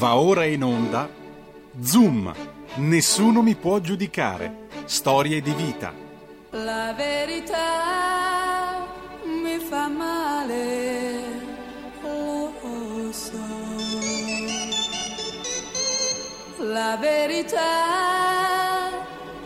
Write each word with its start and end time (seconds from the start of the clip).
Va 0.00 0.16
ora 0.16 0.46
in 0.46 0.64
onda 0.64 1.10
Zoom, 1.82 2.32
nessuno 2.76 3.42
mi 3.42 3.54
può 3.54 3.80
giudicare. 3.80 4.68
Storie 4.86 5.42
di 5.42 5.52
vita. 5.52 5.92
La 6.52 6.94
verità 6.96 8.86
mi 9.26 9.58
fa 9.58 9.88
male, 9.88 11.22
lo 12.00 13.12
so. 13.12 13.36
La 16.60 16.96
verità 16.98 17.58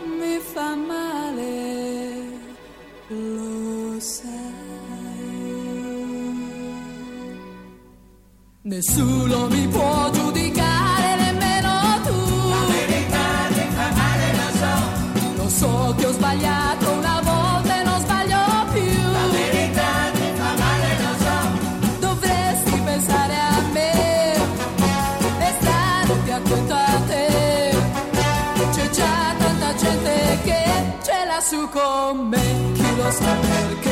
mi 0.05 0.39
fa 0.39 0.73
male, 0.73 2.27
lo 3.07 3.99
sai. 3.99 4.45
Nessuno 8.61 9.47
mi 9.47 9.67
può 9.67 10.09
giudicare, 10.09 10.44
sbagliato 16.35 16.91
una 16.91 17.21
volta 17.23 17.79
e 17.79 17.83
non 17.83 17.99
sbaglio 18.01 18.39
più. 18.73 19.11
La 19.11 19.27
verità 19.31 19.91
ti 20.13 20.31
fa 20.35 20.53
male, 20.59 20.97
lo 21.03 21.13
so. 21.23 21.99
Dovresti 21.99 22.81
pensare 22.83 23.35
a 23.35 23.61
me 23.71 24.33
e 24.33 25.53
stare 25.59 26.13
più 26.23 26.33
accanto 26.33 26.73
a 26.73 26.99
te. 27.07 27.75
C'è 28.73 28.89
già 28.89 29.35
tanta 29.37 29.75
gente 29.75 30.39
che 30.43 30.63
ce 31.03 31.25
l'ha 31.25 31.41
su 31.41 31.69
con 31.69 32.27
me, 32.27 32.71
chi 32.73 32.95
lo 32.95 33.11
sa 33.11 33.35
perché. 33.41 33.84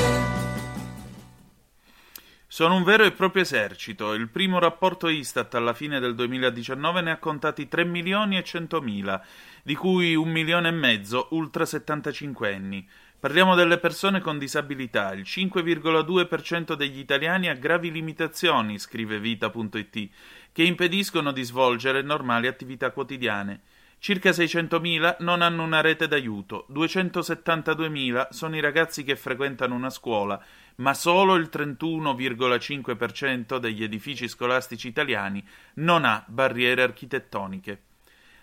Sono 2.53 2.75
un 2.75 2.83
vero 2.83 3.03
e 3.03 3.11
proprio 3.11 3.41
esercito. 3.41 4.13
Il 4.13 4.29
primo 4.29 4.59
rapporto 4.59 5.07
Istat 5.07 5.55
alla 5.55 5.73
fine 5.73 5.99
del 5.99 6.13
2019 6.13 7.01
ne 7.01 7.09
ha 7.09 7.17
contati 7.17 7.67
3 7.67 7.83
milioni 7.83 8.37
e 8.37 8.43
100 8.43 8.79
mila, 8.79 9.19
di 9.63 9.73
cui 9.73 10.13
un 10.13 10.29
milione 10.29 10.67
e 10.67 10.71
mezzo 10.71 11.29
ultra 11.31 11.65
75 11.65 12.53
anni. 12.53 12.87
Parliamo 13.19 13.55
delle 13.55 13.79
persone 13.79 14.21
con 14.21 14.37
disabilità. 14.37 15.13
Il 15.13 15.23
5,2% 15.25 16.75
degli 16.75 16.99
italiani 16.99 17.49
ha 17.49 17.55
gravi 17.55 17.91
limitazioni, 17.91 18.77
scrive 18.77 19.17
Vita.it, 19.17 20.09
che 20.51 20.61
impediscono 20.61 21.31
di 21.31 21.41
svolgere 21.41 22.03
normali 22.03 22.45
attività 22.45 22.91
quotidiane. 22.91 23.61
Circa 24.03 24.31
600.000 24.31 25.15
non 25.19 25.41
hanno 25.41 25.63
una 25.63 25.79
rete 25.79 26.09
d'aiuto, 26.09 26.67
272.000 26.71 28.27
sono 28.31 28.57
i 28.57 28.59
ragazzi 28.59 29.05
che 29.05 29.15
frequentano 29.15 29.73
una 29.73 29.89
scuola, 29.89 30.43
ma 30.75 30.93
solo 30.93 31.35
il 31.35 31.49
31,5% 31.51 33.57
degli 33.57 33.83
edifici 33.83 34.27
scolastici 34.27 34.87
italiani 34.87 35.43
non 35.75 36.05
ha 36.05 36.23
barriere 36.27 36.83
architettoniche. 36.83 37.81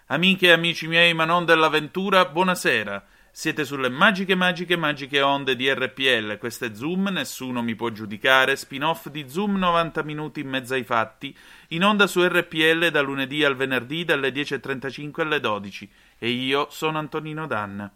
Amiche 0.07 0.49
e 0.49 0.53
amici 0.53 0.89
miei, 0.89 1.15
ma 1.15 1.25
non 1.25 1.45
dell'avventura, 1.45 2.27
buonasera. 2.27 3.07
Siete 3.33 3.65
sulle 3.65 3.89
magiche, 3.89 4.35
magiche, 4.35 4.77
magiche 4.77 5.21
onde 5.21 5.55
di 5.55 5.73
RPL. 5.73 6.37
Questo 6.39 6.65
è 6.65 6.75
Zoom, 6.75 7.11
nessuno 7.11 7.63
mi 7.63 7.77
può 7.77 7.91
giudicare. 7.91 8.57
Spin-off 8.57 9.09
di 9.09 9.29
Zoom 9.29 9.57
90 9.57 10.03
minuti 10.03 10.41
in 10.41 10.49
mezzo 10.49 10.75
ai 10.75 10.83
fatti. 10.83 11.35
In 11.69 11.85
onda 11.85 12.09
su 12.09 12.27
RPL 12.27 12.91
da 12.91 13.01
lunedì 13.03 13.45
al 13.45 13.55
venerdì 13.55 14.05
dalle 14.05 14.31
10.35 14.31 15.21
alle 15.21 15.39
12. 15.39 15.89
E 16.19 16.29
io 16.29 16.67
sono 16.71 16.99
Antonino 16.99 17.47
Danna. 17.47 17.91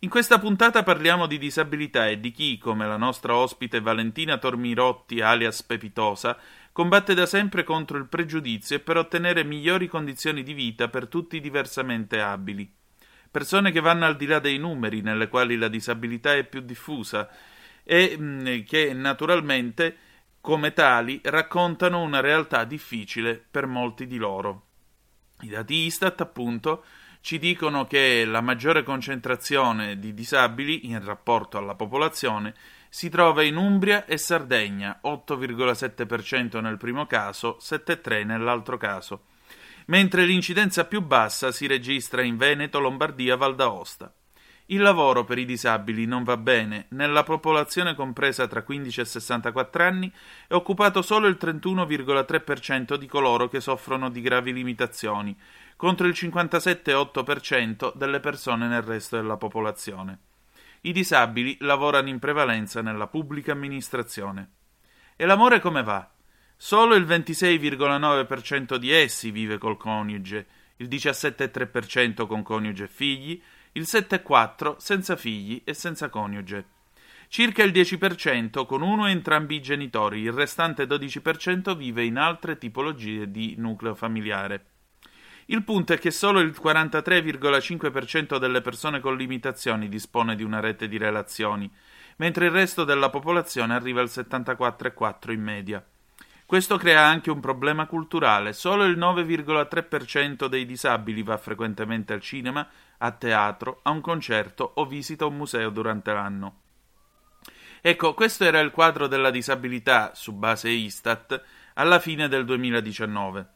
In 0.00 0.10
questa 0.10 0.38
puntata 0.38 0.82
parliamo 0.82 1.26
di 1.26 1.38
disabilità 1.38 2.06
e 2.06 2.20
di 2.20 2.30
chi, 2.30 2.58
come 2.58 2.86
la 2.86 2.98
nostra 2.98 3.34
ospite 3.34 3.80
Valentina 3.80 4.36
Tormirotti 4.36 5.22
alias 5.22 5.62
Pepitosa, 5.62 6.36
combatte 6.70 7.14
da 7.14 7.24
sempre 7.24 7.64
contro 7.64 7.96
il 7.96 8.06
pregiudizio 8.06 8.76
e 8.76 8.80
per 8.80 8.98
ottenere 8.98 9.42
migliori 9.42 9.88
condizioni 9.88 10.42
di 10.42 10.52
vita 10.52 10.88
per 10.88 11.08
tutti 11.08 11.36
i 11.36 11.40
diversamente 11.40 12.20
abili. 12.20 12.70
Persone 13.30 13.72
che 13.72 13.80
vanno 13.80 14.04
al 14.04 14.16
di 14.16 14.26
là 14.26 14.38
dei 14.38 14.58
numeri, 14.58 15.00
nelle 15.00 15.28
quali 15.28 15.56
la 15.56 15.68
disabilità 15.68 16.34
è 16.34 16.44
più 16.44 16.60
diffusa 16.60 17.30
e 17.82 18.18
mh, 18.18 18.64
che 18.64 18.92
naturalmente, 18.92 19.96
come 20.42 20.74
tali, 20.74 21.20
raccontano 21.24 22.02
una 22.02 22.20
realtà 22.20 22.64
difficile 22.64 23.42
per 23.50 23.64
molti 23.64 24.06
di 24.06 24.18
loro. 24.18 24.64
I 25.40 25.48
dati 25.48 25.74
Istat, 25.74 26.20
appunto, 26.20 26.84
ci 27.26 27.40
dicono 27.40 27.88
che 27.88 28.24
la 28.24 28.40
maggiore 28.40 28.84
concentrazione 28.84 29.98
di 29.98 30.14
disabili 30.14 30.86
in 30.86 31.04
rapporto 31.04 31.58
alla 31.58 31.74
popolazione 31.74 32.54
si 32.88 33.08
trova 33.08 33.42
in 33.42 33.56
Umbria 33.56 34.04
e 34.04 34.16
Sardegna, 34.16 35.00
8,7% 35.02 36.60
nel 36.60 36.76
primo 36.76 37.04
caso, 37.06 37.58
7,3% 37.60 38.24
nell'altro 38.24 38.76
caso, 38.76 39.24
mentre 39.86 40.24
l'incidenza 40.24 40.84
più 40.84 41.02
bassa 41.02 41.50
si 41.50 41.66
registra 41.66 42.22
in 42.22 42.36
Veneto, 42.36 42.78
Lombardia, 42.78 43.34
Val 43.34 43.56
d'Aosta. 43.56 44.14
Il 44.68 44.80
lavoro 44.80 45.24
per 45.24 45.38
i 45.38 45.44
disabili 45.44 46.06
non 46.06 46.24
va 46.24 46.36
bene. 46.36 46.86
Nella 46.90 47.22
popolazione 47.22 47.94
compresa 47.94 48.48
tra 48.48 48.62
15 48.62 49.00
e 49.00 49.04
64 49.04 49.82
anni 49.84 50.12
è 50.48 50.54
occupato 50.54 51.02
solo 51.02 51.28
il 51.28 51.38
31,3% 51.40 52.96
di 52.96 53.06
coloro 53.06 53.48
che 53.48 53.60
soffrono 53.60 54.10
di 54.10 54.20
gravi 54.20 54.52
limitazioni, 54.52 55.36
contro 55.76 56.06
il 56.06 56.14
57,8% 56.16 57.94
delle 57.94 58.20
persone 58.20 58.66
nel 58.66 58.82
resto 58.82 59.16
della 59.16 59.36
popolazione. 59.36 60.18
I 60.82 60.92
disabili 60.92 61.56
lavorano 61.60 62.08
in 62.08 62.18
prevalenza 62.18 62.80
nella 62.80 63.06
pubblica 63.06 63.52
amministrazione. 63.52 64.50
E 65.16 65.26
l'amore 65.26 65.60
come 65.60 65.82
va? 65.82 66.10
Solo 66.56 66.94
il 66.94 67.04
26,9% 67.04 68.76
di 68.76 68.90
essi 68.90 69.30
vive 69.30 69.58
col 69.58 69.76
coniuge, 69.76 70.46
il 70.76 70.88
17,3% 70.88 72.26
con 72.26 72.42
coniuge 72.42 72.84
e 72.84 72.88
figli, 72.88 73.42
il 73.72 73.82
7,4% 73.82 74.76
senza 74.78 75.16
figli 75.16 75.60
e 75.64 75.74
senza 75.74 76.08
coniuge. 76.08 76.68
Circa 77.28 77.62
il 77.62 77.72
10% 77.72 78.64
con 78.64 78.82
uno 78.82 79.02
o 79.02 79.08
entrambi 79.08 79.56
i 79.56 79.60
genitori, 79.60 80.20
il 80.20 80.32
restante 80.32 80.84
12% 80.84 81.76
vive 81.76 82.04
in 82.04 82.16
altre 82.16 82.56
tipologie 82.56 83.30
di 83.30 83.54
nucleo 83.58 83.94
familiare. 83.94 84.75
Il 85.46 85.62
punto 85.62 85.92
è 85.92 85.98
che 85.98 86.10
solo 86.10 86.40
il 86.40 86.56
43,5% 86.60 88.36
delle 88.38 88.60
persone 88.60 88.98
con 88.98 89.16
limitazioni 89.16 89.88
dispone 89.88 90.34
di 90.34 90.42
una 90.42 90.58
rete 90.58 90.88
di 90.88 90.98
relazioni, 90.98 91.70
mentre 92.16 92.46
il 92.46 92.50
resto 92.50 92.82
della 92.82 93.10
popolazione 93.10 93.74
arriva 93.74 94.00
al 94.00 94.08
74,4% 94.08 95.30
in 95.30 95.42
media. 95.42 95.84
Questo 96.44 96.76
crea 96.76 97.04
anche 97.04 97.30
un 97.30 97.38
problema 97.38 97.86
culturale. 97.86 98.52
Solo 98.52 98.84
il 98.84 98.98
9,3% 98.98 100.46
dei 100.46 100.66
disabili 100.66 101.22
va 101.22 101.36
frequentemente 101.36 102.12
al 102.12 102.20
cinema, 102.20 102.66
a 102.98 103.10
teatro, 103.12 103.80
a 103.82 103.90
un 103.90 104.00
concerto 104.00 104.72
o 104.74 104.84
visita 104.84 105.26
un 105.26 105.36
museo 105.36 105.70
durante 105.70 106.12
l'anno. 106.12 106.60
Ecco, 107.80 108.14
questo 108.14 108.44
era 108.44 108.58
il 108.58 108.72
quadro 108.72 109.06
della 109.06 109.30
disabilità 109.30 110.10
su 110.14 110.32
base 110.32 110.70
Istat 110.70 111.40
alla 111.74 112.00
fine 112.00 112.26
del 112.26 112.44
2019. 112.44 113.54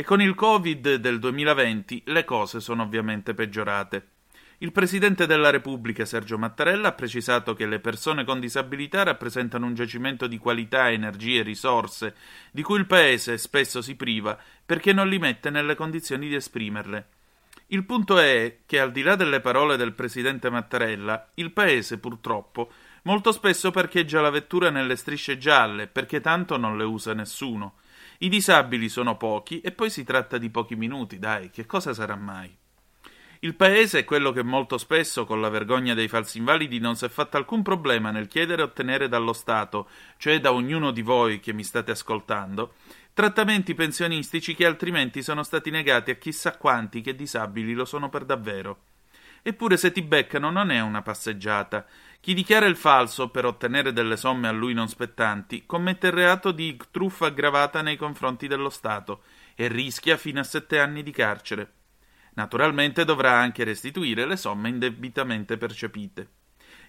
E 0.00 0.02
con 0.02 0.22
il 0.22 0.34
Covid 0.34 0.94
del 0.94 1.18
2020 1.18 2.04
le 2.06 2.24
cose 2.24 2.60
sono 2.60 2.84
ovviamente 2.84 3.34
peggiorate. 3.34 4.06
Il 4.60 4.72
Presidente 4.72 5.26
della 5.26 5.50
Repubblica 5.50 6.06
Sergio 6.06 6.38
Mattarella 6.38 6.88
ha 6.88 6.92
precisato 6.92 7.52
che 7.52 7.66
le 7.66 7.80
persone 7.80 8.24
con 8.24 8.40
disabilità 8.40 9.02
rappresentano 9.02 9.66
un 9.66 9.74
giacimento 9.74 10.26
di 10.26 10.38
qualità, 10.38 10.90
energie 10.90 11.40
e 11.40 11.42
risorse 11.42 12.14
di 12.50 12.62
cui 12.62 12.78
il 12.78 12.86
Paese 12.86 13.36
spesso 13.36 13.82
si 13.82 13.94
priva 13.94 14.38
perché 14.64 14.94
non 14.94 15.06
li 15.06 15.18
mette 15.18 15.50
nelle 15.50 15.74
condizioni 15.74 16.28
di 16.28 16.34
esprimerle. 16.34 17.08
Il 17.66 17.84
punto 17.84 18.18
è 18.18 18.60
che, 18.64 18.80
al 18.80 18.92
di 18.92 19.02
là 19.02 19.16
delle 19.16 19.40
parole 19.40 19.76
del 19.76 19.92
Presidente 19.92 20.48
Mattarella, 20.48 21.32
il 21.34 21.50
Paese 21.50 21.98
purtroppo 21.98 22.72
molto 23.02 23.32
spesso 23.32 23.70
parcheggia 23.70 24.22
la 24.22 24.30
vettura 24.30 24.70
nelle 24.70 24.96
strisce 24.96 25.36
gialle 25.36 25.88
perché 25.88 26.22
tanto 26.22 26.56
non 26.56 26.78
le 26.78 26.84
usa 26.84 27.12
nessuno. 27.12 27.74
I 28.22 28.28
disabili 28.28 28.90
sono 28.90 29.16
pochi 29.16 29.62
e 29.62 29.72
poi 29.72 29.88
si 29.88 30.04
tratta 30.04 30.36
di 30.36 30.50
pochi 30.50 30.76
minuti, 30.76 31.18
dai, 31.18 31.48
che 31.48 31.64
cosa 31.64 31.94
sarà 31.94 32.16
mai? 32.16 32.54
Il 33.38 33.54
paese 33.54 34.00
è 34.00 34.04
quello 34.04 34.30
che 34.30 34.42
molto 34.42 34.76
spesso, 34.76 35.24
con 35.24 35.40
la 35.40 35.48
vergogna 35.48 35.94
dei 35.94 36.06
falsi 36.06 36.36
invalidi, 36.36 36.80
non 36.80 36.96
si 36.96 37.06
è 37.06 37.08
fatto 37.08 37.38
alcun 37.38 37.62
problema 37.62 38.10
nel 38.10 38.28
chiedere 38.28 38.60
e 38.60 38.66
ottenere 38.66 39.08
dallo 39.08 39.32
Stato, 39.32 39.88
cioè 40.18 40.38
da 40.38 40.52
ognuno 40.52 40.90
di 40.90 41.00
voi 41.00 41.40
che 41.40 41.54
mi 41.54 41.64
state 41.64 41.92
ascoltando, 41.92 42.74
trattamenti 43.14 43.72
pensionistici 43.72 44.54
che 44.54 44.66
altrimenti 44.66 45.22
sono 45.22 45.42
stati 45.42 45.70
negati 45.70 46.10
a 46.10 46.16
chissà 46.16 46.58
quanti 46.58 47.00
che 47.00 47.14
disabili 47.14 47.72
lo 47.72 47.86
sono 47.86 48.10
per 48.10 48.26
davvero. 48.26 48.82
Eppure 49.42 49.78
se 49.78 49.92
ti 49.92 50.02
beccano 50.02 50.50
non 50.50 50.70
è 50.70 50.80
una 50.80 51.00
passeggiata. 51.00 51.86
Chi 52.20 52.34
dichiara 52.34 52.66
il 52.66 52.76
falso 52.76 53.30
per 53.30 53.46
ottenere 53.46 53.94
delle 53.94 54.18
somme 54.18 54.46
a 54.46 54.52
lui 54.52 54.74
non 54.74 54.88
spettanti 54.88 55.64
commette 55.64 56.08
il 56.08 56.12
reato 56.12 56.52
di 56.52 56.78
truffa 56.90 57.26
aggravata 57.26 57.80
nei 57.80 57.96
confronti 57.96 58.46
dello 58.46 58.68
Stato 58.68 59.22
e 59.54 59.68
rischia 59.68 60.18
fino 60.18 60.38
a 60.38 60.44
sette 60.44 60.78
anni 60.78 61.02
di 61.02 61.12
carcere. 61.12 61.72
Naturalmente 62.34 63.06
dovrà 63.06 63.38
anche 63.38 63.64
restituire 63.64 64.26
le 64.26 64.36
somme 64.36 64.68
indebitamente 64.68 65.56
percepite. 65.56 66.28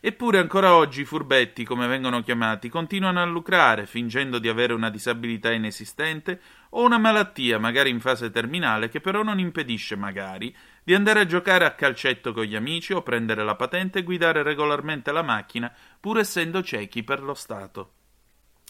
Eppure 0.02 0.40
ancora 0.40 0.76
oggi 0.76 1.02
i 1.02 1.06
furbetti, 1.06 1.64
come 1.64 1.88
vengono 1.88 2.22
chiamati, 2.24 2.68
continuano 2.68 3.22
a 3.22 3.26
lucrare, 3.26 3.86
fingendo 3.86 4.38
di 4.38 4.50
avere 4.50 4.74
una 4.74 4.90
disabilità 4.90 5.52
inesistente 5.52 6.42
o 6.72 6.84
una 6.84 6.98
malattia, 6.98 7.58
magari 7.58 7.90
in 7.90 8.00
fase 8.00 8.32
terminale, 8.32 8.90
che 8.90 9.00
però 9.00 9.24
non 9.24 9.40
impedisce, 9.40 9.96
magari, 9.96 10.54
di 10.84 10.94
andare 10.94 11.20
a 11.20 11.26
giocare 11.26 11.66
a 11.66 11.76
calcetto 11.76 12.34
con 12.34 12.44
gli 12.44 12.56
amici 12.56 12.94
o 12.94 13.04
prendere 13.04 13.44
la 13.44 13.56
patente 13.56 14.00
e 14.00 14.04
guidare 14.04 14.44
regolarmente 14.44 15.12
la 15.12 15.22
macchina, 15.22 15.74
pur 16.00 16.20
essendo 16.20 16.64
ciechi 16.64 17.04
per 17.04 17.22
lo 17.22 17.34
Stato. 17.34 17.94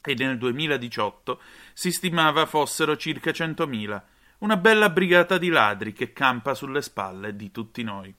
E 0.03 0.15
nel 0.15 0.37
2018 0.37 1.41
si 1.73 1.91
stimava 1.91 2.45
fossero 2.45 2.97
circa 2.97 3.31
100.000, 3.31 4.01
una 4.39 4.57
bella 4.57 4.89
brigata 4.89 5.37
di 5.37 5.49
ladri 5.49 5.93
che 5.93 6.11
campa 6.11 6.53
sulle 6.53 6.81
spalle 6.81 7.35
di 7.35 7.51
tutti 7.51 7.83
noi. 7.83 8.13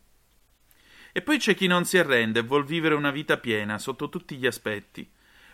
E 1.14 1.20
poi 1.20 1.38
c'è 1.38 1.54
chi 1.54 1.66
non 1.66 1.84
si 1.84 1.98
arrende 1.98 2.38
e 2.38 2.42
vuol 2.42 2.64
vivere 2.64 2.94
una 2.94 3.10
vita 3.10 3.36
piena 3.36 3.78
sotto 3.78 4.08
tutti 4.08 4.36
gli 4.36 4.46
aspetti. 4.46 5.10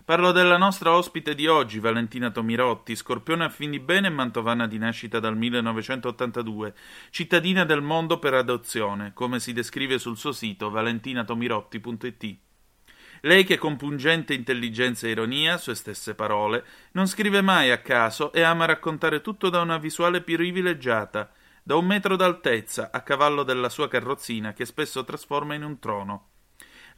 Parlo 0.09 0.33
della 0.33 0.57
nostra 0.57 0.97
ospite 0.97 1.35
di 1.35 1.47
oggi, 1.47 1.81
Valentina 1.81 2.31
Tomirotti, 2.31 2.97
scorpione 2.97 3.45
a 3.45 3.51
fin 3.51 3.73
di 3.73 3.79
bene 3.79 4.07
e 4.07 4.11
mantovana 4.11 4.67
di 4.67 4.79
nascita 4.79 5.21
dal 5.21 5.37
1982, 5.37 6.73
cittadina 7.11 7.67
del 7.67 7.83
mondo 7.83 8.19
per 8.19 8.33
adozione, 8.33 9.13
come 9.13 9.39
si 9.39 9.53
descrive 9.53 9.99
sul 9.99 10.17
suo 10.17 10.33
sito 10.33 10.71
valentinatomirotti.it. 10.71 12.37
Lei 13.21 13.45
che 13.45 13.59
con 13.59 13.77
pungente 13.77 14.33
intelligenza 14.33 15.07
e 15.07 15.11
ironia, 15.11 15.59
sue 15.59 15.75
stesse 15.75 16.15
parole, 16.15 16.65
non 16.93 17.07
scrive 17.07 17.43
mai 17.43 17.71
a 17.71 17.83
caso 17.83 18.33
e 18.33 18.41
ama 18.41 18.65
raccontare 18.65 19.21
tutto 19.21 19.51
da 19.51 19.61
una 19.61 19.77
visuale 19.77 20.23
privilegiata, 20.23 21.31
da 21.63 21.77
un 21.77 21.85
metro 21.85 22.17
d'altezza, 22.17 22.89
a 22.93 23.03
cavallo 23.03 23.43
della 23.43 23.69
sua 23.69 23.89
carrozzina 23.89 24.55
che 24.55 24.65
spesso 24.65 25.05
trasforma 25.05 25.53
in 25.53 25.65
un 25.65 25.79
trono. 25.79 26.28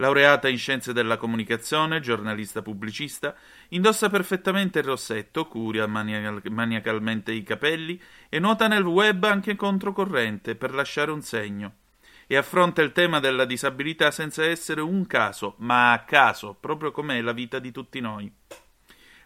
Laureata 0.01 0.49
in 0.49 0.57
scienze 0.57 0.95
della 0.95 1.19
comunicazione, 1.19 2.01
giornalista 2.01 2.63
pubblicista, 2.63 3.35
indossa 3.69 4.09
perfettamente 4.09 4.79
il 4.79 4.87
rossetto, 4.87 5.47
curia 5.47 5.87
mania- 5.87 6.41
maniacalmente 6.51 7.33
i 7.33 7.43
capelli 7.43 8.01
e 8.31 8.39
nuota 8.39 8.67
nel 8.67 8.83
web 8.83 9.23
anche 9.25 9.57
controcorrente 9.57 10.55
per 10.55 10.73
lasciare 10.73 11.11
un 11.11 11.21
segno. 11.21 11.75
E 12.27 12.35
affronta 12.35 12.81
il 12.81 12.93
tema 12.93 13.21
della 13.21 13.45
disabilità 13.45 14.11
senza 14.11 14.43
essere 14.43 14.81
un 14.81 15.07
caso, 15.07 15.57
ma 15.59 15.93
a 15.93 16.05
caso, 16.05 16.57
proprio 16.59 16.93
com'è 16.93 17.21
la 17.21 17.33
vita 17.33 17.59
di 17.59 17.71
tutti 17.71 18.01
noi. 18.01 18.33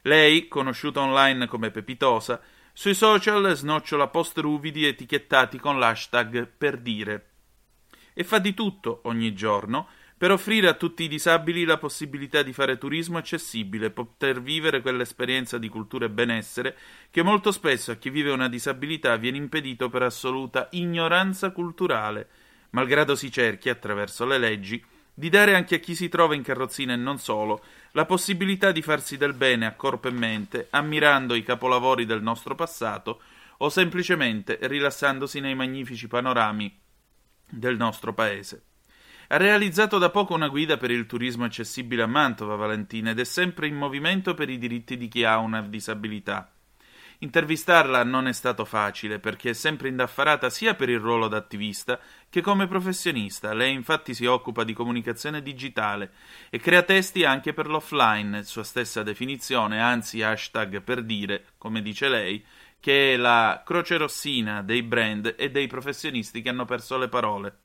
Lei, 0.02 0.48
conosciuta 0.48 1.02
online 1.02 1.46
come 1.46 1.70
Pepitosa, 1.70 2.40
sui 2.72 2.94
social 2.94 3.54
snocciola 3.54 4.08
post 4.08 4.38
ruvidi 4.38 4.86
etichettati 4.86 5.60
con 5.60 5.78
l'hashtag 5.78 6.48
per 6.48 6.78
dire. 6.78 7.28
E 8.12 8.24
fa 8.24 8.38
di 8.38 8.54
tutto, 8.54 9.02
ogni 9.04 9.34
giorno, 9.34 9.88
per 10.24 10.32
offrire 10.32 10.68
a 10.68 10.72
tutti 10.72 11.02
i 11.02 11.08
disabili 11.08 11.64
la 11.64 11.76
possibilità 11.76 12.42
di 12.42 12.54
fare 12.54 12.78
turismo 12.78 13.18
accessibile, 13.18 13.90
poter 13.90 14.40
vivere 14.40 14.80
quell'esperienza 14.80 15.58
di 15.58 15.68
cultura 15.68 16.06
e 16.06 16.10
benessere 16.10 16.78
che 17.10 17.22
molto 17.22 17.52
spesso 17.52 17.90
a 17.90 17.96
chi 17.96 18.08
vive 18.08 18.30
una 18.30 18.48
disabilità 18.48 19.16
viene 19.16 19.36
impedito 19.36 19.90
per 19.90 20.00
assoluta 20.00 20.68
ignoranza 20.70 21.50
culturale, 21.50 22.26
malgrado 22.70 23.14
si 23.14 23.30
cerchi, 23.30 23.68
attraverso 23.68 24.24
le 24.24 24.38
leggi, 24.38 24.82
di 25.12 25.28
dare 25.28 25.54
anche 25.54 25.74
a 25.74 25.78
chi 25.78 25.94
si 25.94 26.08
trova 26.08 26.34
in 26.34 26.42
carrozzina 26.42 26.94
e 26.94 26.96
non 26.96 27.18
solo 27.18 27.62
la 27.90 28.06
possibilità 28.06 28.72
di 28.72 28.80
farsi 28.80 29.18
del 29.18 29.34
bene 29.34 29.66
a 29.66 29.74
corpo 29.74 30.08
e 30.08 30.12
mente, 30.12 30.68
ammirando 30.70 31.34
i 31.34 31.42
capolavori 31.42 32.06
del 32.06 32.22
nostro 32.22 32.54
passato 32.54 33.20
o 33.58 33.68
semplicemente 33.68 34.56
rilassandosi 34.62 35.40
nei 35.40 35.54
magnifici 35.54 36.08
panorami 36.08 36.80
del 37.46 37.76
nostro 37.76 38.14
paese. 38.14 38.68
Ha 39.34 39.36
realizzato 39.36 39.98
da 39.98 40.10
poco 40.10 40.32
una 40.32 40.46
guida 40.46 40.76
per 40.76 40.92
il 40.92 41.06
turismo 41.06 41.44
accessibile 41.44 42.02
a 42.02 42.06
Mantova, 42.06 42.54
Valentina, 42.54 43.10
ed 43.10 43.18
è 43.18 43.24
sempre 43.24 43.66
in 43.66 43.74
movimento 43.74 44.32
per 44.32 44.48
i 44.48 44.58
diritti 44.58 44.96
di 44.96 45.08
chi 45.08 45.24
ha 45.24 45.38
una 45.38 45.60
disabilità. 45.60 46.52
Intervistarla 47.18 48.04
non 48.04 48.28
è 48.28 48.32
stato 48.32 48.64
facile 48.64 49.18
perché 49.18 49.50
è 49.50 49.52
sempre 49.52 49.88
indaffarata 49.88 50.50
sia 50.50 50.76
per 50.76 50.88
il 50.88 51.00
ruolo 51.00 51.26
d'attivista 51.26 51.98
che 52.30 52.42
come 52.42 52.68
professionista. 52.68 53.52
Lei 53.54 53.74
infatti 53.74 54.14
si 54.14 54.24
occupa 54.24 54.62
di 54.62 54.72
comunicazione 54.72 55.42
digitale 55.42 56.12
e 56.48 56.60
crea 56.60 56.82
testi 56.82 57.24
anche 57.24 57.52
per 57.52 57.66
l'offline, 57.66 58.44
sua 58.44 58.62
stessa 58.62 59.02
definizione, 59.02 59.80
anzi 59.80 60.22
hashtag 60.22 60.80
per 60.80 61.02
dire, 61.02 61.46
come 61.58 61.82
dice 61.82 62.08
lei, 62.08 62.44
che 62.78 63.14
è 63.14 63.16
la 63.16 63.64
croce 63.66 63.96
rossina 63.96 64.62
dei 64.62 64.84
brand 64.84 65.34
e 65.36 65.50
dei 65.50 65.66
professionisti 65.66 66.40
che 66.40 66.50
hanno 66.50 66.66
perso 66.66 66.96
le 66.96 67.08
parole. 67.08 67.58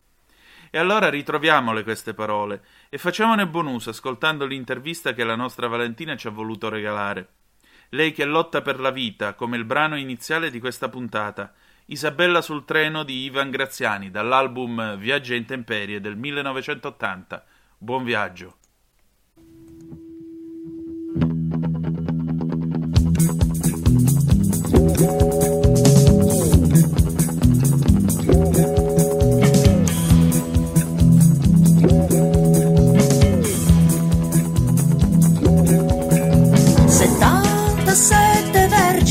E 0.71 0.77
allora 0.77 1.10
ritroviamole 1.10 1.83
queste 1.83 2.13
parole 2.13 2.62
e 2.89 2.98
facciamone 2.98 3.48
buon 3.48 3.68
uso 3.68 3.89
ascoltando 3.89 4.45
l'intervista 4.45 5.13
che 5.13 5.24
la 5.24 5.36
nostra 5.36 5.68
Valentina 5.68 6.16
ci 6.16 6.27
ha 6.27 6.31
voluto 6.31 6.69
regalare. 6.69 7.27
Lei 7.89 8.12
che 8.12 8.25
lotta 8.25 8.62
per 8.62 8.80
la 8.80 8.92
vita, 8.92 9.33
come 9.33 9.57
il 9.57 9.66
brano 9.66 9.98
iniziale 9.98 10.51
di 10.51 10.60
questa 10.60 10.89
puntata, 10.89 11.54
Isabella 11.86 12.42
sul 12.42 12.66
treno 12.66 13.04
di 13.04 13.24
Ivan 13.24 13.50
Graziani, 13.50 14.12
dall'album 14.12 14.95
Viaggi 14.98 15.33
a 15.33 15.38
intemperie 15.38 16.00
del 16.00 16.16
1980. 16.16 17.44
Buon 17.80 18.04
viaggio. 18.04 18.57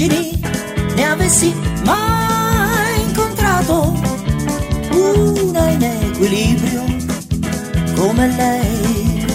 Vergini 0.09 0.41
ne 0.95 1.05
avessi 1.05 1.55
mai 1.85 3.03
incontrato 3.03 3.95
una 4.91 5.69
in 5.69 5.83
equilibrio 5.83 6.85
come 7.95 8.27
lei. 8.29 9.27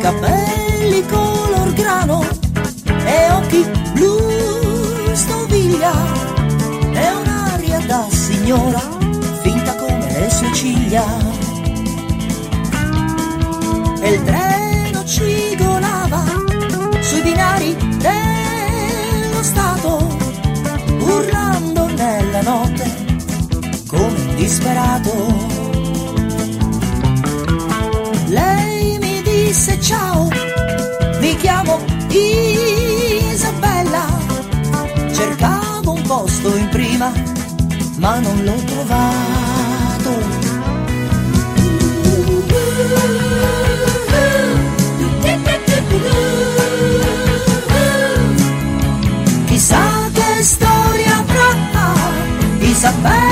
Capelli 0.00 1.04
color 1.06 1.72
grano 1.74 2.24
e 2.86 3.30
occhi 3.32 3.66
blu 3.92 4.18
stoviglia 5.12 5.92
e 6.92 7.10
un'aria 7.10 7.80
da 7.86 8.06
signora 8.08 8.80
finta 9.42 9.74
come 9.74 10.20
le 10.20 10.30
sue 10.30 10.52
ciglia. 10.54 11.04
E 14.00 14.10
il 14.10 14.22
treno 14.24 14.61
notte 22.42 22.90
come 23.86 24.34
disperato. 24.34 25.10
Lei 28.26 28.98
mi 28.98 29.22
disse 29.22 29.80
ciao, 29.80 30.28
mi 31.20 31.36
chiamo 31.36 31.78
Isabella, 33.30 34.04
cercavo 35.12 35.92
un 35.92 36.02
posto 36.02 36.56
in 36.56 36.68
prima, 36.68 37.12
ma 37.98 38.18
non 38.18 38.42
l'ho 38.44 38.64
trovato. 38.64 39.51
Isabella. 52.82 53.31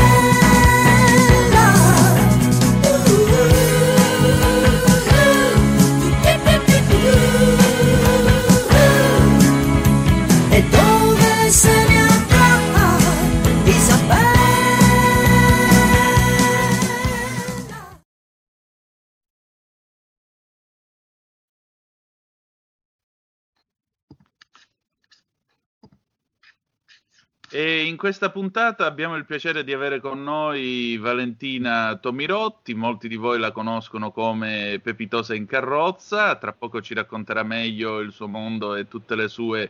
E 27.52 27.83
in 27.83 27.97
questa 27.97 28.30
puntata 28.30 28.87
abbiamo 28.87 29.16
il 29.16 29.25
piacere 29.25 29.64
di 29.64 29.73
avere 29.73 29.99
con 29.99 30.23
noi 30.23 30.97
Valentina 30.99 31.97
Tomirotti, 32.00 32.75
molti 32.75 33.09
di 33.09 33.16
voi 33.16 33.40
la 33.40 33.50
conoscono 33.50 34.12
come 34.12 34.78
Pepitosa 34.80 35.35
in 35.35 35.47
carrozza, 35.47 36.37
tra 36.37 36.52
poco 36.52 36.80
ci 36.80 36.95
racconterà 36.95 37.42
meglio 37.42 37.99
il 37.99 38.12
suo 38.12 38.28
mondo 38.28 38.76
e 38.76 38.87
tutte 38.87 39.16
le 39.16 39.26
sue 39.26 39.69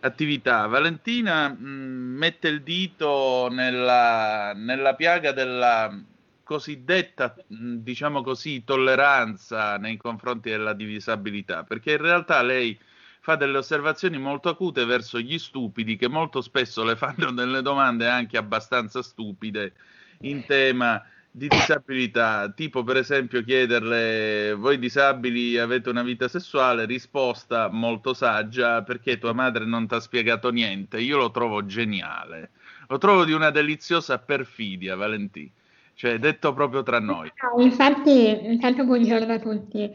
attività. 0.00 0.66
Valentina 0.66 1.48
mh, 1.48 2.16
mette 2.18 2.48
il 2.48 2.62
dito 2.62 3.46
nella, 3.52 4.52
nella 4.56 4.96
piaga 4.96 5.30
della 5.30 5.96
cosiddetta, 6.42 7.36
mh, 7.46 7.76
diciamo 7.76 8.22
così, 8.22 8.64
tolleranza 8.64 9.76
nei 9.76 9.96
confronti 9.96 10.50
della 10.50 10.72
disabilità, 10.72 11.62
perché 11.62 11.92
in 11.92 11.98
realtà 11.98 12.42
lei 12.42 12.76
fa 13.22 13.36
delle 13.36 13.58
osservazioni 13.58 14.18
molto 14.18 14.48
acute 14.48 14.84
verso 14.84 15.20
gli 15.20 15.38
stupidi 15.38 15.94
che 15.94 16.08
molto 16.08 16.40
spesso 16.40 16.82
le 16.82 16.96
fanno 16.96 17.30
delle 17.32 17.62
domande 17.62 18.08
anche 18.08 18.36
abbastanza 18.36 19.00
stupide 19.00 19.74
in 20.22 20.44
tema 20.44 21.00
di 21.30 21.46
disabilità, 21.48 22.52
tipo 22.54 22.82
per 22.82 22.96
esempio 22.96 23.42
chiederle 23.42 24.54
voi 24.54 24.78
disabili 24.78 25.56
avete 25.56 25.88
una 25.88 26.02
vita 26.02 26.28
sessuale, 26.28 26.84
risposta 26.84 27.68
molto 27.70 28.12
saggia 28.12 28.82
perché 28.82 29.18
tua 29.18 29.32
madre 29.32 29.64
non 29.64 29.86
ti 29.86 29.94
ha 29.94 30.00
spiegato 30.00 30.50
niente, 30.50 31.00
io 31.00 31.16
lo 31.16 31.30
trovo 31.30 31.64
geniale, 31.64 32.50
lo 32.88 32.98
trovo 32.98 33.24
di 33.24 33.32
una 33.32 33.50
deliziosa 33.50 34.18
perfidia, 34.18 34.96
Valentì, 34.96 35.50
cioè 35.94 36.18
detto 36.18 36.52
proprio 36.52 36.82
tra 36.82 36.98
noi. 36.98 37.32
No, 37.54 37.62
infatti, 37.62 38.46
intanto 38.46 38.84
buongiorno 38.84 39.32
a 39.32 39.38
tutti. 39.38 39.90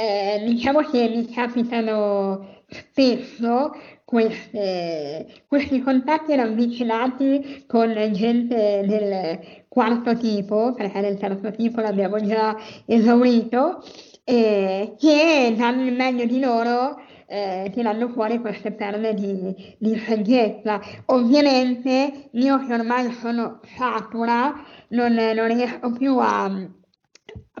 Eh, 0.00 0.44
diciamo 0.46 0.80
che 0.88 1.08
mi 1.08 1.26
capitano 1.28 2.62
spesso 2.68 3.72
queste- 4.04 5.42
questi 5.48 5.80
contatti 5.82 6.36
ravvicinati 6.36 7.64
con 7.66 7.92
gente 8.12 8.84
del 8.86 9.40
quarto 9.66 10.16
tipo, 10.16 10.72
perché 10.74 11.00
del 11.00 11.18
terzo 11.18 11.50
tipo 11.50 11.80
l'abbiamo 11.80 12.20
già 12.24 12.56
esaurito, 12.86 13.82
eh, 14.24 14.94
che 14.98 15.54
danno 15.56 15.84
il 15.84 15.94
meglio 15.94 16.24
di 16.26 16.38
loro 16.38 17.00
eh, 17.26 17.70
tirando 17.74 18.08
fuori 18.08 18.38
queste 18.40 18.70
perle 18.72 19.14
di, 19.14 19.76
di 19.78 19.98
saggezza. 19.98 20.80
Ovviamente 21.06 22.28
io 22.32 22.64
che 22.64 22.72
ormai 22.72 23.10
sono 23.12 23.60
satura 23.76 24.54
non, 24.90 25.12
non 25.12 25.46
riesco 25.48 25.90
più 25.92 26.16
a 26.18 26.48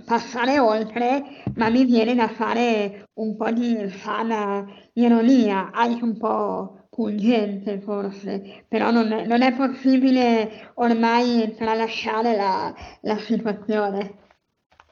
passare 0.04 0.58
oltre, 0.58 1.42
ma 1.56 1.68
mi 1.68 1.84
viene 1.84 2.14
da 2.14 2.28
fare 2.28 3.08
un 3.14 3.36
po' 3.36 3.50
di 3.50 3.90
sana 3.90 4.66
ironia, 4.94 5.70
anche 5.72 6.02
un 6.04 6.16
po' 6.16 6.86
pungente 6.90 7.80
forse, 7.80 8.64
però 8.66 8.90
non, 8.90 9.08
non 9.08 9.42
è 9.42 9.54
possibile 9.54 10.72
ormai 10.74 11.54
tralasciare 11.56 12.34
la, 12.36 12.74
la 13.02 13.18
situazione. 13.18 14.16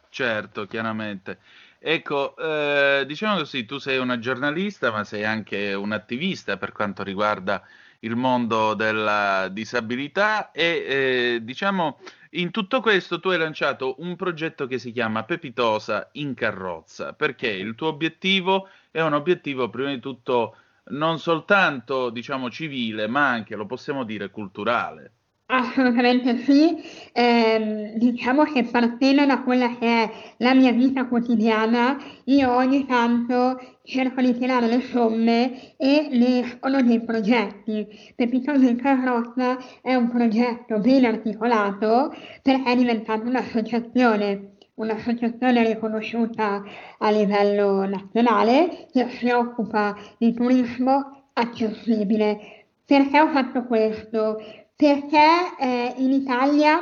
Certo, 0.08 0.66
chiaramente. 0.66 1.38
Ecco, 1.78 2.36
eh, 2.36 3.04
diciamo 3.06 3.36
così, 3.38 3.64
tu 3.66 3.78
sei 3.78 3.98
una 3.98 4.18
giornalista, 4.18 4.90
ma 4.90 5.04
sei 5.04 5.24
anche 5.24 5.74
un 5.74 5.92
attivista 5.92 6.56
per 6.56 6.72
quanto 6.72 7.02
riguarda 7.02 7.62
il 8.00 8.16
mondo 8.16 8.74
della 8.74 9.48
disabilità 9.48 10.50
e 10.52 10.64
eh, 10.64 11.38
diciamo 11.42 11.98
in 12.30 12.50
tutto 12.50 12.80
questo 12.80 13.20
tu 13.20 13.28
hai 13.28 13.38
lanciato 13.38 13.96
un 13.98 14.16
progetto 14.16 14.66
che 14.66 14.78
si 14.78 14.92
chiama 14.92 15.24
Pepitosa 15.24 16.08
in 16.12 16.34
carrozza, 16.34 17.12
perché 17.12 17.48
il 17.48 17.74
tuo 17.74 17.88
obiettivo 17.88 18.68
è 18.90 19.00
un 19.00 19.12
obiettivo 19.14 19.68
prima 19.70 19.90
di 19.90 20.00
tutto 20.00 20.56
non 20.88 21.18
soltanto, 21.18 22.10
diciamo, 22.10 22.50
civile, 22.50 23.06
ma 23.08 23.28
anche, 23.28 23.56
lo 23.56 23.66
possiamo 23.66 24.04
dire, 24.04 24.30
culturale. 24.30 25.15
Assolutamente 25.48 26.38
sì, 26.38 26.76
Ehm, 27.18 27.94
diciamo 27.96 28.42
che 28.44 28.64
partendo 28.64 29.24
da 29.24 29.40
quella 29.42 29.68
che 29.78 29.86
è 29.86 30.10
la 30.38 30.52
mia 30.54 30.70
vita 30.72 31.06
quotidiana, 31.06 31.96
io 32.24 32.52
ogni 32.54 32.84
tanto 32.84 33.58
cerco 33.82 34.20
di 34.20 34.36
tirare 34.36 34.66
le 34.66 34.80
somme 34.82 35.76
e 35.78 36.08
ne 36.12 36.40
escono 36.40 36.82
dei 36.82 37.02
progetti. 37.02 37.86
Pepitoso 38.14 38.66
in 38.68 38.76
carrozza 38.76 39.56
è 39.80 39.94
un 39.94 40.10
progetto 40.10 40.78
ben 40.78 41.04
articolato 41.06 42.12
perché 42.42 42.72
è 42.72 42.76
diventato 42.76 43.26
un'associazione, 43.26 44.56
un'associazione 44.74 45.64
riconosciuta 45.66 46.62
a 46.98 47.10
livello 47.10 47.86
nazionale 47.86 48.88
che 48.92 49.08
si 49.08 49.30
occupa 49.30 49.96
di 50.18 50.34
turismo 50.34 51.28
accessibile. 51.32 52.66
Perché 52.84 53.20
ho 53.20 53.28
fatto 53.28 53.64
questo? 53.64 54.36
Perché 54.76 55.56
eh, 55.58 55.94
in 55.96 56.12
Italia 56.12 56.78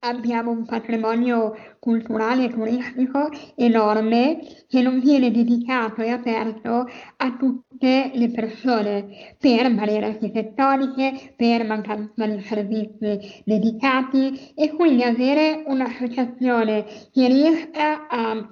abbiamo 0.00 0.50
un 0.50 0.64
patrimonio 0.64 1.54
culturale 1.78 2.44
e 2.44 2.50
turistico 2.50 3.30
enorme 3.56 4.38
che 4.68 4.82
non 4.82 5.00
viene 5.00 5.30
dedicato 5.30 6.02
e 6.02 6.10
aperto 6.10 6.86
a 7.16 7.36
tutte 7.36 8.10
le 8.12 8.30
persone 8.30 9.36
per 9.38 9.74
barriere 9.74 10.06
architettoniche, 10.06 11.32
per 11.34 11.64
mancanza 11.64 12.26
di 12.26 12.40
servizi 12.42 13.42
dedicati 13.44 14.52
e 14.54 14.72
quindi 14.72 15.02
avere 15.02 15.64
un'associazione 15.66 16.84
che 17.10 17.26
riesca 17.26 18.06
a 18.06 18.46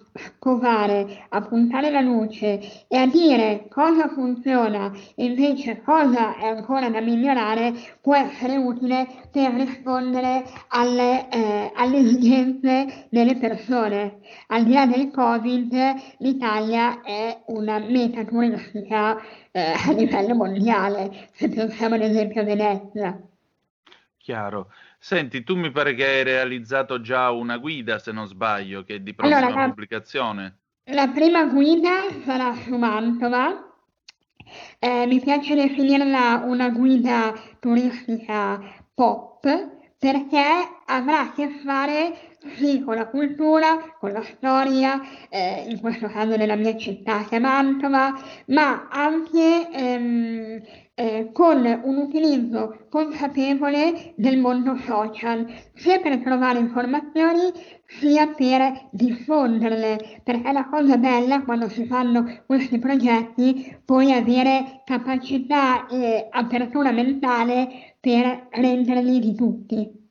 scovare, 0.46 1.26
a 1.30 1.40
puntare 1.40 1.90
la 1.90 2.00
luce 2.00 2.86
e 2.86 2.96
a 2.96 3.06
dire 3.06 3.66
cosa 3.68 4.06
funziona 4.08 4.92
e 5.16 5.24
invece 5.24 5.82
cosa 5.82 6.36
è 6.36 6.46
ancora 6.46 6.88
da 6.88 7.00
migliorare 7.00 7.74
può 8.00 8.14
essere 8.14 8.56
utile 8.56 9.08
per 9.32 9.52
rispondere 9.54 10.44
alle, 10.68 11.28
eh, 11.30 11.72
alle 11.74 11.98
esigenze 11.98 13.08
delle 13.10 13.36
persone. 13.36 14.20
Al 14.46 14.62
di 14.62 14.72
là 14.72 14.86
del 14.86 15.10
Covid, 15.10 15.74
l'Italia 16.18 17.00
è 17.02 17.42
una 17.46 17.80
meta 17.80 18.24
turistica 18.24 19.20
eh, 19.50 19.72
a 19.84 19.92
livello 19.92 20.36
mondiale, 20.36 21.28
se 21.32 21.48
pensiamo 21.48 21.96
ad 21.96 22.02
esempio 22.02 22.42
a 22.42 22.44
Venezia. 22.44 23.20
Chiaro. 24.18 24.68
Senti, 24.98 25.42
tu 25.42 25.56
mi 25.56 25.70
pare 25.70 25.94
che 25.94 26.04
hai 26.04 26.22
realizzato 26.22 27.00
già 27.00 27.30
una 27.30 27.56
guida, 27.56 27.98
se 27.98 28.12
non 28.12 28.26
sbaglio, 28.26 28.84
che 28.84 28.96
è 28.96 29.00
di 29.00 29.14
Allora, 29.18 29.48
prossima 29.48 29.56
la, 29.66 29.68
pubblicazione. 29.68 30.58
la 30.90 31.08
prima 31.08 31.44
guida 31.46 32.10
sarà 32.24 32.54
su 32.54 32.76
Mantova. 32.76 33.62
Eh, 34.78 35.06
mi 35.06 35.20
piace 35.20 35.54
definirla 35.54 36.42
una 36.44 36.70
guida 36.70 37.32
turistica 37.60 38.60
pop 38.94 39.46
perché 39.98 40.42
avrà 40.86 41.20
a 41.20 41.32
che 41.32 41.48
fare 41.64 42.36
sì 42.56 42.82
con 42.84 42.94
la 42.96 43.06
cultura, 43.08 43.96
con 43.98 44.12
la 44.12 44.22
storia, 44.22 45.00
eh, 45.28 45.66
in 45.68 45.80
questo 45.80 46.06
caso 46.08 46.36
della 46.36 46.54
mia 46.56 46.76
città 46.76 47.24
che 47.24 47.36
è 47.36 47.38
Mantova, 47.40 48.12
ma 48.46 48.88
anche 48.90 49.68
ehm, 49.72 50.62
eh, 50.98 51.28
con 51.30 51.62
un 51.62 51.96
utilizzo 51.98 52.86
consapevole 52.88 54.14
del 54.16 54.38
mondo 54.38 54.76
social, 54.76 55.46
sia 55.74 56.00
per 56.00 56.22
trovare 56.22 56.58
informazioni 56.58 57.52
sia 57.86 58.28
per 58.28 58.88
diffonderle, 58.90 60.22
perché 60.24 60.52
la 60.52 60.66
cosa 60.68 60.96
bella 60.96 61.42
quando 61.42 61.68
si 61.68 61.86
fanno 61.86 62.42
questi 62.46 62.78
progetti 62.78 63.78
poi 63.84 64.12
avere 64.12 64.82
capacità 64.86 65.86
e 65.86 66.28
apertura 66.30 66.90
mentale 66.92 67.96
per 68.00 68.48
renderli 68.52 69.18
di 69.20 69.34
tutti. 69.34 70.04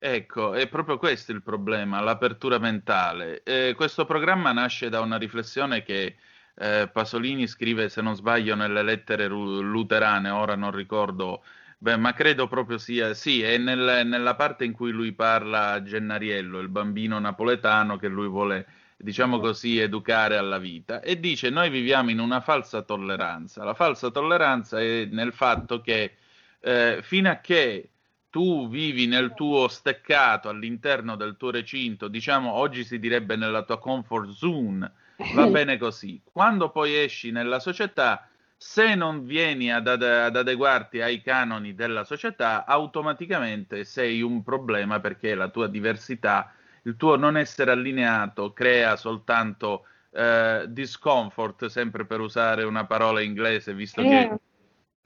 Ecco, 0.00 0.54
è 0.54 0.66
proprio 0.68 0.96
questo 0.96 1.32
il 1.32 1.42
problema, 1.42 2.00
l'apertura 2.00 2.58
mentale. 2.58 3.42
Eh, 3.42 3.74
questo 3.76 4.06
programma 4.06 4.52
nasce 4.52 4.88
da 4.88 5.00
una 5.00 5.18
riflessione 5.18 5.82
che 5.82 6.16
eh, 6.58 6.88
Pasolini 6.92 7.46
scrive, 7.46 7.88
se 7.88 8.02
non 8.02 8.14
sbaglio, 8.16 8.54
nelle 8.54 8.82
lettere 8.82 9.28
luterane, 9.28 10.30
ora 10.30 10.56
non 10.56 10.72
ricordo, 10.72 11.42
beh, 11.78 11.96
ma 11.96 12.12
credo 12.12 12.48
proprio 12.48 12.78
sia, 12.78 13.14
sì, 13.14 13.42
è 13.42 13.58
nel- 13.58 14.06
nella 14.06 14.34
parte 14.34 14.64
in 14.64 14.72
cui 14.72 14.90
lui 14.90 15.12
parla 15.12 15.72
a 15.72 15.82
Gennariello, 15.82 16.58
il 16.58 16.68
bambino 16.68 17.18
napoletano 17.18 17.96
che 17.96 18.08
lui 18.08 18.28
vuole, 18.28 18.66
diciamo 18.96 19.38
così, 19.38 19.78
educare 19.78 20.36
alla 20.36 20.58
vita, 20.58 21.00
e 21.00 21.20
dice, 21.20 21.50
noi 21.50 21.70
viviamo 21.70 22.10
in 22.10 22.18
una 22.18 22.40
falsa 22.40 22.82
tolleranza. 22.82 23.64
La 23.64 23.74
falsa 23.74 24.10
tolleranza 24.10 24.80
è 24.80 25.06
nel 25.10 25.32
fatto 25.32 25.80
che 25.80 26.16
eh, 26.60 26.98
fino 27.02 27.30
a 27.30 27.36
che 27.36 27.90
tu 28.30 28.68
vivi 28.68 29.06
nel 29.06 29.32
tuo 29.34 29.68
steccato 29.68 30.48
all'interno 30.48 31.16
del 31.16 31.36
tuo 31.36 31.50
recinto, 31.50 32.08
diciamo 32.08 32.52
oggi 32.52 32.84
si 32.84 32.98
direbbe 32.98 33.36
nella 33.36 33.62
tua 33.62 33.78
comfort 33.78 34.30
zone, 34.30 34.92
va 35.26 35.46
bene 35.48 35.78
così. 35.78 36.20
Quando 36.24 36.70
poi 36.70 36.94
esci 36.96 37.30
nella 37.30 37.58
società, 37.60 38.28
se 38.56 38.94
non 38.94 39.24
vieni 39.24 39.72
ad, 39.72 39.86
ad- 39.88 40.02
ad 40.02 40.36
adeguarti 40.36 41.00
ai 41.00 41.22
canoni 41.22 41.74
della 41.74 42.04
società, 42.04 42.64
automaticamente 42.66 43.84
sei 43.84 44.22
un 44.22 44.42
problema 44.42 45.00
perché 45.00 45.34
la 45.34 45.48
tua 45.48 45.68
diversità, 45.68 46.52
il 46.84 46.96
tuo 46.96 47.16
non 47.16 47.36
essere 47.36 47.70
allineato 47.70 48.52
crea 48.52 48.96
soltanto 48.96 49.84
eh, 50.10 50.64
discomfort, 50.68 51.66
sempre 51.66 52.04
per 52.06 52.20
usare 52.20 52.64
una 52.64 52.86
parola 52.86 53.20
inglese, 53.20 53.74
visto 53.74 54.04
che 54.04 54.28
Eh, 54.28 54.38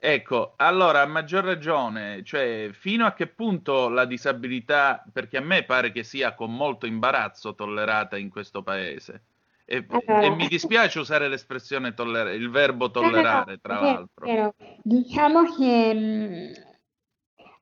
Ecco, 0.05 0.53
allora 0.57 1.01
a 1.01 1.05
maggior 1.05 1.45
ragione, 1.45 2.23
cioè 2.25 2.69
fino 2.73 3.05
a 3.05 3.13
che 3.13 3.27
punto 3.27 3.87
la 3.89 4.05
disabilità, 4.05 5.03
perché 5.13 5.37
a 5.37 5.41
me 5.41 5.63
pare 5.63 5.91
che 5.93 6.03
sia 6.03 6.35
con 6.35 6.53
molto 6.55 6.85
imbarazzo 6.85 7.55
tollerata 7.55 8.17
in 8.17 8.29
questo 8.29 8.63
paese. 8.63 9.23
E, 9.65 9.77
e 9.77 10.03
allora, 10.05 10.35
mi 10.35 10.47
dispiace 10.47 10.99
usare 10.99 11.27
l'espressione 11.29 11.93
tollerare, 11.93 12.35
il 12.35 12.49
verbo 12.49 12.85
no, 12.85 12.91
tollerare, 12.91 13.59
tra 13.59 13.79
vero, 13.79 13.85
l'altro. 13.85 14.25
vero. 14.25 14.55
Diciamo 14.81 15.43
che 15.55 15.93
mh, 15.93 16.51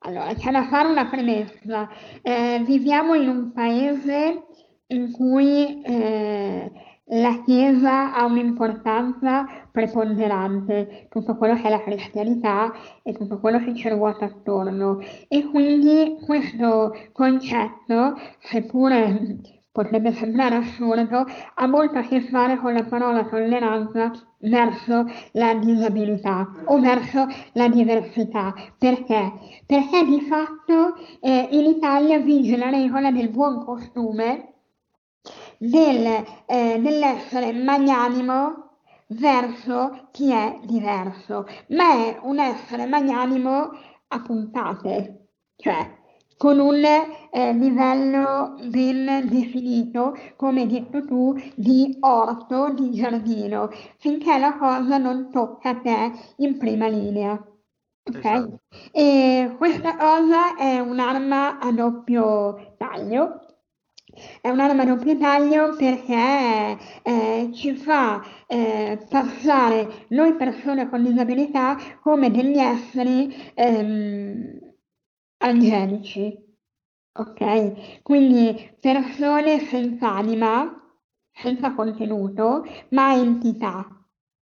Allora, 0.04 0.34
c'è 0.34 0.52
da 0.52 0.68
fare 0.68 0.90
una 0.90 1.08
premessa. 1.10 1.88
Eh, 2.22 2.64
viviamo 2.66 3.14
in 3.14 3.28
un 3.30 3.52
paese 3.54 4.46
in 4.88 5.12
cui 5.12 5.82
eh, 5.84 6.72
la 7.06 7.42
Chiesa 7.44 8.14
ha 8.14 8.26
un'importanza 8.26 9.46
preponderante, 9.72 11.08
tutto 11.10 11.36
quello 11.38 11.56
che 11.56 11.64
è 11.64 11.70
la 11.70 11.84
cristianità 11.84 12.74
e 13.04 13.14
tutto 13.14 13.40
quello 13.40 13.60
che 13.64 13.76
ci 13.76 13.90
ruota 13.90 14.26
attorno. 14.26 15.00
E 15.28 15.44
quindi 15.46 16.18
questo 16.26 16.94
concetto, 17.12 18.16
seppure 18.40 19.38
potrebbe 19.72 20.12
sembrare 20.14 20.56
assurdo, 20.56 21.26
ha 21.56 21.68
molto 21.68 22.00
a 22.00 22.02
che 22.02 22.22
fare 22.22 22.58
con 22.58 22.74
la 22.74 22.84
parola 22.84 23.24
tolleranza 23.26 24.12
verso 24.40 25.06
la 25.34 25.54
disabilità 25.56 26.48
o 26.66 26.80
verso 26.80 27.26
la 27.54 27.70
diversità. 27.70 28.54
Perché? 28.78 29.34
Perché 29.66 30.06
di 30.06 30.22
fatto 30.22 30.96
eh, 31.22 31.48
in 31.52 31.66
Italia 31.66 32.20
vige 32.20 32.58
la 32.58 32.70
regola 32.70 33.12
del 33.12 33.30
buon 33.30 33.64
costume 33.64 34.54
del, 35.58 36.24
eh, 36.48 36.80
dell'essere 36.82 37.54
magnanimo 37.54 38.70
verso 39.08 40.08
chi 40.12 40.32
è 40.32 40.60
diverso, 40.64 41.46
ma 41.70 41.94
è 41.94 42.20
un 42.24 42.40
essere 42.40 42.86
magnanimo 42.88 43.70
a 44.08 44.22
puntate, 44.22 45.28
cioè 45.56 46.00
con 46.42 46.58
un 46.58 46.84
eh, 46.84 47.54
livello 47.54 48.56
ben 48.68 49.28
definito, 49.30 50.16
come 50.36 50.62
hai 50.62 50.68
detto 50.68 51.06
tu, 51.06 51.36
di 51.54 51.96
orto, 52.00 52.74
di 52.74 52.90
giardino, 52.90 53.70
finché 54.00 54.40
la 54.40 54.58
cosa 54.58 54.98
non 54.98 55.30
tocca 55.30 55.76
te 55.76 56.12
in 56.38 56.58
prima 56.58 56.88
linea. 56.88 57.34
Ok? 57.34 58.26
Esatto. 58.26 58.60
E 58.92 59.54
questa 59.56 59.96
cosa 59.96 60.56
è 60.56 60.80
un'arma 60.80 61.60
a 61.60 61.72
doppio 61.72 62.74
taglio. 62.76 63.46
È 64.42 64.50
un'arma 64.50 64.82
a 64.82 64.86
doppio 64.86 65.18
taglio 65.20 65.76
perché 65.76 66.76
eh, 67.04 67.52
ci 67.54 67.76
fa 67.76 68.20
eh, 68.48 68.98
passare 69.08 70.08
noi 70.10 70.34
persone 70.36 70.90
con 70.90 71.04
disabilità 71.04 71.78
come 72.02 72.32
degli 72.32 72.58
esseri 72.58 73.32
ehm, 73.54 74.61
angelici, 75.42 76.34
ok? 77.14 78.02
Quindi 78.02 78.78
persone 78.80 79.60
senza 79.60 80.12
anima, 80.12 80.74
senza 81.32 81.74
contenuto, 81.74 82.64
ma 82.90 83.14
entità. 83.16 83.88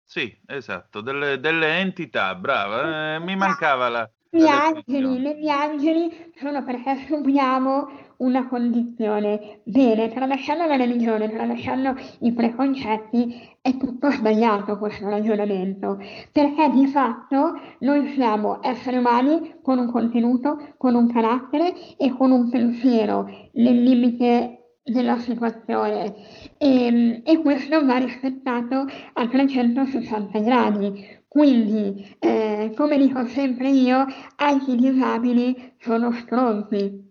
Sì, 0.04 0.36
esatto, 0.46 1.00
delle, 1.00 1.38
delle 1.40 1.78
entità, 1.78 2.34
brava, 2.34 3.16
eh, 3.16 3.18
mi 3.18 3.36
mancava 3.36 3.88
la, 3.88 4.10
Gli 4.30 4.46
angeli, 4.46 5.18
negli 5.18 5.48
angeli 5.48 6.32
sono 6.36 6.62
perché 6.64 7.04
subiamo 7.08 8.05
una 8.18 8.46
condizione. 8.48 9.60
Bene, 9.64 10.08
tralasciando 10.08 10.66
la 10.66 10.76
religione, 10.76 11.30
tralasciando 11.30 11.94
i 12.20 12.32
preconcetti, 12.32 13.56
è 13.60 13.76
tutto 13.76 14.10
sbagliato 14.10 14.78
questo 14.78 15.08
ragionamento, 15.08 15.98
perché 16.32 16.70
di 16.70 16.86
fatto 16.86 17.58
noi 17.80 18.08
siamo 18.12 18.62
esseri 18.62 18.96
umani 18.96 19.56
con 19.62 19.78
un 19.78 19.90
contenuto, 19.90 20.74
con 20.76 20.94
un 20.94 21.12
carattere 21.12 21.74
e 21.96 22.14
con 22.16 22.30
un 22.30 22.48
pensiero 22.48 23.28
nel 23.52 23.82
limite 23.82 24.60
della 24.86 25.18
situazione 25.18 26.14
e, 26.58 27.20
e 27.24 27.40
questo 27.40 27.84
va 27.84 27.96
rispettato 27.96 28.86
a 29.14 29.26
360 29.26 30.38
gradi. 30.40 31.24
Quindi, 31.26 32.16
eh, 32.20 32.72
come 32.74 32.96
dico 32.96 33.26
sempre 33.26 33.68
io, 33.68 34.06
anche 34.36 34.70
i 34.70 34.76
disabili 34.76 35.74
sono 35.78 36.12
stronzi. 36.12 37.05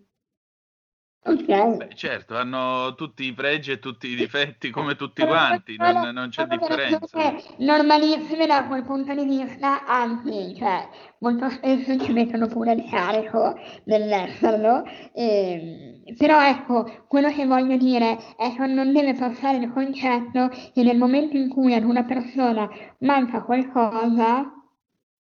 Ok? 1.28 1.76
Beh, 1.76 1.88
certo, 1.94 2.36
hanno 2.36 2.94
tutti 2.94 3.24
i 3.24 3.32
pregi 3.32 3.72
e 3.72 3.78
tutti 3.80 4.06
i 4.06 4.14
difetti 4.14 4.70
come 4.70 4.94
tutti 4.94 5.26
quanti, 5.26 5.76
non, 5.76 6.10
non 6.12 6.28
c'è 6.28 6.46
differenza. 6.46 7.34
normalissime 7.58 8.46
da 8.46 8.64
quel 8.66 8.84
punto 8.84 9.12
di 9.12 9.24
vista, 9.24 9.84
anzi, 9.86 10.54
cioè, 10.56 10.88
molto 11.18 11.50
spesso 11.50 11.98
ci 11.98 12.12
mettono 12.12 12.46
pure 12.46 12.74
il 12.74 12.88
carico 12.88 13.58
dell'esserlo. 13.82 14.84
ehm, 15.14 16.14
però 16.16 16.40
ecco, 16.46 17.04
quello 17.08 17.32
che 17.32 17.44
voglio 17.44 17.76
dire 17.76 18.16
è 18.36 18.54
che 18.54 18.66
non 18.66 18.92
deve 18.92 19.14
passare 19.14 19.56
il 19.58 19.72
concetto 19.72 20.48
che 20.72 20.82
nel 20.84 20.96
momento 20.96 21.36
in 21.36 21.48
cui 21.48 21.74
ad 21.74 21.82
una 21.82 22.04
persona 22.04 22.68
manca 23.00 23.42
qualcosa, 23.42 24.48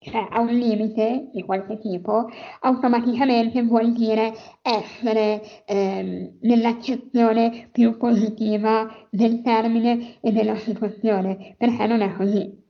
cioè 0.05 0.27
a 0.31 0.41
un 0.41 0.49
limite 0.49 1.31
di 1.33 1.43
qualche 1.43 1.79
tipo, 1.79 2.31
automaticamente 2.61 3.63
vuol 3.63 3.93
dire 3.93 4.33
essere 4.63 5.65
ehm, 5.65 6.39
nell'accezione 6.43 7.69
più 7.73 7.97
positiva 7.97 9.07
del 9.11 9.43
termine 9.43 10.19
e 10.21 10.33
della 10.33 10.57
situazione, 10.57 11.55
perché 11.57 11.87
non 11.87 12.01
è 12.01 12.13
così. 12.15 12.61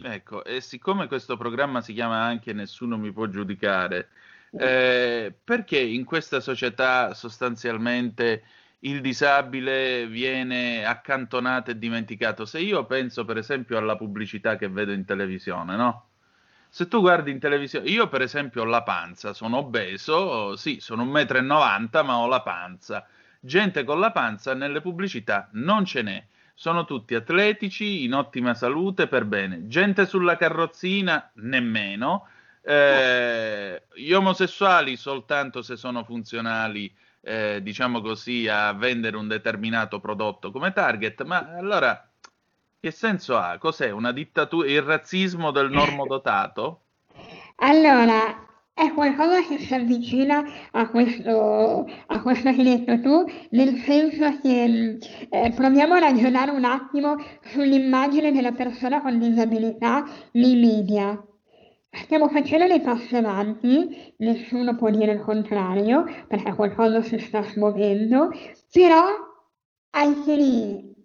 Ecco, 0.00 0.44
e 0.44 0.60
siccome 0.60 1.08
questo 1.08 1.36
programma 1.36 1.80
si 1.80 1.92
chiama 1.92 2.22
anche 2.22 2.52
Nessuno 2.52 2.96
mi 2.96 3.12
può 3.12 3.26
giudicare, 3.26 4.08
eh, 4.52 5.34
perché 5.42 5.78
in 5.78 6.04
questa 6.04 6.40
società 6.40 7.14
sostanzialmente 7.14 8.44
il 8.80 9.00
disabile 9.00 10.06
viene 10.06 10.84
accantonato 10.84 11.72
e 11.72 11.78
dimenticato? 11.78 12.44
Se 12.44 12.60
io 12.60 12.86
penso 12.86 13.24
per 13.24 13.38
esempio 13.38 13.76
alla 13.76 13.96
pubblicità 13.96 14.56
che 14.56 14.68
vedo 14.68 14.92
in 14.92 15.04
televisione, 15.04 15.74
no? 15.76 16.07
Se 16.70 16.86
tu 16.86 17.00
guardi 17.00 17.30
in 17.30 17.38
televisione, 17.38 17.88
io 17.88 18.08
per 18.08 18.22
esempio 18.22 18.62
ho 18.62 18.64
la 18.64 18.82
panza, 18.82 19.32
sono 19.32 19.58
obeso, 19.58 20.54
sì, 20.56 20.78
sono 20.80 21.04
1,90 21.04 22.02
m, 22.02 22.06
ma 22.06 22.18
ho 22.18 22.26
la 22.26 22.42
panza. 22.42 23.06
Gente 23.40 23.84
con 23.84 24.00
la 24.00 24.12
panza 24.12 24.54
nelle 24.54 24.80
pubblicità 24.80 25.48
non 25.52 25.84
ce 25.84 26.02
n'è. 26.02 26.24
Sono 26.54 26.84
tutti 26.84 27.14
atletici, 27.14 28.04
in 28.04 28.14
ottima 28.14 28.52
salute, 28.54 29.06
per 29.06 29.24
bene. 29.24 29.68
Gente 29.68 30.06
sulla 30.06 30.36
carrozzina, 30.36 31.30
nemmeno. 31.34 32.26
Eh, 32.60 33.84
gli 33.94 34.12
omosessuali 34.12 34.96
soltanto 34.96 35.62
se 35.62 35.76
sono 35.76 36.02
funzionali, 36.04 36.92
eh, 37.20 37.60
diciamo 37.62 38.00
così, 38.00 38.48
a 38.48 38.72
vendere 38.72 39.16
un 39.16 39.28
determinato 39.28 40.00
prodotto 40.00 40.50
come 40.50 40.72
target. 40.72 41.22
Ma 41.22 41.54
allora, 41.56 42.07
che 42.80 42.90
senso 42.90 43.36
ha? 43.36 43.58
Cos'è? 43.58 43.90
Una 43.90 44.12
dittatura? 44.12 44.68
Il 44.68 44.82
razzismo 44.82 45.50
del 45.50 45.70
normodotato? 45.70 46.82
Allora, 47.60 48.48
è 48.72 48.92
qualcosa 48.92 49.42
che 49.42 49.58
si 49.58 49.74
avvicina 49.74 50.44
a 50.70 50.88
questo, 50.88 51.84
a 52.06 52.22
questo 52.22 52.52
che 52.52 52.60
hai 52.60 52.84
detto 52.84 53.00
tu, 53.00 53.24
nel 53.50 53.76
senso 53.78 54.38
che 54.40 54.98
eh, 55.28 55.52
proviamo 55.52 55.94
a 55.94 55.98
ragionare 55.98 56.52
un 56.52 56.64
attimo 56.64 57.16
sull'immagine 57.42 58.30
della 58.30 58.52
persona 58.52 59.02
con 59.02 59.18
disabilità 59.18 60.04
nei 60.32 60.54
media. 60.54 61.20
Stiamo 61.90 62.28
facendo 62.28 62.68
dei 62.68 62.80
passi 62.80 63.16
avanti, 63.16 64.14
nessuno 64.18 64.76
può 64.76 64.90
dire 64.90 65.10
il 65.10 65.20
contrario, 65.22 66.04
perché 66.28 66.54
qualcosa 66.54 67.02
si 67.02 67.18
sta 67.18 67.42
smuovendo, 67.42 68.30
però 68.70 69.06
anche 69.90 70.36
lì 70.36 70.97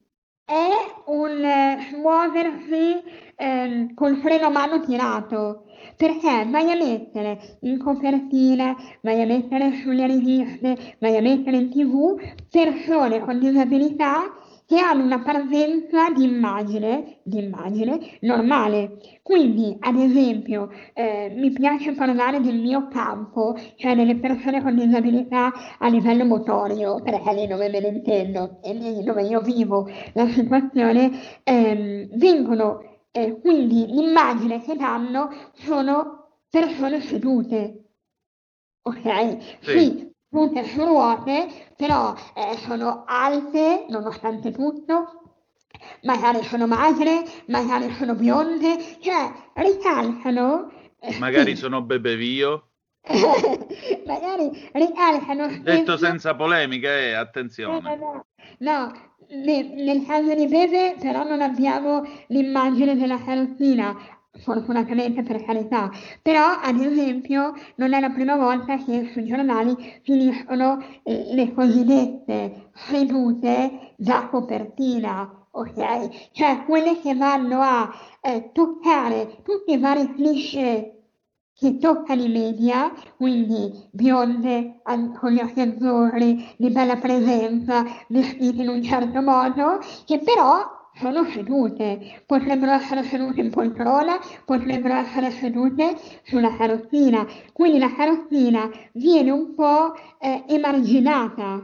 è 0.46 0.68
un 1.06 1.44
eh, 1.44 1.96
muoversi 1.98 3.02
ehm, 3.36 3.94
col 3.94 4.18
freno 4.18 4.48
a 4.48 4.50
mano 4.50 4.82
tirato, 4.82 5.66
perché? 5.96 6.46
Vai 6.50 6.72
a 6.72 6.76
mettere 6.76 7.58
in 7.62 7.78
copertina, 7.78 8.76
vai 9.02 9.22
a 9.22 9.26
mettere 9.26 9.74
sulle 9.82 10.06
riviste, 10.08 10.98
vai 11.00 11.18
a 11.18 11.22
mettere 11.22 11.58
in 11.58 11.70
tv 11.70 12.20
persone 12.50 13.20
con 13.22 13.40
disabilità 13.40 14.34
che 14.66 14.78
hanno 14.80 15.04
una 15.04 15.22
presenza 15.22 16.10
di 16.12 16.24
immagine, 16.24 17.20
di 17.24 17.44
immagine 17.44 18.18
normale. 18.22 18.98
Quindi, 19.22 19.76
ad 19.80 19.96
esempio, 19.98 20.70
eh, 20.94 21.32
mi 21.36 21.52
piace 21.52 21.94
parlare 21.94 22.40
del 22.42 22.60
mio 22.60 22.88
campo, 22.88 23.56
cioè 23.76 23.96
delle 23.96 24.16
persone 24.18 24.62
con 24.62 24.76
disabilità 24.76 25.52
a 25.80 25.88
livello 25.90 26.26
motorio, 26.26 27.02
perché 27.02 27.30
è 27.32 27.34
lì 27.34 27.48
dove 27.48 27.70
me 27.70 27.80
ne 27.80 27.88
intendo, 27.88 28.60
è 28.62 28.74
lì 28.74 29.04
dove 29.04 29.24
io 29.24 29.42
vivo 29.42 29.88
la 30.14 30.28
situazione, 30.28 31.12
ehm, 31.44 32.18
vengono, 32.18 33.00
eh, 33.12 33.40
quindi 33.40 33.86
l'immagine 33.88 34.62
che 34.62 34.76
danno 34.76 35.30
sono 35.54 36.40
persone 36.50 37.02
sedute. 37.02 37.78
Ok? 38.84 39.38
Sì. 39.62 39.72
Sì, 39.80 40.13
tutte 40.34 40.66
su 40.66 40.84
ruote, 40.84 41.48
però 41.78 42.14
eh, 42.34 42.58
sono 42.58 43.04
alte 43.06 43.86
nonostante 43.90 44.52
tutto, 44.52 45.22
magari 46.04 46.44
sono 46.44 46.66
magre, 46.68 47.24
magari 47.48 47.94
sono 47.94 48.16
bionde, 48.16 48.98
cioè 49.00 49.32
ricalcano, 49.54 50.72
eh, 51.00 51.14
Magari 51.20 51.56
sono 51.56 51.82
bebevio? 51.84 52.70
magari 54.08 54.70
ricalcano 54.74 55.48
Detto 55.62 55.98
senza 55.98 56.36
polemica, 56.36 56.90
eh, 56.98 57.12
No, 57.12 57.16
no, 57.16 57.22
attenzione. 57.22 57.96
no, 57.96 58.26
no, 58.60 58.92
ne- 59.30 59.74
nel 59.84 60.06
caso 60.06 60.34
di 60.36 60.48
Bebe 60.48 60.96
però 61.00 61.24
non 61.24 61.42
abbiamo 61.42 62.04
l'immagine 62.28 62.96
della 62.96 63.22
carrozzina, 63.24 63.96
fortunatamente 64.40 65.24
per 65.24 65.44
carità, 65.44 65.92
però 66.22 66.60
ad 66.62 66.80
esempio 66.80 67.54
non 67.76 67.94
è 67.94 68.00
la 68.00 68.10
prima 68.10 68.36
volta 68.36 68.78
che 68.78 69.10
sui 69.12 69.26
giornali 69.26 69.76
finiscono 70.04 70.84
eh, 71.04 71.34
le 71.34 71.54
cosiddette 71.54 72.72
sedute 72.74 73.94
da 73.98 74.28
copertina, 74.30 75.48
ok? 75.52 76.32
Cioè 76.32 76.66
quelle 76.66 77.00
che 77.00 77.16
vanno 77.16 77.62
a 77.62 77.92
eh, 78.22 78.50
toccare 78.54 79.42
tutti 79.44 79.74
i 79.74 79.78
vari 79.78 80.14
cliché 80.14 80.90
che 81.56 81.78
toccano 81.78 82.24
i 82.24 82.30
media, 82.30 82.92
quindi 83.16 83.88
bionde 83.92 84.82
con 84.84 85.32
gli 85.32 85.40
occhi 85.40 85.62
azzurri, 85.62 86.56
di 86.58 86.70
bella 86.72 86.98
presenza, 86.98 87.84
vestite 88.10 88.64
in 88.64 88.70
un 88.70 88.82
certo 88.84 89.22
modo, 89.22 89.80
che 90.06 90.20
però 90.20 90.82
sono 90.96 91.26
sedute, 91.26 92.24
potrebbero 92.26 92.72
essere 92.72 93.04
sedute 93.04 93.42
in 93.42 93.50
poltrona, 93.50 94.20
potrebbero 94.46 94.96
essere 94.96 95.32
sedute 95.32 95.96
sulla 96.24 96.56
carrozzina, 96.56 97.26
quindi 97.52 97.80
la 97.80 97.94
carrozzina 97.94 98.70
viene 98.94 99.32
un 99.32 99.54
po' 99.56 99.94
eh, 100.20 100.44
emarginata, 100.48 101.62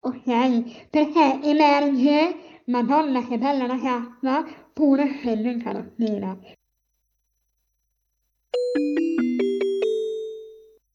ok? 0.00 0.88
Perché 0.90 1.40
emerge, 1.42 2.62
madonna 2.66 3.26
che 3.26 3.38
bella 3.38 3.66
ragazza, 3.66 4.44
pur 4.72 5.00
essendo 5.00 5.48
in 5.48 5.62
carrozzina. 5.62 6.38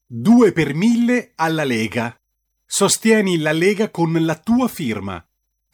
2 0.08 0.52
per 0.52 0.74
1000 0.74 1.32
alla 1.34 1.64
Lega. 1.64 2.16
Sostieni 2.64 3.38
la 3.38 3.52
Lega 3.52 3.90
con 3.90 4.12
la 4.24 4.36
tua 4.36 4.66
firma. 4.68 5.24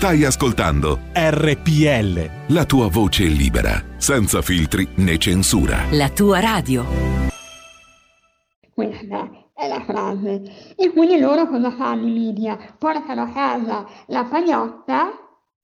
Stai 0.00 0.24
ascoltando 0.24 0.98
RPL. 1.12 2.54
la 2.54 2.64
tua 2.64 2.88
voce 2.88 3.24
libera, 3.24 3.84
senza 3.98 4.40
filtri 4.40 4.88
né 4.96 5.18
censura. 5.18 5.76
La 5.90 6.08
tua 6.08 6.40
radio. 6.40 6.84
Questa 8.72 9.30
è 9.52 9.68
la 9.68 9.84
frase. 9.84 10.74
E 10.74 10.90
quindi 10.90 11.18
loro 11.18 11.46
cosa 11.46 11.70
fanno 11.72 12.06
i 12.06 12.12
media? 12.12 12.56
Portano 12.78 13.24
a 13.24 13.30
casa 13.30 13.86
la 14.06 14.24
pagnotta, 14.24 15.10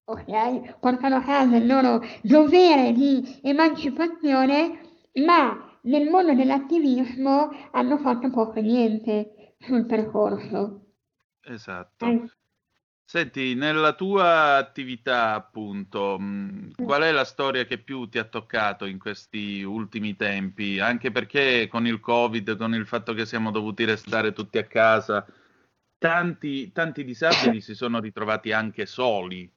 ok? 0.05 0.81
Portano 0.81 1.16
a 1.16 1.22
casa 1.22 1.57
il 1.57 1.66
loro 1.66 2.03
dovere 2.20 2.92
di 2.92 3.40
emancipazione, 3.40 4.81
ma 5.25 5.79
nel 5.85 6.11
mondo 6.11 6.35
dell'attivismo 6.35 7.49
hanno 7.70 7.96
fatto 7.96 8.29
poco 8.29 8.59
e 8.59 8.61
niente 8.61 9.55
sul 9.61 9.87
percorso. 9.87 10.83
Esatto. 11.40 12.05
Eh, 12.05 12.22
Senti, 13.09 13.55
nella 13.55 13.92
tua 13.92 14.57
attività, 14.57 15.35
appunto, 15.35 16.19
mh, 16.19 16.73
qual 16.83 17.03
è 17.03 17.12
la 17.12 17.25
storia 17.25 17.64
che 17.64 17.79
più 17.79 18.09
ti 18.09 18.19
ha 18.19 18.25
toccato 18.25 18.85
in 18.85 18.99
questi 18.99 19.62
ultimi 19.62 20.16
tempi? 20.16 20.81
Anche 20.81 21.12
perché 21.12 21.69
con 21.69 21.87
il 21.87 22.01
Covid, 22.01 22.57
con 22.57 22.75
il 22.75 22.85
fatto 22.85 23.14
che 23.14 23.25
siamo 23.25 23.53
dovuti 23.53 23.85
restare 23.85 24.33
tutti 24.33 24.59
a 24.59 24.64
casa, 24.64 25.25
tanti, 25.99 26.73
tanti 26.73 27.05
disabili 27.05 27.61
si 27.61 27.77
sono 27.77 28.01
ritrovati 28.01 28.51
anche 28.51 28.87
soli. 28.87 29.49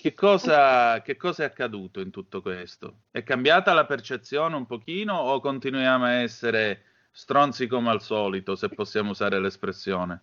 Che 0.00 0.14
cosa, 0.14 1.02
che 1.02 1.16
cosa 1.16 1.42
è 1.42 1.46
accaduto 1.46 1.98
in 1.98 2.10
tutto 2.10 2.40
questo? 2.40 3.00
È 3.10 3.24
cambiata 3.24 3.72
la 3.72 3.84
percezione 3.84 4.54
un 4.54 4.66
pochino 4.66 5.16
o 5.16 5.40
continuiamo 5.40 6.04
a 6.04 6.12
essere 6.12 6.84
stronzi 7.10 7.66
come 7.66 7.90
al 7.90 8.00
solito, 8.00 8.54
se 8.54 8.68
possiamo 8.68 9.10
usare 9.10 9.40
l'espressione? 9.40 10.22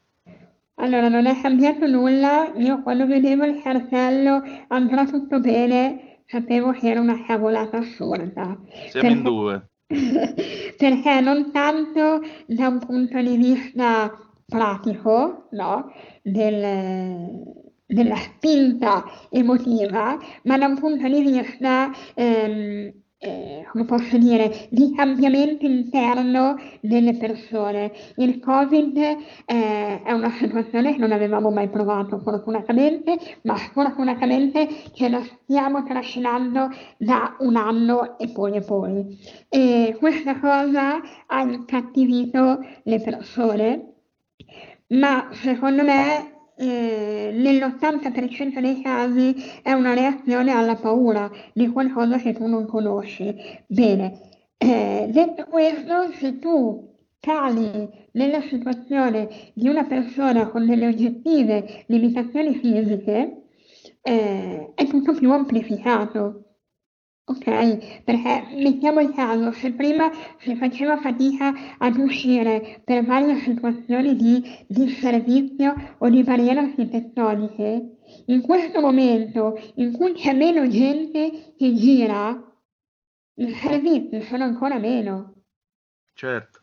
Allora, 0.79 1.07
non 1.09 1.25
è 1.25 1.39
cambiato 1.41 1.87
nulla. 1.87 2.51
Io 2.55 2.81
quando 2.83 3.07
vedevo 3.07 3.45
il 3.45 3.61
cartello 3.61 4.41
andrà 4.67 5.05
tutto 5.05 5.39
bene, 5.39 6.21
sapevo 6.27 6.71
che 6.71 6.89
era 6.89 6.99
una 7.01 7.23
cavolata 7.25 7.77
assurda. 7.77 8.59
Siamo 8.89 9.09
in 9.09 9.21
Perché- 9.21 9.21
due. 9.21 9.69
Perché 10.77 11.19
non 11.21 11.51
tanto 11.51 12.21
da 12.45 12.67
un 12.67 12.79
punto 12.79 13.19
di 13.21 13.37
vista 13.37 14.11
pratico, 14.45 15.47
no? 15.51 15.91
Del- 16.21 17.55
della 17.89 18.15
spinta 18.17 19.03
emotiva, 19.29 20.17
ma 20.43 20.57
da 20.57 20.67
un 20.67 20.77
punto 20.77 21.07
di 21.07 21.21
vista, 21.21 21.89
ehm, 22.13 22.91
eh, 23.19 23.65
come 23.71 23.85
posso 23.85 24.17
dire, 24.17 24.67
di 24.69 24.93
cambiamento 24.95 25.65
interno 25.65 26.55
delle 26.81 27.15
persone. 27.15 27.91
Il 28.17 28.39
Covid 28.39 28.97
eh, 28.97 30.03
è 30.03 30.11
una 30.11 30.31
situazione 30.31 30.93
che 30.93 30.99
non 30.99 31.11
avevamo 31.11 31.49
mai 31.49 31.69
provato, 31.69 32.19
fortunatamente, 32.19 33.17
ma 33.43 33.55
fortunatamente 33.55 34.67
ce 34.93 35.09
la 35.09 35.21
stiamo 35.23 35.83
trascinando 35.83 36.69
da 36.97 37.35
un 37.39 37.55
anno 37.55 38.17
e 38.19 38.29
poi 38.29 38.55
e 38.55 38.61
poi. 38.61 39.17
E 39.49 39.95
questa 39.97 40.39
cosa 40.39 41.01
ha 41.25 41.41
incattivito 41.41 42.59
le 42.83 43.01
persone, 43.01 43.93
ma 44.89 45.29
secondo 45.31 45.83
me 45.83 46.36
eh, 46.57 47.31
nell'80% 47.33 48.59
dei 48.59 48.81
casi 48.81 49.35
è 49.61 49.71
una 49.73 49.93
reazione 49.93 50.51
alla 50.51 50.75
paura 50.75 51.29
di 51.53 51.67
qualcosa 51.67 52.17
che 52.17 52.33
tu 52.33 52.47
non 52.47 52.65
conosci. 52.65 53.35
Bene, 53.67 54.19
eh, 54.57 55.07
detto 55.09 55.45
questo, 55.45 56.11
se 56.13 56.39
tu 56.39 56.95
cali 57.19 57.89
nella 58.13 58.41
situazione 58.41 59.51
di 59.53 59.67
una 59.67 59.85
persona 59.85 60.47
con 60.47 60.65
delle 60.65 60.87
oggettive 60.87 61.85
limitazioni 61.87 62.55
fisiche, 62.55 63.43
eh, 64.01 64.71
è 64.73 64.87
tutto 64.87 65.13
più 65.13 65.31
amplificato. 65.31 66.46
Ok? 67.29 68.03
Perché 68.03 68.55
mettiamo 68.55 69.01
il 69.01 69.11
caso, 69.11 69.51
se 69.51 69.73
prima 69.73 70.09
si 70.39 70.55
faceva 70.55 70.95
fatica 70.97 71.53
ad 71.77 71.97
uscire 71.97 72.81
per 72.85 73.03
varie 73.03 73.35
situazioni 73.41 74.15
di 74.15 74.41
disservizio 74.65 75.95
o 75.97 76.09
di 76.09 76.23
barriere 76.23 76.61
architettoniche, 76.61 77.97
in 78.27 78.41
questo 78.41 78.79
momento 78.79 79.59
in 79.75 79.91
cui 79.91 80.13
c'è 80.13 80.33
meno 80.33 80.69
gente 80.69 81.53
che 81.57 81.73
gira, 81.73 82.41
i 83.35 83.53
servizi 83.55 84.21
sono 84.21 84.45
ancora 84.45 84.79
meno. 84.79 85.33
Certo. 86.13 86.61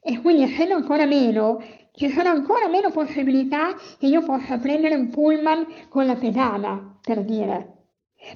E 0.00 0.20
quindi 0.20 0.44
essendo 0.44 0.74
ancora 0.74 1.06
meno, 1.06 1.60
ci 1.90 2.08
sono 2.10 2.28
ancora 2.28 2.68
meno 2.68 2.92
possibilità 2.92 3.74
che 3.98 4.06
io 4.06 4.22
possa 4.22 4.58
prendere 4.58 4.94
un 4.94 5.10
pullman 5.10 5.88
con 5.88 6.06
la 6.06 6.14
pedana, 6.14 6.98
per 7.02 7.24
dire. 7.24 7.77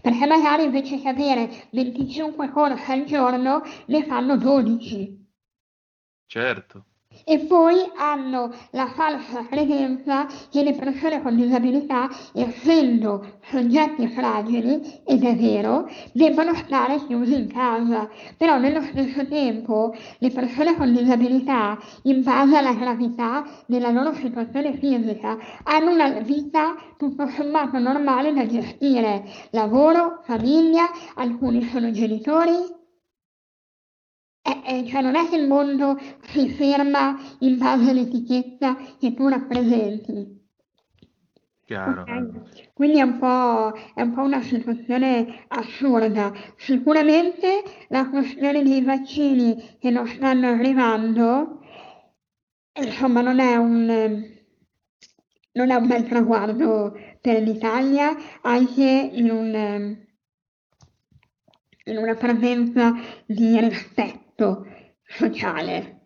Perché 0.01 0.27
magari 0.27 0.64
invece 0.64 1.01
che 1.01 1.09
avere 1.09 1.68
25 1.73 2.51
corse 2.51 2.92
al 2.92 3.05
giorno, 3.05 3.62
ne 3.87 4.05
fanno 4.05 4.37
12. 4.37 5.21
Certo. 6.27 6.85
E 7.25 7.38
poi 7.40 7.77
hanno 7.96 8.51
la 8.70 8.87
falsa 8.88 9.46
credenza 9.46 10.27
che 10.51 10.62
le 10.62 10.75
persone 10.75 11.22
con 11.22 11.37
disabilità, 11.37 12.09
essendo 12.33 13.38
soggetti 13.51 14.09
fragili, 14.09 15.01
ed 15.05 15.25
è 15.25 15.37
vero, 15.37 15.88
debbano 16.12 16.55
stare 16.55 17.05
chiusi 17.07 17.35
in 17.35 17.46
casa. 17.46 18.09
Però 18.37 18.59
nello 18.59 18.83
stesso 18.83 19.27
tempo 19.27 19.94
le 20.18 20.31
persone 20.31 20.77
con 20.77 20.92
disabilità, 20.92 21.79
in 22.03 22.22
base 22.22 22.57
alla 22.57 22.75
gravità 22.75 23.44
della 23.66 23.90
loro 23.90 24.12
situazione 24.14 24.77
fisica, 24.77 25.38
hanno 25.64 25.92
una 25.92 26.09
vita 26.20 26.75
tutto 26.96 27.27
sommato 27.29 27.79
normale 27.79 28.33
da 28.33 28.46
gestire. 28.46 29.25
Lavoro, 29.51 30.20
famiglia, 30.25 30.88
alcuni 31.14 31.62
sono 31.62 31.90
genitori, 31.90 32.81
eh, 34.64 34.87
cioè 34.87 35.03
non 35.03 35.16
è 35.16 35.29
che 35.29 35.37
il 35.37 35.46
mondo 35.46 35.98
si 36.27 36.48
ferma 36.51 37.18
in 37.40 37.59
base 37.59 37.90
all'etichetta 37.90 38.77
che 38.98 39.14
tu 39.14 39.29
rappresenti. 39.29 40.40
Chiaro. 41.64 42.03
Ok? 42.03 42.72
Quindi 42.72 42.98
è 42.98 43.03
un 43.03 43.18
po', 43.18 43.72
è 43.94 44.03
un 44.03 44.12
po' 44.12 44.22
una 44.22 44.42
situazione 44.42 45.44
assurda. 45.48 46.33
Sicuramente 46.57 47.62
la 47.88 48.09
questione 48.09 48.62
dei 48.62 48.83
vaccini 48.83 49.77
che 49.79 49.90
non 49.90 50.07
stanno 50.07 50.48
arrivando, 50.48 51.61
insomma, 52.75 53.20
non 53.20 53.38
è 53.38 53.57
un, 53.57 53.87
non 55.53 55.70
è 55.70 55.75
un 55.75 55.87
bel 55.87 56.07
traguardo 56.09 56.94
per 57.20 57.42
l'Italia, 57.42 58.16
anche 58.42 59.11
in 59.12 59.31
un, 59.31 59.96
in 61.85 61.96
una 61.96 62.14
presenza 62.14 62.92
di 63.25 63.59
rispetto 63.61 64.22
sociale. 65.03 66.01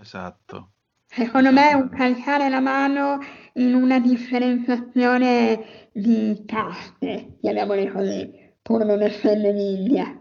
Esatto. 0.00 0.72
Secondo 1.06 1.52
me 1.52 1.70
è 1.70 1.74
un 1.74 1.88
calcare 1.88 2.48
la 2.48 2.60
mano 2.60 3.18
in 3.54 3.74
una 3.74 3.98
differenziazione 3.98 5.88
di 5.92 6.44
caste, 6.46 7.38
chiamiamole 7.40 7.90
così, 7.90 8.30
pur 8.60 8.84
non 8.84 9.02
essendo 9.02 9.48
in 9.48 9.58
India. 9.58 10.20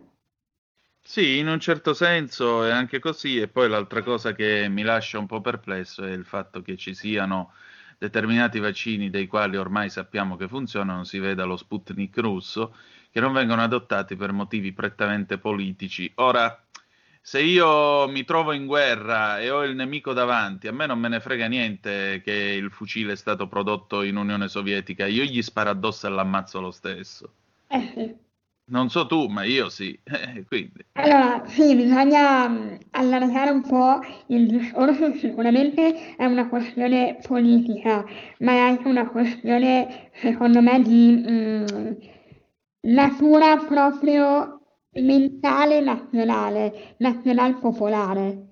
Sì, 1.01 1.37
in 1.37 1.47
un 1.47 1.59
certo 1.59 1.93
senso 1.93 2.65
è 2.65 2.71
anche 2.71 2.99
così, 2.99 3.39
e 3.39 3.47
poi 3.47 3.69
l'altra 3.69 4.01
cosa 4.01 4.33
che 4.33 4.67
mi 4.69 4.81
lascia 4.81 5.19
un 5.19 5.25
po' 5.25 5.39
perplesso 5.39 6.03
è 6.03 6.11
il 6.11 6.25
fatto 6.25 6.61
che 6.61 6.75
ci 6.75 6.93
siano 6.93 7.53
determinati 7.97 8.59
vaccini 8.59 9.09
dei 9.09 9.25
quali 9.25 9.57
ormai 9.57 9.89
sappiamo 9.89 10.35
che 10.35 10.47
funzionano, 10.47 11.03
si 11.03 11.19
veda 11.19 11.45
lo 11.45 11.57
Sputnik 11.57 12.17
russo, 12.17 12.75
che 13.09 13.19
non 13.19 13.33
vengono 13.33 13.61
adottati 13.61 14.15
per 14.15 14.31
motivi 14.31 14.73
prettamente 14.73 15.37
politici. 15.37 16.11
Ora, 16.15 16.66
se 17.27 17.41
io 17.41 18.07
mi 18.07 18.23
trovo 18.23 18.53
in 18.53 18.65
guerra 18.65 19.41
e 19.41 19.49
ho 19.49 19.61
il 19.65 19.75
nemico 19.75 20.13
davanti, 20.13 20.67
a 20.69 20.71
me 20.71 20.85
non 20.85 20.97
me 20.97 21.09
ne 21.09 21.19
frega 21.19 21.47
niente 21.47 22.21
che 22.23 22.31
il 22.31 22.71
fucile 22.71 23.11
è 23.11 23.15
stato 23.17 23.49
prodotto 23.49 24.01
in 24.01 24.15
Unione 24.15 24.47
Sovietica, 24.47 25.05
io 25.07 25.25
gli 25.25 25.41
sparo 25.41 25.69
addosso 25.71 26.07
e 26.07 26.09
l'ammazzo 26.09 26.61
lo 26.61 26.71
stesso. 26.71 27.33
Eh 27.69 27.91
sì. 27.93 28.15
Non 28.69 28.89
so 28.89 29.05
tu, 29.07 29.27
ma 29.27 29.43
io 29.43 29.67
sì. 29.67 29.99
Eh, 30.05 30.45
Quindi, 30.45 30.85
Allora, 30.93 31.45
sì, 31.47 31.75
bisogna 31.75 32.47
mh, 32.47 32.77
allargare 32.91 33.51
un 33.51 33.61
po' 33.61 33.99
il 34.27 34.47
discorso, 34.47 35.13
sicuramente 35.15 36.15
è 36.15 36.23
una 36.23 36.47
questione 36.47 37.19
politica, 37.27 38.05
ma 38.39 38.53
è 38.53 38.57
anche 38.59 38.87
una 38.87 39.09
questione, 39.09 40.11
secondo 40.13 40.61
me, 40.61 40.81
di 40.81 41.11
mh, 41.11 41.97
natura 42.87 43.57
proprio 43.57 44.56
mentale 45.01 45.79
nazionale, 45.81 46.95
nazional 46.97 47.59
popolare. 47.59 48.45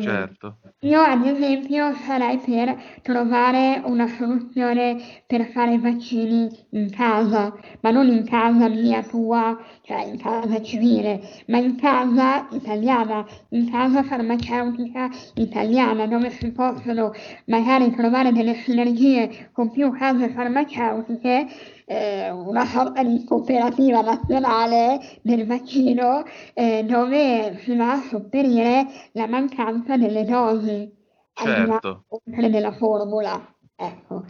Certo. 0.00 0.58
Io 0.80 1.00
ad 1.00 1.24
esempio 1.26 1.94
sarei 1.94 2.38
per 2.38 2.74
trovare 3.02 3.82
una 3.84 4.08
soluzione 4.08 4.96
per 5.26 5.46
fare 5.50 5.74
i 5.74 5.78
vaccini 5.78 6.48
in 6.70 6.90
casa, 6.90 7.54
ma 7.80 7.90
non 7.90 8.08
in 8.08 8.24
casa 8.24 8.68
mia, 8.68 9.02
tua, 9.02 9.56
cioè 9.82 10.04
in 10.04 10.18
casa 10.18 10.62
civile, 10.62 11.20
ma 11.48 11.58
in 11.58 11.76
casa 11.76 12.48
italiana, 12.52 13.26
in 13.50 13.70
casa 13.70 14.02
farmaceutica 14.02 15.10
italiana, 15.34 16.06
dove 16.06 16.30
si 16.30 16.50
possono 16.52 17.12
magari 17.46 17.90
trovare 17.90 18.32
delle 18.32 18.54
sinergie 18.54 19.50
con 19.52 19.70
più 19.70 19.92
case 19.92 20.30
farmaceutiche, 20.30 21.46
eh, 21.86 22.30
una 22.30 22.66
sorta 22.66 23.02
di 23.02 23.24
cooperativa 23.24 24.02
nazionale 24.02 25.00
del 25.22 25.46
vaccino 25.46 26.24
eh, 26.52 26.84
dove 26.84 27.58
si 27.62 27.74
va 27.76 27.92
a 27.92 28.02
sopperire 28.02 28.86
la 29.12 29.26
mancanza 29.26 29.96
delle 29.96 30.24
dosi 30.24 30.92
Certo. 31.36 32.04
oltre 32.08 32.48
della 32.48 32.72
formula. 32.72 33.54
Ecco. 33.74 34.24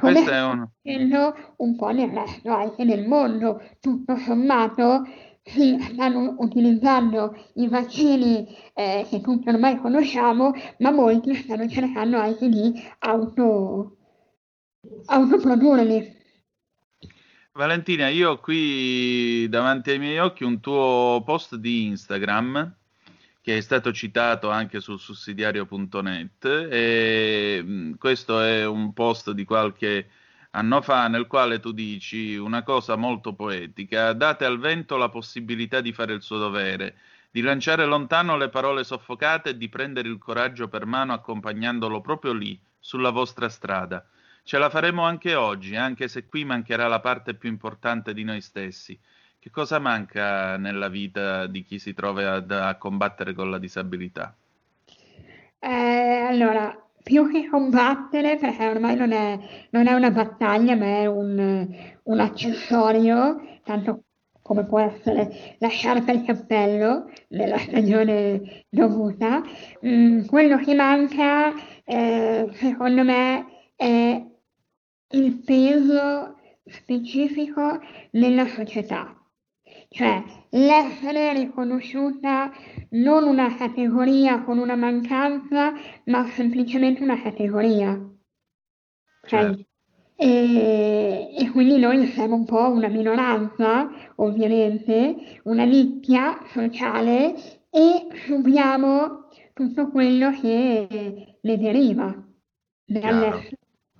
Come 0.00 0.12
Questo 0.12 0.30
è 0.30 1.06
sta 1.06 1.34
un... 1.56 1.76
po' 1.76 1.90
nel 1.90 2.08
resto 2.08 2.50
anche 2.50 2.84
del 2.86 3.06
mondo. 3.06 3.60
Tutto 3.78 4.16
sommato 4.16 5.06
si 5.42 5.78
stanno 5.80 6.36
utilizzando 6.38 7.36
i 7.54 7.68
vaccini 7.68 8.46
eh, 8.74 9.06
che 9.08 9.20
tutti 9.20 9.48
ormai 9.48 9.78
conosciamo, 9.78 10.52
ma 10.78 10.90
molti 10.90 11.34
stanno 11.34 11.68
cercando 11.68 12.16
anche 12.18 12.48
di 12.48 12.72
auto, 13.00 13.96
autoprodurli. 15.06 16.16
Valentina, 17.58 18.06
io 18.06 18.30
ho 18.30 18.38
qui 18.38 19.48
davanti 19.48 19.90
ai 19.90 19.98
miei 19.98 20.18
occhi 20.18 20.44
un 20.44 20.60
tuo 20.60 21.20
post 21.26 21.56
di 21.56 21.86
Instagram 21.86 22.72
che 23.40 23.56
è 23.56 23.60
stato 23.60 23.92
citato 23.92 24.48
anche 24.48 24.78
su 24.78 24.96
sussidiario.net 24.96 26.44
e 26.70 27.60
mh, 27.60 27.96
questo 27.96 28.40
è 28.40 28.64
un 28.64 28.92
post 28.92 29.32
di 29.32 29.44
qualche 29.44 30.08
anno 30.50 30.80
fa 30.82 31.08
nel 31.08 31.26
quale 31.26 31.58
tu 31.58 31.72
dici 31.72 32.36
una 32.36 32.62
cosa 32.62 32.94
molto 32.94 33.32
poetica, 33.32 34.12
date 34.12 34.44
al 34.44 34.60
vento 34.60 34.96
la 34.96 35.08
possibilità 35.08 35.80
di 35.80 35.92
fare 35.92 36.12
il 36.12 36.22
suo 36.22 36.38
dovere, 36.38 36.98
di 37.28 37.40
lanciare 37.40 37.86
lontano 37.86 38.36
le 38.36 38.50
parole 38.50 38.84
soffocate 38.84 39.50
e 39.50 39.56
di 39.56 39.68
prendere 39.68 40.06
il 40.06 40.18
coraggio 40.18 40.68
per 40.68 40.86
mano 40.86 41.12
accompagnandolo 41.12 42.00
proprio 42.02 42.32
lì, 42.32 42.56
sulla 42.78 43.10
vostra 43.10 43.48
strada. 43.48 44.06
Ce 44.48 44.56
la 44.56 44.70
faremo 44.70 45.02
anche 45.02 45.34
oggi, 45.34 45.76
anche 45.76 46.08
se 46.08 46.24
qui 46.24 46.42
mancherà 46.42 46.88
la 46.88 47.00
parte 47.00 47.34
più 47.34 47.50
importante 47.50 48.14
di 48.14 48.24
noi 48.24 48.40
stessi. 48.40 48.98
Che 49.38 49.50
cosa 49.50 49.78
manca 49.78 50.56
nella 50.56 50.88
vita 50.88 51.46
di 51.46 51.62
chi 51.62 51.78
si 51.78 51.92
trova 51.92 52.36
ad- 52.36 52.50
a, 52.50 52.74
combattere 52.76 53.34
con 53.34 53.50
la 53.50 53.58
disabilità? 53.58 54.34
Eh, 55.58 55.68
allora, 56.26 56.74
più 57.02 57.30
che 57.30 57.46
combattere, 57.46 58.38
perché 58.38 58.66
ormai 58.66 58.96
non 58.96 59.12
è, 59.12 59.38
non 59.68 59.86
è 59.86 59.92
una 59.92 60.10
battaglia, 60.10 60.74
ma 60.76 60.86
è 60.86 61.04
un, 61.04 61.68
un 62.04 62.18
accessorio, 62.18 63.60
tanto 63.64 64.04
come 64.40 64.64
può 64.64 64.80
essere 64.80 65.56
la 65.58 65.68
sciarpa 65.68 66.10
e 66.10 66.14
il 66.14 66.24
cappello 66.24 67.10
nella 67.28 67.58
stagione 67.58 68.64
dovuta. 68.70 69.42
Mm, 69.86 70.24
quello 70.24 70.56
che 70.56 70.72
manca, 70.72 71.52
eh, 71.84 72.48
secondo 72.54 73.04
me, 73.04 73.44
è 73.76 74.24
il 75.10 75.42
peso 75.42 76.36
specifico 76.64 77.80
nella 78.12 78.46
società. 78.46 79.14
Cioè, 79.90 80.22
l'essere 80.50 81.32
riconosciuta 81.32 82.52
non 82.90 83.24
una 83.26 83.54
categoria 83.54 84.42
con 84.42 84.58
una 84.58 84.76
mancanza, 84.76 85.72
ma 86.04 86.26
semplicemente 86.28 87.02
una 87.02 87.20
categoria. 87.20 87.92
Ok? 87.92 89.28
Certo. 89.28 89.66
E, 90.20 91.34
e 91.38 91.50
quindi 91.52 91.78
noi 91.78 92.06
siamo 92.08 92.34
un 92.34 92.44
po' 92.44 92.70
una 92.70 92.88
minoranza, 92.88 93.88
ovviamente, 94.16 95.40
una 95.44 95.64
nicchia 95.64 96.44
sociale 96.48 97.34
e 97.70 98.08
subiamo 98.26 99.28
tutto 99.54 99.90
quello 99.90 100.32
che 100.32 101.38
ne 101.40 101.56
deriva 101.56 102.14
dall'essere 102.84 103.57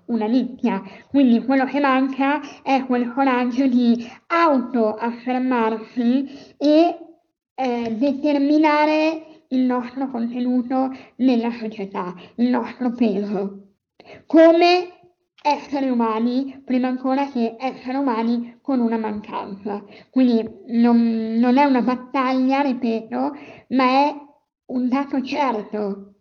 una 0.09 0.27
nicchia. 0.27 0.83
Quindi 1.09 1.45
quello 1.45 1.65
che 1.65 1.81
manca 1.81 2.41
è 2.63 2.85
quel 2.87 3.13
coraggio 3.13 3.67
di 3.67 4.07
autoaffermarsi 4.27 6.55
e 6.59 6.99
eh, 7.55 7.97
determinare 7.97 9.45
il 9.49 9.61
nostro 9.61 10.11
contenuto 10.11 10.95
nella 11.17 11.51
società, 11.53 12.15
il 12.37 12.49
nostro 12.49 12.93
peso, 12.93 13.69
come 14.27 14.93
esseri 15.41 15.89
umani, 15.89 16.61
prima 16.65 16.89
ancora 16.89 17.31
che 17.31 17.57
esseri 17.59 17.97
umani 17.97 18.59
con 18.61 18.81
una 18.81 18.99
mancanza. 18.99 19.83
Quindi 20.11 20.47
non, 20.67 21.37
non 21.39 21.57
è 21.57 21.65
una 21.65 21.83
battaglia, 21.83 22.61
ripeto, 22.61 23.33
ma 23.69 23.85
è 23.85 24.15
un 24.67 24.89
dato 24.89 25.23
certo. 25.23 26.18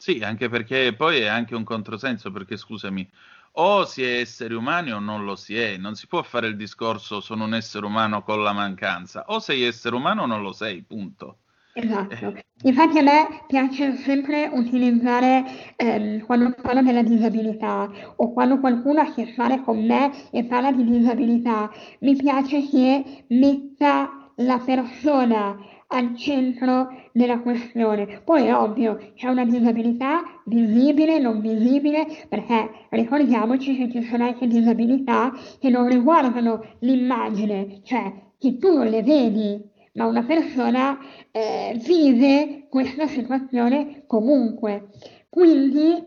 Sì, 0.00 0.22
anche 0.22 0.48
perché 0.48 0.94
poi 0.96 1.18
è 1.18 1.26
anche 1.26 1.54
un 1.54 1.62
controsenso, 1.62 2.32
perché 2.32 2.56
scusami, 2.56 3.06
o 3.52 3.84
si 3.84 4.02
è 4.02 4.20
esseri 4.20 4.54
umani 4.54 4.92
o 4.92 4.98
non 4.98 5.26
lo 5.26 5.36
si 5.36 5.54
è, 5.54 5.76
non 5.76 5.94
si 5.94 6.06
può 6.06 6.22
fare 6.22 6.46
il 6.46 6.56
discorso 6.56 7.20
sono 7.20 7.44
un 7.44 7.52
essere 7.52 7.84
umano 7.84 8.22
con 8.22 8.42
la 8.42 8.54
mancanza, 8.54 9.24
o 9.26 9.40
sei 9.40 9.62
essere 9.62 9.94
umano 9.94 10.22
o 10.22 10.26
non 10.26 10.40
lo 10.40 10.52
sei, 10.52 10.80
punto. 10.80 11.40
Esatto. 11.74 12.32
Infatti 12.62 12.98
a 12.98 13.02
me 13.02 13.44
piace 13.46 13.96
sempre 13.96 14.48
utilizzare 14.50 15.74
ehm, 15.76 16.20
quando 16.24 16.54
parlo 16.60 16.80
della 16.82 17.02
disabilità 17.02 17.90
o 18.16 18.32
quando 18.32 18.58
qualcuno 18.58 19.00
ha 19.00 19.04
a 19.04 19.12
che 19.12 19.34
fare 19.34 19.60
con 19.60 19.84
me 19.84 20.30
e 20.30 20.44
parla 20.44 20.72
di 20.72 20.84
disabilità, 20.84 21.70
mi 22.00 22.16
piace 22.16 22.66
che 22.70 23.24
metta 23.28 24.32
la 24.36 24.58
persona 24.58 25.58
al 25.92 26.16
centro 26.16 26.88
della 27.12 27.40
questione. 27.40 28.20
Poi 28.24 28.44
è 28.46 28.54
ovvio, 28.54 29.12
c'è 29.14 29.28
una 29.28 29.44
disabilità 29.44 30.22
visibile, 30.44 31.18
non 31.18 31.40
visibile, 31.40 32.06
perché 32.28 32.86
ricordiamoci 32.90 33.76
che 33.76 33.90
ci 33.90 34.02
sono 34.02 34.24
anche 34.24 34.46
disabilità 34.46 35.32
che 35.58 35.68
non 35.68 35.88
riguardano 35.88 36.76
l'immagine, 36.80 37.80
cioè 37.82 38.12
che 38.38 38.58
tu 38.58 38.72
non 38.72 38.86
le 38.86 39.02
vedi, 39.02 39.60
ma 39.94 40.06
una 40.06 40.24
persona 40.24 40.98
eh, 41.30 41.78
vive 41.84 42.66
questa 42.68 43.06
situazione 43.06 44.04
comunque. 44.06 44.90
Quindi 45.28 46.04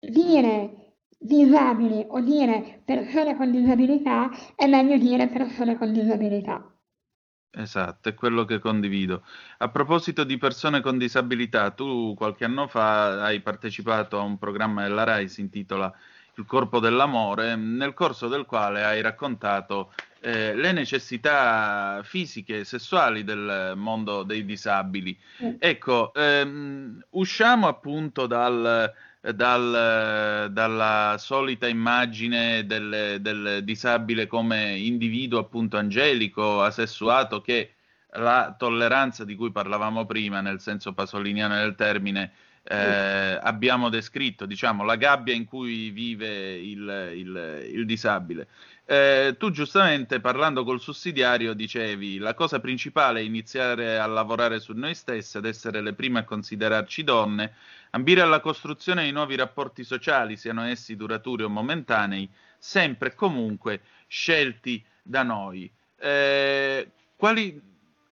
dire 0.00 0.94
disabili 1.18 2.04
o 2.08 2.20
dire 2.20 2.82
persone 2.84 3.36
con 3.36 3.50
disabilità 3.52 4.30
è 4.56 4.66
meglio 4.66 4.96
dire 4.96 5.28
persone 5.28 5.76
con 5.76 5.92
disabilità. 5.92 6.71
Esatto, 7.54 8.08
è 8.08 8.14
quello 8.14 8.46
che 8.46 8.58
condivido. 8.58 9.24
A 9.58 9.68
proposito 9.68 10.24
di 10.24 10.38
persone 10.38 10.80
con 10.80 10.96
disabilità, 10.96 11.70
tu 11.70 12.14
qualche 12.16 12.46
anno 12.46 12.66
fa 12.66 13.22
hai 13.24 13.40
partecipato 13.40 14.18
a 14.18 14.22
un 14.22 14.38
programma 14.38 14.82
della 14.82 15.04
RAI, 15.04 15.28
si 15.28 15.42
intitola 15.42 15.92
Il 16.36 16.46
corpo 16.46 16.80
dell'amore, 16.80 17.56
nel 17.56 17.92
corso 17.92 18.26
del 18.26 18.46
quale 18.46 18.82
hai 18.82 19.02
raccontato 19.02 19.92
eh, 20.20 20.54
le 20.54 20.72
necessità 20.72 22.00
fisiche 22.04 22.60
e 22.60 22.64
sessuali 22.64 23.22
del 23.22 23.74
mondo 23.76 24.22
dei 24.22 24.46
disabili. 24.46 25.14
Ecco, 25.58 26.14
ehm, 26.14 27.04
usciamo 27.10 27.68
appunto 27.68 28.26
dal, 28.26 28.90
dal, 29.22 30.48
dalla 30.50 31.16
solita 31.18 31.68
immagine 31.68 32.66
del, 32.66 33.18
del, 33.20 33.60
disabile 33.62 34.26
come 34.26 34.76
individuo 34.76 35.38
appunto 35.38 35.76
angelico, 35.76 36.62
asessuato, 36.62 37.40
che 37.40 37.74
la 38.14 38.54
tolleranza 38.58 39.24
di 39.24 39.36
cui 39.36 39.52
parlavamo 39.52 40.04
prima, 40.06 40.40
nel 40.40 40.60
senso 40.60 40.92
pasoliniano 40.92 41.56
del 41.56 41.76
termine, 41.76 42.32
eh, 42.64 43.38
abbiamo 43.40 43.88
descritto, 43.88 44.44
diciamo, 44.44 44.84
la 44.84 44.96
gabbia 44.96 45.34
in 45.34 45.44
cui 45.44 45.90
vive 45.90 46.54
il, 46.54 47.12
il, 47.14 47.68
il 47.72 47.86
disabile. 47.86 48.48
Eh, 48.84 49.36
tu 49.38 49.50
giustamente 49.50 50.20
parlando 50.20 50.64
col 50.64 50.80
sussidiario 50.80 51.54
dicevi 51.54 52.18
la 52.18 52.34
cosa 52.34 52.58
principale 52.58 53.20
è 53.20 53.22
iniziare 53.22 53.98
a 53.98 54.06
lavorare 54.06 54.58
su 54.58 54.72
noi 54.74 54.94
stessi, 54.94 55.36
ad 55.36 55.46
essere 55.46 55.80
le 55.80 55.92
prime 55.92 56.18
a 56.18 56.24
considerarci 56.24 57.04
donne, 57.04 57.54
ambire 57.92 58.20
alla 58.20 58.40
costruzione 58.40 59.04
di 59.04 59.10
nuovi 59.10 59.36
rapporti 59.36 59.84
sociali, 59.84 60.36
siano 60.36 60.64
essi 60.64 60.96
duraturi 60.96 61.44
o 61.44 61.48
momentanei, 61.48 62.28
sempre 62.58 63.08
e 63.08 63.14
comunque 63.14 63.80
scelti 64.06 64.84
da 65.02 65.22
noi. 65.22 65.72
Eh, 65.96 66.90
quali... 67.16 67.70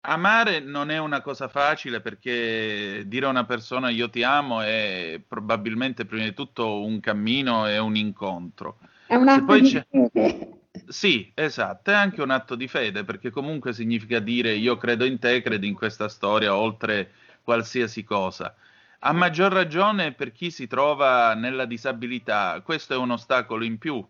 Amare 0.10 0.62
non 0.62 0.90
è 0.90 0.98
una 1.00 1.20
cosa 1.20 1.50
facile 1.50 2.00
perché 2.00 3.04
dire 3.08 3.26
a 3.26 3.30
una 3.30 3.44
persona 3.44 3.90
io 3.90 4.10
ti 4.10 4.24
amo 4.24 4.62
è 4.62 5.20
probabilmente 5.28 6.06
prima 6.06 6.24
di 6.24 6.34
tutto 6.34 6.82
un 6.82 7.02
cammino 7.02 7.68
e 7.68 7.78
un 7.78 7.98
incontro. 7.98 8.78
È 9.06 9.16
un 9.16 9.28
atto 9.28 9.60
di 9.60 9.70
fede. 9.70 10.60
Sì, 10.88 11.30
esatto, 11.34 11.92
è 11.92 11.94
anche 11.94 12.22
un 12.22 12.30
atto 12.30 12.56
di 12.56 12.70
fede, 12.70 13.04
perché 13.04 13.32
comunque 13.32 13.74
significa 13.74 14.20
dire 14.20 14.54
io 14.54 14.78
credo 14.78 15.04
in 15.04 15.20
te, 15.20 15.42
credo 15.42 15.66
in 15.66 15.74
questa 15.74 16.08
storia, 16.08 16.56
oltre 16.56 17.12
qualsiasi 17.44 18.06
cosa. 18.06 18.56
A 19.00 19.12
maggior 19.12 19.52
ragione 19.52 20.14
per 20.14 20.32
chi 20.32 20.52
si 20.52 20.68
trova 20.68 21.34
nella 21.34 21.66
disabilità, 21.66 22.62
questo 22.62 22.94
è 22.94 22.98
un 22.98 23.10
ostacolo 23.10 23.64
in 23.64 23.80
più. 23.80 24.08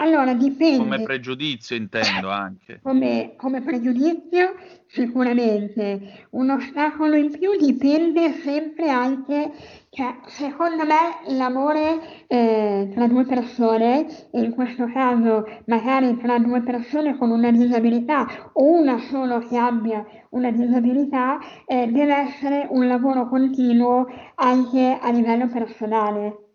Allora, 0.00 0.32
dipende. 0.32 0.78
Come 0.78 1.02
pregiudizio 1.02 1.76
intendo 1.76 2.30
anche. 2.32 2.80
Come, 2.82 3.34
come 3.36 3.60
pregiudizio 3.60 4.54
sicuramente. 4.86 6.26
Un 6.30 6.50
ostacolo 6.50 7.14
in 7.16 7.30
più 7.30 7.56
dipende 7.56 8.32
sempre 8.42 8.88
anche 8.88 9.52
cioè, 9.92 10.18
secondo 10.26 10.84
me 10.84 11.36
l'amore 11.36 12.26
eh, 12.28 12.90
tra 12.94 13.08
due 13.08 13.24
persone, 13.24 14.06
in 14.32 14.52
questo 14.54 14.86
caso 14.86 15.44
magari 15.66 16.16
tra 16.16 16.38
due 16.38 16.62
persone 16.62 17.16
con 17.18 17.30
una 17.30 17.50
disabilità 17.50 18.50
o 18.52 18.64
una 18.64 18.98
solo 18.98 19.40
che 19.40 19.56
abbia 19.56 20.04
una 20.30 20.52
disabilità, 20.52 21.40
eh, 21.66 21.88
deve 21.88 22.14
essere 22.14 22.68
un 22.70 22.86
lavoro 22.86 23.28
continuo 23.28 24.06
anche 24.36 24.96
a 25.00 25.10
livello 25.10 25.48
personale. 25.48 26.49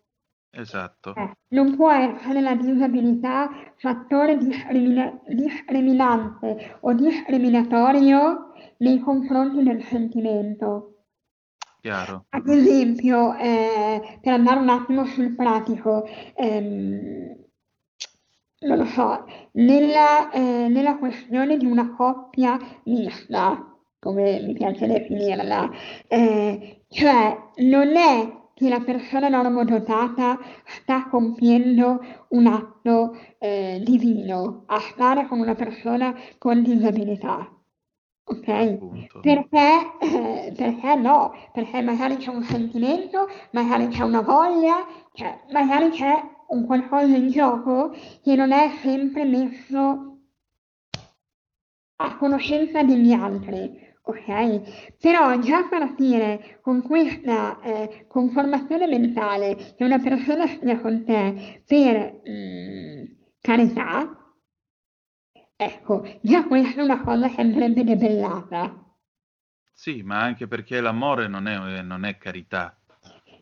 Esatto. 0.58 1.14
Eh, 1.14 1.36
non 1.48 1.76
può 1.76 1.90
essere 1.92 2.40
la 2.40 2.54
disabilità 2.54 3.50
fattore 3.76 4.38
discrimina- 4.38 5.20
discriminante 5.28 6.78
o 6.80 6.94
discriminatorio 6.94 8.52
nei 8.78 8.98
confronti 9.00 9.62
del 9.62 9.82
sentimento. 9.84 10.92
Chiaro. 11.80 12.24
Ad 12.30 12.48
esempio, 12.48 13.36
eh, 13.36 14.18
per 14.20 14.32
andare 14.32 14.58
un 14.58 14.70
attimo 14.70 15.04
sul 15.04 15.34
pratico, 15.34 16.04
ehm, 16.34 17.36
non 18.60 18.78
lo 18.78 18.84
so, 18.86 19.24
nella, 19.52 20.30
eh, 20.30 20.68
nella 20.68 20.96
questione 20.96 21.58
di 21.58 21.66
una 21.66 21.94
coppia 21.94 22.58
mista, 22.84 23.76
come 23.98 24.40
mi 24.40 24.54
piace 24.54 24.86
definirla, 24.86 25.70
eh, 26.08 26.84
cioè 26.88 27.36
non 27.56 27.94
è 27.94 28.44
che 28.56 28.70
la 28.70 28.80
persona 28.80 29.28
normodotata 29.28 30.38
sta 30.64 31.08
compiendo 31.10 32.00
un 32.28 32.46
atto 32.46 33.14
eh, 33.38 33.82
divino 33.84 34.64
a 34.66 34.78
stare 34.80 35.26
con 35.26 35.40
una 35.40 35.54
persona 35.54 36.14
con 36.38 36.62
disabilità. 36.62 37.52
Ok? 38.24 38.78
Perché, 39.20 39.68
eh, 40.00 40.54
perché 40.56 40.94
no? 40.94 41.34
Perché 41.52 41.82
magari 41.82 42.16
c'è 42.16 42.30
un 42.30 42.42
sentimento, 42.44 43.28
magari 43.52 43.88
c'è 43.88 44.02
una 44.02 44.22
voglia, 44.22 44.86
cioè 45.12 45.38
magari 45.52 45.90
c'è 45.90 46.14
un 46.48 46.64
qualcosa 46.64 47.14
in 47.14 47.28
gioco 47.28 47.94
che 48.22 48.34
non 48.36 48.52
è 48.52 48.70
sempre 48.80 49.24
messo 49.24 50.16
a 51.96 52.16
conoscenza 52.16 52.82
degli 52.82 53.12
altri. 53.12 53.85
Ok? 54.08 54.96
Però 55.00 55.38
già 55.40 55.66
partire 55.68 56.58
con 56.62 56.82
questa 56.82 57.60
eh, 57.60 58.06
conformazione 58.08 58.86
mentale 58.86 59.74
che 59.76 59.84
una 59.84 59.98
persona 59.98 60.46
stia 60.46 60.80
con 60.80 61.04
te 61.04 61.62
per 61.66 62.22
mm, 62.28 63.04
carità, 63.40 64.26
Ecco, 65.58 66.06
già 66.20 66.44
questa 66.44 66.82
è 66.82 66.84
una 66.84 67.00
cosa 67.00 67.30
che 67.30 67.40
andrebbe 67.40 67.82
debellata. 67.82 68.84
Sì, 69.72 70.02
ma 70.02 70.20
anche 70.20 70.46
perché 70.46 70.82
l'amore 70.82 71.28
non 71.28 71.48
è, 71.48 71.80
non 71.80 72.04
è 72.04 72.18
carità. 72.18 72.78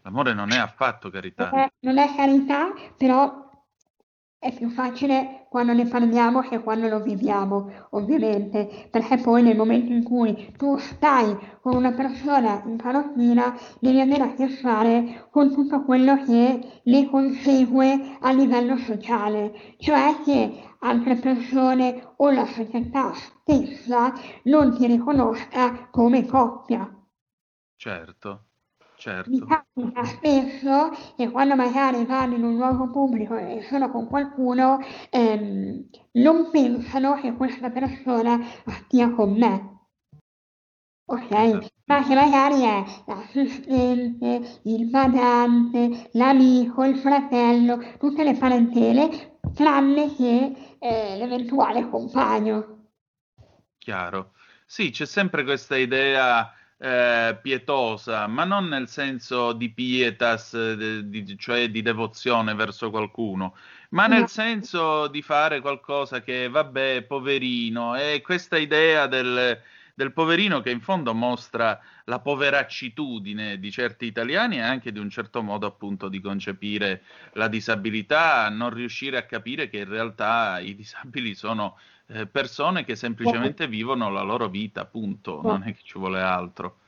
L'amore 0.02 0.32
non 0.32 0.52
è 0.52 0.56
affatto 0.56 1.10
carità. 1.10 1.50
Eh, 1.64 1.72
non 1.80 1.98
è 1.98 2.14
carità, 2.14 2.72
però 2.96 3.43
è 4.44 4.52
più 4.52 4.68
facile 4.68 5.46
quando 5.48 5.72
ne 5.72 5.86
parliamo 5.86 6.42
che 6.42 6.58
quando 6.58 6.86
lo 6.86 7.00
viviamo, 7.00 7.86
ovviamente, 7.92 8.88
perché 8.90 9.16
poi 9.16 9.42
nel 9.42 9.56
momento 9.56 9.90
in 9.90 10.02
cui 10.02 10.52
tu 10.58 10.76
stai 10.76 11.34
con 11.62 11.76
una 11.76 11.92
persona 11.92 12.62
in 12.66 12.76
carrozzina 12.76 13.56
devi 13.80 14.00
avere 14.00 14.22
a 14.24 14.34
che 14.34 14.48
fare 14.48 15.28
con 15.30 15.50
tutto 15.50 15.82
quello 15.84 16.22
che 16.24 16.80
ne 16.84 17.08
consegue 17.08 18.18
a 18.20 18.32
livello 18.32 18.76
sociale, 18.76 19.76
cioè 19.78 20.14
che 20.22 20.62
altre 20.80 21.16
persone 21.16 22.12
o 22.16 22.30
la 22.30 22.44
società 22.44 23.14
stessa 23.14 24.12
non 24.42 24.76
ti 24.76 24.86
riconosca 24.86 25.88
come 25.90 26.26
coppia. 26.26 26.86
Certo, 27.76 28.48
Mi 29.04 29.38
certo. 29.38 29.46
capita 29.46 30.04
spesso 30.04 30.90
che 31.16 31.30
quando 31.30 31.54
magari 31.54 32.04
vado 32.06 32.34
in 32.34 32.42
un 32.42 32.56
luogo 32.56 32.90
pubblico 32.90 33.36
e 33.36 33.62
sono 33.68 33.90
con 33.90 34.06
qualcuno, 34.06 34.78
ehm, 35.10 35.88
non 36.12 36.50
pensano 36.50 37.20
che 37.20 37.34
questa 37.34 37.70
persona 37.70 38.40
stia 38.66 39.10
con 39.10 39.32
me. 39.36 39.72
Ok? 41.06 41.30
Esatto. 41.30 41.68
Ma 41.86 42.02
che 42.02 42.14
magari 42.14 42.62
è 42.62 42.84
l'assistente, 43.06 44.60
il 44.62 44.88
badante, 44.88 46.08
l'amico, 46.12 46.82
il 46.84 46.96
fratello, 46.96 47.78
tutte 47.98 48.24
le 48.24 48.34
parentele, 48.36 49.38
tranne 49.52 50.14
che 50.14 50.76
eh, 50.78 51.16
l'eventuale 51.18 51.90
compagno. 51.90 52.88
Chiaro. 53.76 54.32
Sì, 54.64 54.90
c'è 54.90 55.04
sempre 55.04 55.44
questa 55.44 55.76
idea 55.76 56.50
eh, 56.84 57.38
pietosa, 57.40 58.26
ma 58.26 58.44
non 58.44 58.68
nel 58.68 58.88
senso 58.88 59.52
di 59.54 59.70
pietas, 59.70 60.52
eh, 60.52 61.08
di- 61.08 61.38
cioè 61.38 61.70
di 61.70 61.80
devozione 61.80 62.54
verso 62.54 62.90
qualcuno, 62.90 63.56
ma 63.90 64.06
nel 64.06 64.28
senso 64.28 65.06
di 65.08 65.22
fare 65.22 65.60
qualcosa 65.60 66.20
che, 66.20 66.48
vabbè, 66.48 67.04
poverino, 67.04 67.96
e 67.96 68.20
questa 68.22 68.58
idea 68.58 69.06
del, 69.06 69.58
del 69.94 70.12
poverino 70.12 70.60
che 70.60 70.70
in 70.70 70.82
fondo 70.82 71.14
mostra 71.14 71.80
la 72.04 72.20
poveraccitudine 72.20 73.58
di 73.58 73.70
certi 73.70 74.04
italiani 74.04 74.56
e 74.56 74.60
anche 74.60 74.92
di 74.92 74.98
un 74.98 75.08
certo 75.08 75.42
modo 75.42 75.66
appunto 75.66 76.08
di 76.08 76.20
concepire 76.20 77.02
la 77.32 77.48
disabilità, 77.48 78.50
non 78.50 78.68
riuscire 78.74 79.16
a 79.16 79.24
capire 79.24 79.70
che 79.70 79.78
in 79.78 79.88
realtà 79.88 80.58
i 80.58 80.74
disabili 80.74 81.34
sono 81.34 81.78
eh, 82.06 82.26
persone 82.26 82.84
che 82.84 82.96
semplicemente 82.96 83.66
vivono 83.66 84.10
la 84.10 84.22
loro 84.22 84.48
vita, 84.48 84.84
punto, 84.84 85.40
non 85.42 85.62
è 85.64 85.74
che 85.74 85.80
ci 85.82 85.98
vuole 85.98 86.20
altro. 86.20 86.78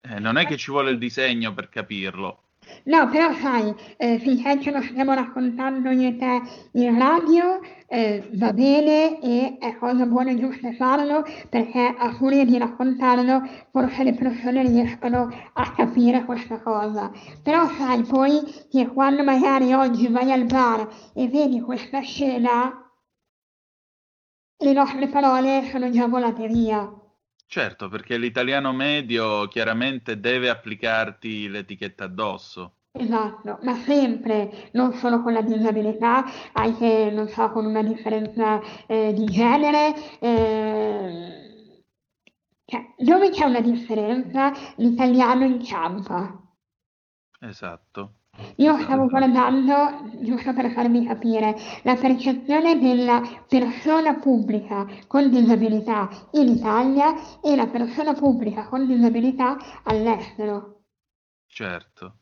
Eh, 0.00 0.18
non 0.18 0.36
è 0.36 0.46
che 0.46 0.56
ci 0.56 0.70
vuole 0.70 0.90
il 0.90 0.98
disegno 0.98 1.52
per 1.54 1.68
capirlo. 1.68 2.42
No, 2.84 3.08
però 3.10 3.32
sai, 3.34 3.74
eh, 3.96 4.18
finché 4.18 4.60
ce 4.60 4.70
lo 4.70 4.80
stiamo 4.82 5.14
raccontando 5.14 5.90
io 5.90 6.16
te 6.16 6.40
in 6.72 6.98
radio, 6.98 7.60
eh, 7.86 8.28
va 8.34 8.52
bene 8.52 9.20
e 9.20 9.58
è 9.58 9.76
cosa 9.76 10.06
buona 10.06 10.30
e 10.30 10.38
giusta 10.38 10.72
farlo, 10.72 11.24
perché 11.48 11.94
a 11.96 12.12
furia 12.14 12.44
di 12.44 12.56
raccontarlo 12.58 13.42
forse 13.70 14.04
le 14.04 14.14
persone 14.14 14.62
riescono 14.62 15.28
a 15.52 15.72
capire 15.72 16.24
questa 16.24 16.60
cosa. 16.60 17.10
Però 17.42 17.68
sai 17.68 18.02
poi 18.02 18.40
che 18.70 18.86
quando 18.88 19.22
magari 19.22 19.72
oggi 19.72 20.08
vai 20.08 20.32
al 20.32 20.44
bar 20.44 20.88
e 21.14 21.28
vedi 21.28 21.60
questa 21.60 22.00
scena, 22.00 22.81
le 24.62 24.72
nostre 24.72 25.08
parole 25.08 25.68
sono 25.70 25.90
già 25.90 26.06
volate 26.06 26.46
via. 26.46 26.90
Certo, 27.46 27.88
perché 27.88 28.16
l'italiano 28.16 28.72
medio 28.72 29.46
chiaramente 29.48 30.18
deve 30.18 30.48
applicarti 30.48 31.48
l'etichetta 31.48 32.04
addosso. 32.04 32.76
Esatto, 32.94 33.58
ma 33.62 33.74
sempre, 33.76 34.70
non 34.72 34.92
solo 34.94 35.22
con 35.22 35.32
la 35.32 35.42
disabilità, 35.42 36.24
anche, 36.52 37.10
non 37.10 37.28
so, 37.28 37.50
con 37.50 37.64
una 37.66 37.82
differenza 37.82 38.60
eh, 38.86 39.12
di 39.12 39.24
genere. 39.26 40.18
eh, 40.20 41.82
cioè, 42.64 42.94
dove 42.98 43.30
c'è 43.30 43.44
una 43.44 43.60
differenza, 43.60 44.52
l'italiano 44.76 45.44
inciampa. 45.44 46.38
Esatto. 47.40 48.21
Io 48.56 48.70
esatto. 48.72 48.84
stavo 48.84 49.06
guardando, 49.08 50.10
giusto 50.20 50.52
per 50.52 50.70
farvi 50.72 51.06
capire, 51.06 51.56
la 51.82 51.94
percezione 51.96 52.78
della 52.78 53.22
persona 53.48 54.14
pubblica 54.14 54.86
con 55.06 55.30
disabilità 55.30 56.08
in 56.32 56.48
Italia 56.48 57.40
e 57.40 57.56
la 57.56 57.66
persona 57.66 58.12
pubblica 58.14 58.66
con 58.68 58.86
disabilità 58.86 59.56
all'estero. 59.84 60.82
Certo. 61.46 62.16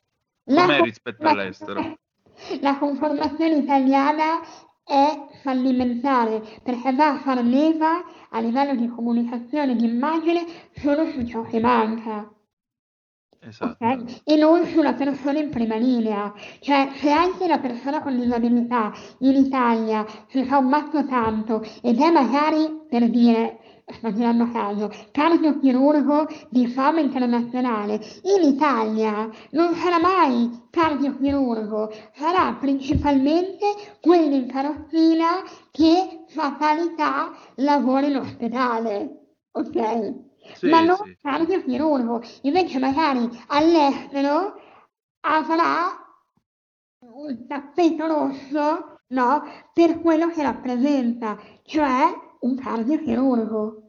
La 0.44 0.62
Com'è 0.62 0.80
rispetto 0.82 1.22
conformazione- 1.22 1.80
all'estero? 1.80 1.98
La 2.60 2.78
conformazione 2.78 3.56
italiana 3.56 4.40
è 4.82 5.26
fallimentare 5.42 6.42
perché 6.62 6.92
va 6.94 7.10
a 7.10 7.18
far 7.18 7.42
leva 7.44 8.02
a 8.30 8.40
livello 8.40 8.74
di 8.74 8.88
comunicazione, 8.88 9.76
di 9.76 9.84
immagine, 9.84 10.44
solo 10.76 11.06
su 11.10 11.24
ciò 11.26 11.42
che 11.42 11.60
manca. 11.60 12.28
Esatto. 13.42 13.84
ok? 13.84 14.20
E 14.24 14.36
non 14.36 14.66
sulla 14.66 14.92
persona 14.94 15.38
in 15.38 15.48
prima 15.50 15.76
linea. 15.76 16.32
Cioè, 16.60 16.90
se 16.96 17.10
anche 17.10 17.46
la 17.46 17.58
persona 17.58 18.02
con 18.02 18.16
disabilità 18.18 18.92
in 19.20 19.34
Italia 19.36 20.04
si 20.28 20.44
fa 20.44 20.58
un 20.58 20.68
mazzo 20.68 21.06
tanto 21.06 21.62
ed 21.82 21.98
è 22.00 22.10
magari, 22.10 22.84
per 22.88 23.08
dire, 23.08 23.58
sto 23.86 24.12
girando 24.12 24.44
a 24.44 24.50
caso, 24.50 24.90
cardiochirurgo 25.10 26.26
di 26.50 26.66
fama 26.68 27.00
internazionale, 27.00 27.94
in 28.22 28.46
Italia 28.46 29.28
non 29.52 29.74
sarà 29.74 29.98
mai 29.98 30.66
cardiochirurgo, 30.70 31.90
sarà 32.14 32.54
principalmente 32.60 33.66
quello 34.00 34.34
in 34.34 34.46
carrozzina 34.48 35.42
che 35.70 36.24
fatalità 36.28 37.32
lavora 37.56 38.06
in 38.06 38.16
ospedale. 38.16 39.16
Ok? 39.52 40.28
Sì, 40.54 40.68
ma 40.68 40.82
non 40.82 40.96
sì. 40.96 41.16
cardiochirurgo. 41.20 42.22
Invece 42.42 42.78
magari 42.78 43.28
all'estero 43.48 44.54
avrà 45.20 45.98
un 47.00 47.46
tappeto 47.46 48.06
rosso, 48.06 49.00
no, 49.08 49.42
per 49.72 50.00
quello 50.00 50.28
che 50.28 50.42
rappresenta, 50.42 51.38
cioè 51.62 52.12
un 52.40 52.56
cardiochirurgo. 52.56 53.84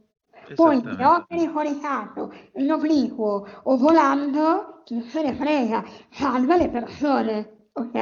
Poi 0.56 0.82
se 0.82 1.06
operi 1.06 1.52
coricato, 1.52 2.34
in 2.56 2.72
obliquo 2.72 3.48
o 3.64 3.78
volando, 3.78 4.82
chi 4.84 5.02
se 5.02 5.22
ne 5.22 5.34
frega, 5.34 5.84
salva 6.10 6.58
le 6.58 6.70
persone, 6.70 7.70
ok? 7.74 7.96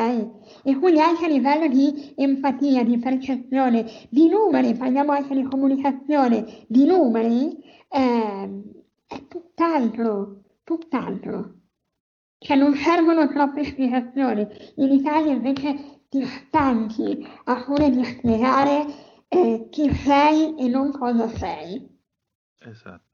E 0.63 0.75
quindi 0.79 0.99
anche 0.99 1.25
a 1.25 1.27
livello 1.27 1.67
di 1.67 2.13
empatia, 2.15 2.83
di 2.83 2.97
percezione, 2.97 4.07
di 4.09 4.29
numeri, 4.29 4.73
parliamo 4.75 5.11
anche 5.11 5.35
di 5.35 5.43
comunicazione, 5.43 6.65
di 6.67 6.85
numeri, 6.85 7.57
ehm, 7.89 8.63
è 9.07 9.27
tutt'altro, 9.27 10.43
tutt'altro. 10.63 11.53
Cioè 12.37 12.55
non 12.55 12.75
servono 12.75 13.27
troppe 13.27 13.65
spiegazioni. 13.65 14.47
In 14.75 14.91
Italia 14.93 15.33
invece 15.33 16.05
ti 16.09 16.23
stanchi 16.25 17.27
a 17.45 17.61
furia 17.63 17.89
di 17.89 18.03
spiegare 18.05 18.85
eh, 19.27 19.67
chi 19.69 19.93
sei 19.93 20.55
e 20.57 20.67
non 20.67 20.91
cosa 20.91 21.27
sei. 21.27 21.97
Esatto. 22.59 23.07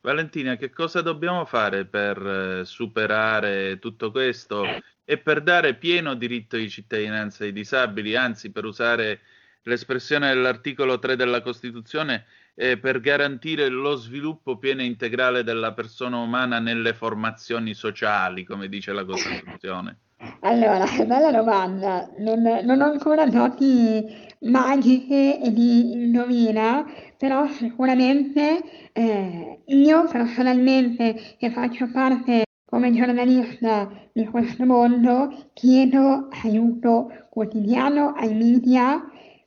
Valentina, 0.00 0.56
che 0.56 0.70
cosa 0.70 1.02
dobbiamo 1.02 1.44
fare 1.44 1.84
per 1.84 2.60
eh, 2.60 2.64
superare 2.64 3.78
tutto 3.78 4.10
questo 4.10 4.64
e 5.04 5.18
per 5.18 5.42
dare 5.42 5.74
pieno 5.74 6.14
diritto 6.14 6.56
di 6.56 6.68
cittadinanza 6.68 7.44
ai 7.44 7.52
disabili, 7.52 8.14
anzi 8.14 8.50
per 8.50 8.64
usare 8.64 9.20
l'espressione 9.62 10.28
dell'articolo 10.28 10.98
3 10.98 11.16
della 11.16 11.42
Costituzione, 11.42 12.26
eh, 12.60 12.76
per 12.76 13.00
garantire 13.00 13.68
lo 13.68 13.94
sviluppo 13.94 14.58
pieno 14.58 14.80
e 14.80 14.86
integrale 14.86 15.44
della 15.44 15.72
persona 15.72 16.16
umana 16.16 16.58
nelle 16.58 16.92
formazioni 16.92 17.72
sociali, 17.72 18.42
come 18.42 18.68
dice 18.68 18.92
la 18.92 19.04
Costituzione? 19.04 19.98
Allora, 20.40 20.84
bella 21.06 21.30
domanda. 21.30 22.10
Non, 22.18 22.42
non 22.42 22.80
ho 22.80 22.86
ancora 22.86 23.24
doti 23.26 24.04
magiche 24.40 25.40
e 25.40 25.52
di 25.52 25.92
indovina, 25.92 26.84
però 27.16 27.46
sicuramente 27.46 28.90
eh, 28.92 29.60
io 29.64 30.08
personalmente, 30.08 31.36
che 31.38 31.50
faccio 31.52 31.88
parte 31.92 32.42
come 32.64 32.92
giornalista 32.92 33.88
di 34.12 34.26
questo 34.26 34.64
mondo, 34.64 35.50
chiedo 35.52 36.28
aiuto 36.42 37.26
quotidiano 37.30 38.12
ai 38.16 38.34
media 38.34 39.00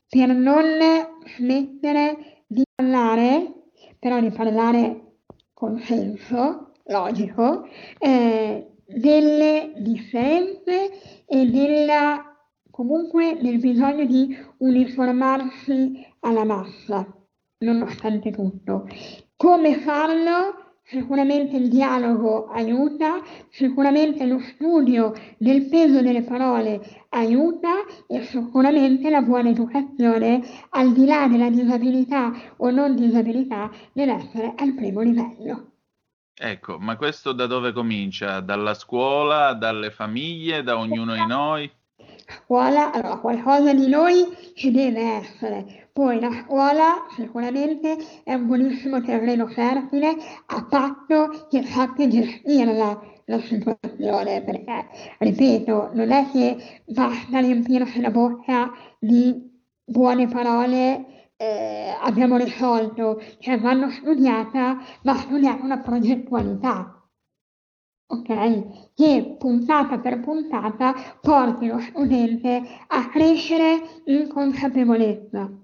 per 0.07 0.29
non 0.29 0.63
smettere 1.35 2.15
di 2.17 2.30
parlare, 2.81 3.53
però 3.99 4.19
di 4.19 4.31
parlare 4.31 5.17
con 5.53 5.79
senso 5.79 6.71
logico, 6.85 7.67
eh, 7.99 8.71
delle 8.85 9.73
differenze 9.77 11.25
e 11.25 11.45
della, 11.45 12.35
comunque 12.71 13.37
del 13.39 13.59
bisogno 13.59 14.05
di 14.05 14.35
uniformarsi 14.57 16.03
alla 16.21 16.43
massa, 16.43 17.05
nonostante 17.59 18.31
tutto. 18.31 18.87
Come 19.35 19.75
farlo? 19.79 20.60
Sicuramente 20.83 21.55
il 21.55 21.69
dialogo 21.69 22.47
aiuta, 22.47 23.21
sicuramente 23.49 24.25
lo 24.25 24.39
studio 24.39 25.13
del 25.37 25.67
peso 25.69 26.01
delle 26.01 26.23
parole 26.23 27.05
aiuta 27.09 27.85
e 28.07 28.23
sicuramente 28.23 29.09
la 29.09 29.21
buona 29.21 29.49
educazione, 29.49 30.41
al 30.71 30.91
di 30.91 31.05
là 31.05 31.27
della 31.27 31.49
disabilità 31.49 32.31
o 32.57 32.71
non 32.71 32.95
disabilità, 32.95 33.71
deve 33.93 34.13
essere 34.13 34.53
al 34.57 34.73
primo 34.73 35.01
livello. 35.01 35.71
Ecco, 36.33 36.79
ma 36.79 36.97
questo 36.97 37.33
da 37.33 37.45
dove 37.45 37.71
comincia? 37.71 38.39
Dalla 38.39 38.73
scuola, 38.73 39.53
dalle 39.53 39.91
famiglie, 39.91 40.63
da 40.63 40.77
ognuno 40.77 41.13
di 41.13 41.25
noi? 41.25 41.71
Scuola, 42.25 42.91
allora 42.91 43.17
qualcosa 43.17 43.73
di 43.73 43.87
noi 43.87 44.25
ci 44.55 44.71
deve 44.71 45.01
essere. 45.01 45.80
Poi 45.93 46.19
la 46.19 46.31
scuola 46.31 47.05
sicuramente 47.15 47.97
è 48.23 48.33
un 48.33 48.47
buonissimo 48.47 49.01
terreno 49.01 49.47
fertile 49.47 50.15
a 50.45 50.65
patto 50.65 51.47
che 51.49 51.63
sappia 51.63 52.07
gestirla 52.07 53.01
la 53.25 53.39
situazione, 53.41 54.41
perché, 54.43 54.87
ripeto, 55.19 55.91
non 55.93 56.11
è 56.11 56.29
che 56.31 56.83
basta 56.85 57.39
riempirsi 57.39 57.99
la 57.99 58.09
bocca 58.09 58.71
di 58.99 59.49
buone 59.83 60.27
parole, 60.27 61.29
eh, 61.35 61.93
abbiamo 62.01 62.37
risolto, 62.37 63.21
cioè 63.39 63.59
vanno 63.59 63.89
studiata, 63.89 64.77
va 65.03 65.15
studiata 65.15 65.63
una 65.63 65.79
progettualità 65.79 66.95
ok? 68.07 68.91
Che 68.93 69.35
puntata 69.39 69.99
per 69.99 70.19
puntata 70.19 70.93
porti 71.21 71.67
lo 71.67 71.79
studente 71.79 72.61
a 72.87 73.07
crescere 73.09 74.01
in 74.05 74.27
consapevolezza. 74.27 75.60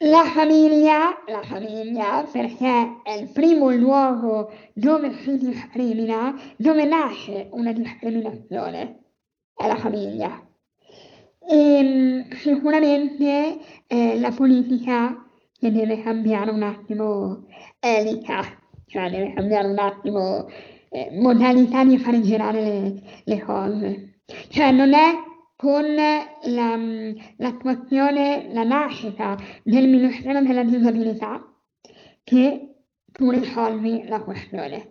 La 0.00 0.24
famiglia, 0.24 1.22
la 1.26 1.40
famiglia, 1.42 2.22
perché 2.30 3.00
è 3.02 3.12
il 3.12 3.30
primo 3.32 3.70
luogo 3.70 4.52
dove 4.74 5.14
si 5.22 5.38
discrimina, 5.38 6.38
dove 6.58 6.84
nasce 6.84 7.48
una 7.52 7.72
discriminazione, 7.72 9.04
è 9.54 9.66
la 9.66 9.76
famiglia. 9.76 10.46
E, 11.48 12.26
sicuramente 12.30 13.58
eh, 13.86 14.18
la 14.20 14.32
politica 14.32 15.26
che 15.58 15.72
deve 15.72 16.02
cambiare 16.02 16.50
un 16.50 16.62
attimo 16.62 17.46
elica, 17.80 18.42
cioè 18.84 19.08
deve 19.08 19.32
cambiare 19.32 19.68
un 19.68 19.78
attimo 19.78 20.46
eh, 20.90 21.08
modalità 21.12 21.84
di 21.84 21.96
fare 21.96 22.20
girare 22.20 22.62
le, 22.62 23.02
le 23.24 23.42
cose. 23.42 24.20
Cioè 24.50 24.72
non 24.72 24.92
è 24.92 25.25
con 25.56 25.94
la, 25.94 26.36
l'attuazione, 27.38 28.52
la 28.52 28.62
nascita 28.62 29.36
del 29.62 29.88
Ministero 29.88 30.42
della 30.42 30.62
Disabilità 30.62 31.42
che 32.22 32.74
tu 33.10 33.30
risolvi 33.30 34.06
la 34.06 34.20
questione. 34.20 34.90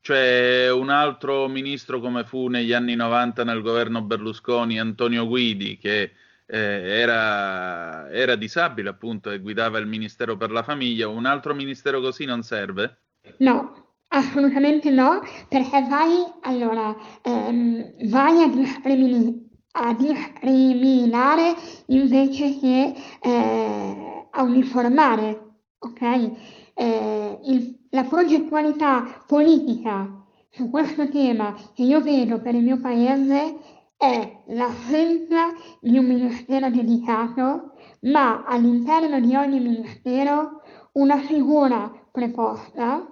Cioè 0.00 0.70
un 0.70 0.88
altro 0.88 1.48
ministro 1.48 2.00
come 2.00 2.24
fu 2.24 2.46
negli 2.46 2.72
anni 2.72 2.94
90 2.94 3.44
nel 3.44 3.60
governo 3.60 4.02
Berlusconi, 4.02 4.78
Antonio 4.78 5.26
Guidi, 5.26 5.76
che 5.76 6.12
eh, 6.46 6.58
era, 6.58 8.08
era 8.10 8.36
disabile 8.36 8.88
appunto 8.88 9.30
e 9.30 9.40
guidava 9.40 9.78
il 9.78 9.86
Ministero 9.86 10.36
per 10.36 10.52
la 10.52 10.62
Famiglia, 10.62 11.08
un 11.08 11.26
altro 11.26 11.54
ministero 11.54 12.00
così 12.00 12.24
non 12.24 12.42
serve? 12.42 12.98
No, 13.38 13.85
assolutamente 14.16 14.90
no, 14.90 15.20
perché 15.48 15.86
vai, 15.88 16.24
allora, 16.42 16.94
ehm, 17.22 18.08
vai 18.08 18.42
a, 18.42 18.48
discrimini- 18.48 19.44
a 19.72 19.92
discriminare 19.94 21.54
invece 21.86 22.58
che 22.58 22.94
eh, 23.20 24.26
a 24.30 24.42
uniformare, 24.42 25.56
ok? 25.78 26.30
Eh, 26.74 27.38
il- 27.44 27.78
la 27.90 28.04
progettualità 28.04 29.22
politica 29.26 30.24
su 30.50 30.70
questo 30.70 31.08
tema 31.08 31.54
che 31.74 31.82
io 31.82 32.00
vedo 32.00 32.40
per 32.40 32.54
il 32.54 32.62
mio 32.62 32.78
paese 32.80 33.56
è 33.96 34.42
l'assenza 34.48 35.52
di 35.80 35.96
un 35.98 36.06
ministero 36.06 36.70
dedicato, 36.70 37.72
ma 38.02 38.44
all'interno 38.46 39.20
di 39.20 39.34
ogni 39.34 39.60
ministero 39.60 40.60
una 40.92 41.18
figura 41.18 41.90
preposta 42.10 43.06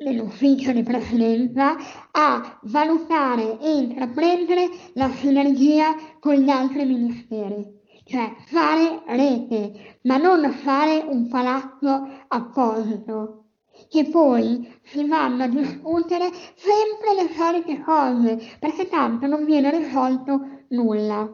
nell'ufficio 0.00 0.72
di 0.72 0.82
presidenza 0.82 1.76
a 2.10 2.58
valutare 2.62 3.58
e 3.60 3.76
intraprendere 3.76 4.68
la 4.94 5.10
sinergia 5.10 5.94
con 6.18 6.34
gli 6.34 6.48
altri 6.48 6.86
ministeri, 6.86 7.66
cioè 8.04 8.34
fare 8.46 9.02
rete, 9.08 9.98
ma 10.02 10.16
non 10.16 10.50
fare 10.52 11.04
un 11.06 11.28
palazzo 11.28 12.08
apposito, 12.28 13.44
che 13.88 14.04
poi 14.04 14.80
si 14.82 15.06
vanno 15.06 15.44
a 15.44 15.48
discutere 15.48 16.30
sempre 16.54 17.14
le 17.14 17.30
solite 17.34 17.82
cose, 17.82 18.56
perché 18.58 18.88
tanto 18.88 19.26
non 19.26 19.44
viene 19.44 19.70
risolto 19.70 20.64
nulla. 20.68 21.30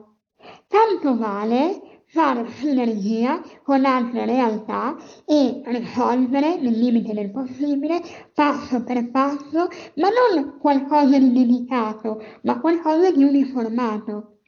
Tanto 0.68 1.16
vale 1.16 1.95
fare 2.06 2.48
sinergia 2.50 3.40
con 3.62 3.84
altre 3.84 4.24
realtà 4.26 4.96
e 5.26 5.62
risolvere 5.66 6.56
nel 6.56 6.78
limite 6.78 7.12
del 7.12 7.30
possibile, 7.30 8.00
passo 8.34 8.82
per 8.84 9.10
passo, 9.10 9.68
ma 9.96 10.08
non 10.08 10.58
qualcosa 10.58 11.18
di 11.18 11.32
dedicato, 11.32 12.22
ma 12.42 12.58
qualcosa 12.60 13.10
di 13.12 13.22
uniformato. 13.24 14.38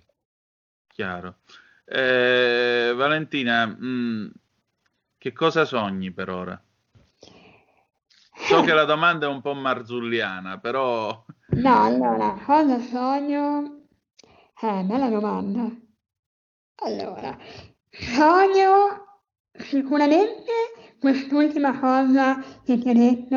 Chiaro. 0.88 1.38
Eh, 1.84 2.92
Valentina, 2.96 3.66
mh, 3.66 4.32
che 5.18 5.32
cosa 5.32 5.64
sogni 5.64 6.10
per 6.12 6.28
ora? 6.30 6.62
So 8.40 8.62
che 8.62 8.72
la 8.72 8.84
domanda 8.84 9.26
è 9.26 9.28
un 9.28 9.40
po' 9.42 9.54
marzulliana, 9.54 10.58
però 10.58 11.24
No, 11.50 11.82
allora, 11.82 12.40
cosa 12.46 12.78
sogno? 12.80 13.86
Eh, 14.60 14.82
bella 14.84 15.08
domanda. 15.10 15.70
Allora, 16.80 17.36
sogno 17.90 19.06
sicuramente 19.52 20.52
quest'ultima 21.00 21.78
cosa 21.78 22.40
che 22.64 22.78
ti 22.78 22.88
ho 22.88 22.92
detto 22.92 23.36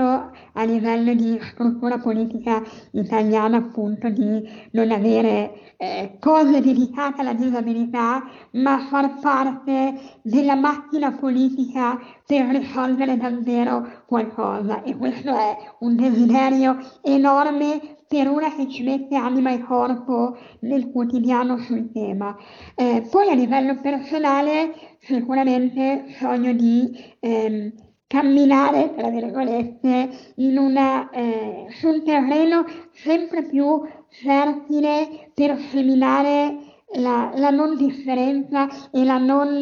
a 0.54 0.64
livello 0.64 1.14
di 1.16 1.40
struttura 1.42 1.98
politica 1.98 2.62
italiana, 2.92 3.58
appunto, 3.58 4.10
di 4.10 4.48
non 4.72 4.92
avere 4.92 5.74
eh, 5.78 6.18
cose 6.20 6.62
dedicate 6.62 7.22
alla 7.22 7.34
disabilità, 7.34 8.24
ma 8.52 8.78
far 8.90 9.20
parte 9.20 10.20
della 10.22 10.56
macchina 10.56 11.12
politica 11.12 12.00
per 12.26 12.46
risolvere 12.46 13.18
davvero 13.18 14.04
qualcosa. 14.06 14.84
E 14.84 14.96
questo 14.96 15.36
è 15.36 15.58
un 15.80 15.96
desiderio 15.96 16.78
enorme 17.02 18.01
per 18.12 18.28
una 18.28 18.54
che 18.54 18.68
ci 18.68 18.84
mette 18.84 19.16
anima 19.16 19.54
e 19.54 19.62
corpo 19.62 20.38
nel 20.62 20.92
quotidiano 20.92 21.58
sul 21.60 21.94
tema. 21.94 22.36
Eh, 22.76 23.08
poi 23.10 23.30
a 23.30 23.34
livello 23.34 23.80
personale 23.80 24.98
sicuramente 25.00 26.08
sogno 26.20 26.52
di 26.52 26.92
ehm, 27.22 27.72
camminare, 28.08 28.94
tra 28.96 29.10
virgolette, 29.10 30.10
una, 30.36 31.10
eh, 31.10 31.68
su 31.70 31.88
un 31.88 32.04
terreno 32.04 32.66
sempre 32.92 33.44
più 33.44 33.82
fertile 34.10 35.32
per 35.34 35.58
seminare 35.70 36.58
la, 36.96 37.32
la 37.34 37.50
non 37.50 37.78
differenza 37.78 38.68
e 38.92 39.06
la 39.06 39.20
non 39.20 39.58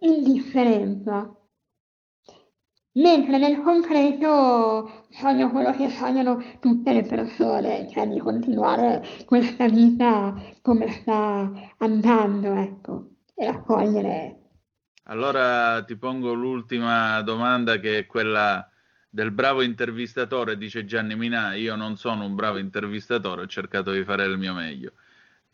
indifferenza. 0.00 1.32
Mentre 2.98 3.38
nel 3.38 3.60
concreto 3.60 5.06
sogno 5.10 5.50
quello 5.50 5.72
che 5.72 5.88
sognano 5.88 6.42
tutte 6.58 6.92
le 6.92 7.02
persone, 7.02 7.88
cioè 7.90 8.08
di 8.08 8.18
continuare 8.18 9.06
questa 9.24 9.68
vita 9.68 10.34
come 10.62 10.90
sta 10.90 11.48
andando, 11.78 12.54
ecco, 12.54 13.10
e 13.36 13.46
raccogliere. 13.46 14.36
allora 15.04 15.84
ti 15.84 15.96
pongo 15.96 16.32
l'ultima 16.32 17.22
domanda 17.22 17.78
che 17.78 17.98
è 17.98 18.06
quella 18.06 18.68
del 19.08 19.30
bravo 19.30 19.62
intervistatore, 19.62 20.58
dice 20.58 20.84
Gianni 20.84 21.14
Minà, 21.14 21.54
io 21.54 21.76
non 21.76 21.96
sono 21.96 22.24
un 22.24 22.34
bravo 22.34 22.58
intervistatore, 22.58 23.42
ho 23.42 23.46
cercato 23.46 23.92
di 23.92 24.02
fare 24.02 24.24
il 24.24 24.36
mio 24.38 24.54
meglio. 24.54 24.92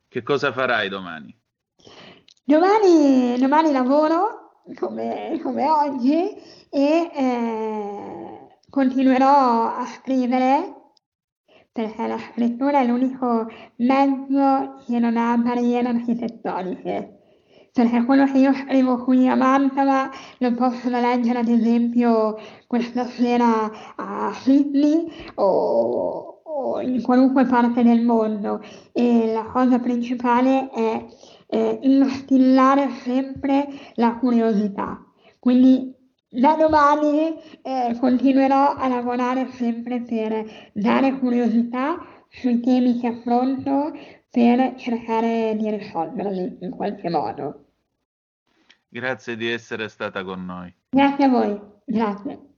Che 0.09 0.23
cosa 0.23 0.51
farai 0.51 0.89
domani? 0.89 1.37
Domani, 2.43 3.39
domani 3.39 3.71
lavoro 3.71 4.44
come, 4.75 5.39
come 5.43 5.69
oggi 5.69 6.35
e 6.71 7.11
eh, 7.15 8.59
continuerò 8.71 9.75
a 9.75 9.85
scrivere 9.87 10.83
perché 11.71 12.07
la 12.07 12.19
scrittura 12.19 12.81
è 12.81 12.87
l'unico 12.87 13.49
mezzo 13.79 14.77
che 14.87 14.99
non 15.01 15.17
ha 15.17 15.37
barriere 15.37 15.89
architettoniche. 15.89 17.19
Perché 17.73 18.05
quello 18.05 18.27
che 18.27 18.39
io 18.39 18.53
scrivo 18.53 19.03
qui 19.03 19.29
a 19.29 19.35
Mantova 19.35 20.09
lo 20.39 20.55
possono 20.55 21.01
leggere 21.01 21.41
ad 21.41 21.49
esempio 21.49 22.37
questa 22.69 23.07
sera 23.07 23.69
a 23.97 24.33
Sydney 24.33 25.05
o, 25.35 26.43
o 26.45 26.81
in 26.81 27.03
qualunque 27.03 27.45
parte 27.47 27.83
del 27.83 28.03
mondo 28.03 28.63
e 28.93 29.33
la 29.33 29.43
cosa 29.43 29.81
principale 29.81 30.71
è 30.71 31.05
eh, 31.55 31.79
instillare 31.83 32.91
sempre 33.03 33.69
la 33.95 34.17
curiosità. 34.17 35.01
Quindi 35.39 35.95
da 36.29 36.57
domani 36.57 37.37
eh, 37.63 37.97
continuerò 38.01 38.75
a 38.75 38.89
lavorare 38.89 39.47
sempre 39.53 40.01
per 40.01 40.71
dare 40.73 41.17
curiosità 41.19 42.05
sui 42.29 42.59
temi 42.59 42.99
che 42.99 43.07
affronto 43.07 43.93
per 44.29 44.75
cercare 44.77 45.55
di 45.57 45.71
risolverli 45.71 46.59
in 46.61 46.71
qualche 46.71 47.09
modo. 47.09 47.67
Grazie 48.89 49.37
di 49.37 49.49
essere 49.49 49.89
stata 49.89 50.25
con 50.25 50.45
noi. 50.45 50.75
Grazie 50.91 51.25
a 51.25 51.29
voi, 51.29 51.61
grazie. 51.85 52.54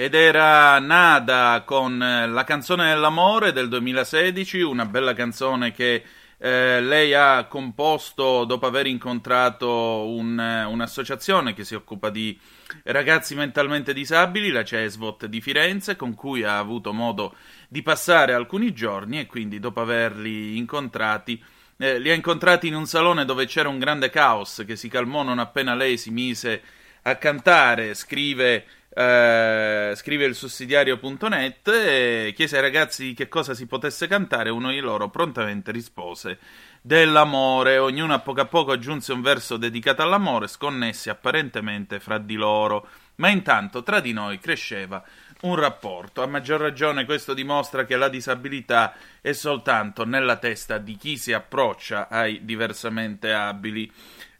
Ed 0.00 0.14
era 0.14 0.78
Nada 0.78 1.62
con 1.66 2.02
eh, 2.02 2.26
la 2.26 2.42
canzone 2.44 2.88
dell'amore 2.88 3.52
del 3.52 3.68
2016, 3.68 4.62
una 4.62 4.86
bella 4.86 5.12
canzone 5.12 5.72
che 5.72 6.02
eh, 6.38 6.80
lei 6.80 7.12
ha 7.12 7.44
composto 7.44 8.46
dopo 8.46 8.64
aver 8.64 8.86
incontrato 8.86 10.08
un, 10.08 10.40
eh, 10.40 10.64
un'associazione 10.64 11.52
che 11.52 11.64
si 11.64 11.74
occupa 11.74 12.08
di 12.08 12.40
ragazzi 12.84 13.34
mentalmente 13.34 13.92
disabili, 13.92 14.50
la 14.50 14.64
CESVOT 14.64 15.26
di 15.26 15.42
Firenze, 15.42 15.96
con 15.96 16.14
cui 16.14 16.44
ha 16.44 16.56
avuto 16.56 16.94
modo 16.94 17.34
di 17.68 17.82
passare 17.82 18.32
alcuni 18.32 18.72
giorni 18.72 19.20
e 19.20 19.26
quindi 19.26 19.58
dopo 19.58 19.82
averli 19.82 20.56
incontrati 20.56 21.44
eh, 21.76 21.98
li 21.98 22.10
ha 22.10 22.14
incontrati 22.14 22.68
in 22.68 22.74
un 22.74 22.86
salone 22.86 23.26
dove 23.26 23.44
c'era 23.44 23.68
un 23.68 23.78
grande 23.78 24.08
caos 24.08 24.64
che 24.66 24.76
si 24.76 24.88
calmò 24.88 25.22
non 25.22 25.38
appena 25.38 25.74
lei 25.74 25.98
si 25.98 26.10
mise 26.10 26.62
a 27.02 27.16
cantare, 27.16 27.94
scrive, 27.94 28.64
eh, 28.92 29.92
scrive 29.94 30.24
il 30.24 30.34
sussidiario.net 30.34 31.68
e 31.68 32.32
chiese 32.34 32.56
ai 32.56 32.62
ragazzi 32.62 33.14
che 33.14 33.28
cosa 33.28 33.54
si 33.54 33.66
potesse 33.66 34.06
cantare, 34.06 34.50
uno 34.50 34.70
di 34.70 34.80
loro 34.80 35.08
prontamente 35.08 35.70
rispose 35.70 36.38
dell'amore, 36.82 37.78
ognuno 37.78 38.14
a 38.14 38.20
poco 38.20 38.40
a 38.40 38.46
poco 38.46 38.72
aggiunse 38.72 39.12
un 39.12 39.20
verso 39.20 39.56
dedicato 39.56 40.02
all'amore, 40.02 40.48
sconnessi 40.48 41.10
apparentemente 41.10 42.00
fra 42.00 42.18
di 42.18 42.34
loro, 42.34 42.88
ma 43.16 43.28
intanto 43.28 43.82
tra 43.82 44.00
di 44.00 44.12
noi 44.12 44.38
cresceva 44.38 45.04
un 45.42 45.54
rapporto. 45.56 46.22
A 46.22 46.26
maggior 46.26 46.60
ragione 46.60 47.04
questo 47.04 47.34
dimostra 47.34 47.84
che 47.84 47.96
la 47.96 48.08
disabilità 48.08 48.94
è 49.20 49.32
soltanto 49.32 50.04
nella 50.04 50.36
testa 50.36 50.78
di 50.78 50.96
chi 50.96 51.16
si 51.16 51.32
approccia 51.32 52.08
ai 52.08 52.44
diversamente 52.44 53.32
abili. 53.32 53.90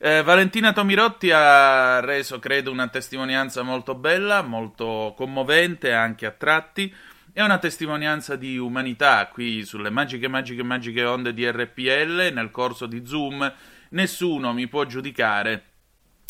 Eh, 0.03 0.23
Valentina 0.23 0.73
Tomirotti 0.73 1.31
ha 1.31 2.01
reso, 2.01 2.39
credo, 2.39 2.71
una 2.71 2.89
testimonianza 2.89 3.61
molto 3.61 3.95
bella, 3.95 4.41
molto 4.41 5.13
commovente 5.15 5.93
anche 5.93 6.25
a 6.25 6.31
tratti. 6.31 6.91
È 7.31 7.43
una 7.43 7.59
testimonianza 7.59 8.35
di 8.37 8.57
umanità 8.57 9.29
qui 9.31 9.63
sulle 9.63 9.91
magiche, 9.91 10.27
magiche, 10.27 10.63
magiche 10.63 11.05
onde 11.05 11.35
di 11.35 11.47
RPL 11.47 12.31
nel 12.33 12.51
corso 12.51 12.87
di 12.87 13.05
Zoom. 13.05 13.53
Nessuno 13.91 14.55
mi 14.55 14.69
può 14.69 14.87
giudicare. 14.87 15.65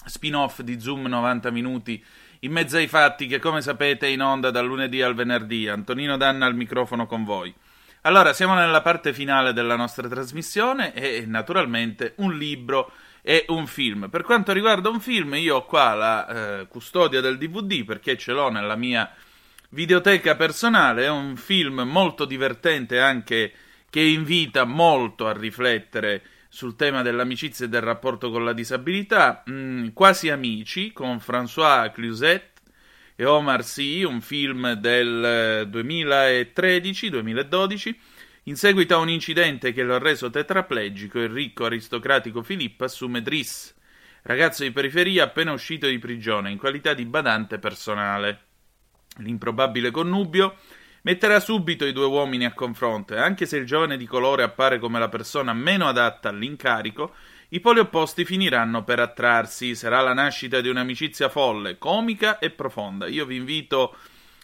Spin-off 0.05 0.63
di 0.63 0.81
Zoom 0.81 1.07
90 1.07 1.53
minuti 1.53 2.05
in 2.41 2.51
mezzo 2.51 2.77
ai 2.77 2.89
fatti 2.89 3.29
che, 3.29 3.39
come 3.39 3.63
sapete, 3.63 4.09
è 4.09 4.11
in 4.11 4.23
onda 4.23 4.51
dal 4.51 4.67
lunedì 4.67 5.01
al 5.01 5.15
venerdì. 5.15 5.69
Antonino 5.69 6.17
Danna 6.17 6.45
al 6.45 6.57
microfono 6.57 7.07
con 7.07 7.23
voi. 7.23 7.55
Allora, 8.01 8.33
siamo 8.33 8.55
nella 8.55 8.83
parte 8.83 9.13
finale 9.13 9.53
della 9.53 9.77
nostra 9.77 10.09
trasmissione 10.09 10.93
e 10.93 11.25
naturalmente 11.25 12.15
un 12.17 12.37
libro 12.37 12.91
e 13.23 13.45
un 13.49 13.67
film. 13.67 14.09
Per 14.09 14.23
quanto 14.23 14.53
riguarda 14.53 14.89
un 14.89 15.01
film, 15.01 15.35
io 15.35 15.57
ho 15.57 15.65
qua 15.65 15.95
la 15.95 16.61
eh, 16.61 16.69
custodia 16.69 17.21
del 17.21 17.39
DVD 17.39 17.85
perché 17.85 18.17
ce 18.17 18.33
l'ho 18.33 18.51
nella 18.51 18.77
mia 18.77 19.13
videoteca 19.71 20.37
personale. 20.37 21.05
È 21.05 21.09
un 21.09 21.37
film 21.37 21.81
molto 21.81 22.25
divertente 22.25 23.01
anche 23.01 23.53
che 23.91 24.01
invita 24.01 24.65
molto 24.65 25.27
a 25.27 25.33
riflettere 25.33 26.23
sul 26.49 26.77
tema 26.77 27.03
dell'amicizia 27.03 27.67
e 27.67 27.69
del 27.69 27.83
rapporto 27.83 28.31
con 28.31 28.45
la 28.45 28.53
disabilità. 28.53 29.43
Mm, 29.49 29.89
Quasi 29.93 30.31
amici 30.31 30.93
con 30.93 31.19
François 31.19 31.93
Cluzet 31.93 32.49
e 33.15 33.25
Omar 33.25 33.65
Sy, 33.65 34.03
un 34.03 34.21
film 34.21 34.73
del 34.75 35.69
2013-2012. 35.71 37.95
In 38.51 38.57
seguito 38.57 38.97
a 38.97 38.99
un 38.99 39.09
incidente 39.09 39.73
che 39.73 39.85
lo 39.85 39.95
ha 39.95 39.99
reso 40.01 40.29
tetraplegico, 40.29 41.21
il 41.21 41.29
ricco 41.29 41.67
aristocratico 41.67 42.43
Filippo 42.43 42.83
assume 42.83 43.23
Driss, 43.23 43.73
ragazzo 44.23 44.65
di 44.65 44.73
periferia 44.73 45.23
appena 45.23 45.53
uscito 45.53 45.87
di 45.87 46.01
prigione, 46.01 46.51
in 46.51 46.59
qualità 46.59 46.93
di 46.93 47.05
badante 47.05 47.61
personale. 47.61 48.41
L'improbabile 49.19 49.93
connubio 49.93 50.57
metterà 51.03 51.39
subito 51.39 51.85
i 51.85 51.93
due 51.93 52.07
uomini 52.07 52.45
a 52.45 52.53
confronto 52.53 53.15
e 53.15 53.21
anche 53.21 53.47
se 53.47 53.57
il 53.57 53.67
giovane 53.67 53.97
di 53.97 54.07
colore 54.07 54.43
appare 54.43 54.81
come 54.81 54.99
la 54.99 55.09
persona 55.09 55.53
meno 55.53 55.87
adatta 55.87 56.29
all'incarico, 56.29 57.15
i 57.51 57.61
poli 57.61 57.79
opposti 57.79 58.25
finiranno 58.25 58.83
per 58.83 58.99
attrarsi. 58.99 59.77
Sarà 59.77 60.01
la 60.01 60.13
nascita 60.13 60.61
di 60.61 60.69
un'amicizia 60.69 61.29
folle, 61.29 61.79
comica 61.79 62.41
e 62.41 62.51
profonda. 62.51 63.07
Io 63.07 63.27
vi 63.27 63.37
invito 63.37 63.95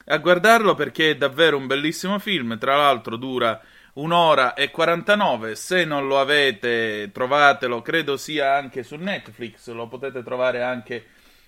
a 0.04 0.18
guardarlo 0.18 0.76
perché 0.76 1.11
è 1.11 1.16
davvero 1.16 1.57
un 1.57 1.66
bellissimo 1.66 2.20
film. 2.20 2.57
Tra 2.57 2.76
l'altro 2.76 3.16
dura 3.16 3.61
un'ora 3.97 4.55
e 4.55 4.70
49. 4.70 5.55
Se 5.55 5.84
non 5.84 6.07
lo 6.07 6.18
avete, 6.18 7.11
trovatelo. 7.12 7.82
Credo 7.82 8.16
sia 8.16 8.55
anche 8.55 8.82
su 8.82 8.97
Netflix. 8.97 9.70
Lo 9.70 9.86
potete 9.88 10.22
trovare 10.22 10.62
anche 10.62 11.07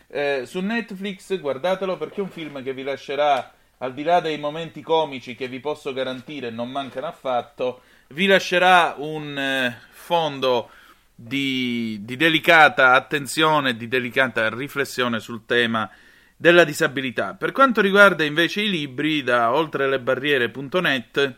eh, 0.09 0.43
su 0.45 0.61
Netflix. 0.61 1.39
Guardatelo 1.39 1.97
perché 1.97 2.17
è 2.17 2.23
un 2.23 2.31
film 2.31 2.63
che 2.63 2.73
vi 2.73 2.83
lascerà, 2.83 3.53
al 3.79 3.95
di 3.95 4.03
là 4.03 4.21
dei 4.21 4.39
momenti 4.39 4.83
comici 4.83 5.35
che 5.35 5.49
vi 5.49 5.61
posso 5.61 5.93
garantire 5.93 6.51
non 6.51 6.71
mancano 6.71 7.07
affatto, 7.07 7.83
vi 8.09 8.27
lascerà 8.27 8.95
un 8.99 9.39
eh, 9.39 9.79
fondo 9.91 10.71
di, 11.15 11.99
di 12.03 12.17
delicata 12.17 12.93
attenzione, 12.93 13.77
di 13.77 13.89
delicata 13.89 14.49
riflessione 14.49 15.21
sul 15.21 15.45
tema 15.45 15.91
della 16.37 16.65
disabilità. 16.65 17.35
Per 17.35 17.53
quanto 17.53 17.81
riguarda 17.81 18.25
invece 18.25 18.63
i 18.63 18.71
libri, 18.71 19.23
da 19.23 19.53
oltrelebarriere.net 19.53 21.37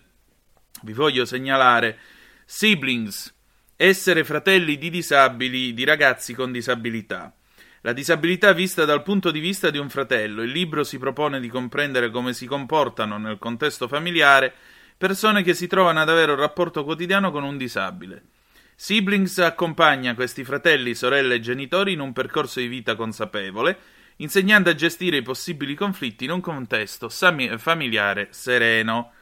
vi 0.83 0.93
voglio 0.93 1.25
segnalare 1.25 1.99
Siblings, 2.45 3.35
essere 3.77 4.25
fratelli 4.25 4.77
di 4.77 4.91
disabili, 4.91 5.73
di 5.73 5.85
ragazzi 5.85 6.35
con 6.35 6.53
disabilità. 6.53 7.35
La 7.83 7.93
disabilità 7.93 8.53
vista 8.53 8.85
dal 8.85 9.03
punto 9.03 9.31
di 9.31 9.41
vista 9.41 9.71
di 9.71 9.79
un 9.79 9.89
fratello. 9.89 10.43
Il 10.43 10.51
libro 10.51 10.85
si 10.85 10.99
propone 10.99 11.41
di 11.41 11.49
comprendere 11.49 12.11
come 12.11 12.35
si 12.35 12.45
comportano 12.45 13.17
nel 13.17 13.39
contesto 13.39 13.89
familiare 13.89 14.53
persone 14.99 15.43
che 15.43 15.55
si 15.55 15.67
trovano 15.67 16.01
ad 16.01 16.11
avere 16.11 16.33
un 16.33 16.39
rapporto 16.39 16.85
quotidiano 16.85 17.31
con 17.31 17.43
un 17.43 17.57
disabile. 17.57 18.23
Siblings 18.75 19.39
accompagna 19.39 20.15
questi 20.15 20.45
fratelli, 20.45 20.95
sorelle 20.95 21.37
e 21.37 21.41
genitori 21.41 21.93
in 21.93 22.01
un 22.01 22.13
percorso 22.13 22.61
di 22.61 22.67
vita 22.67 22.95
consapevole, 22.97 23.79
insegnando 24.17 24.69
a 24.69 24.75
gestire 24.75 25.17
i 25.17 25.23
possibili 25.23 25.75
conflitti 25.75 26.25
in 26.25 26.33
un 26.33 26.41
contesto 26.41 27.09
familiare 27.09 28.29
sereno. 28.31 29.13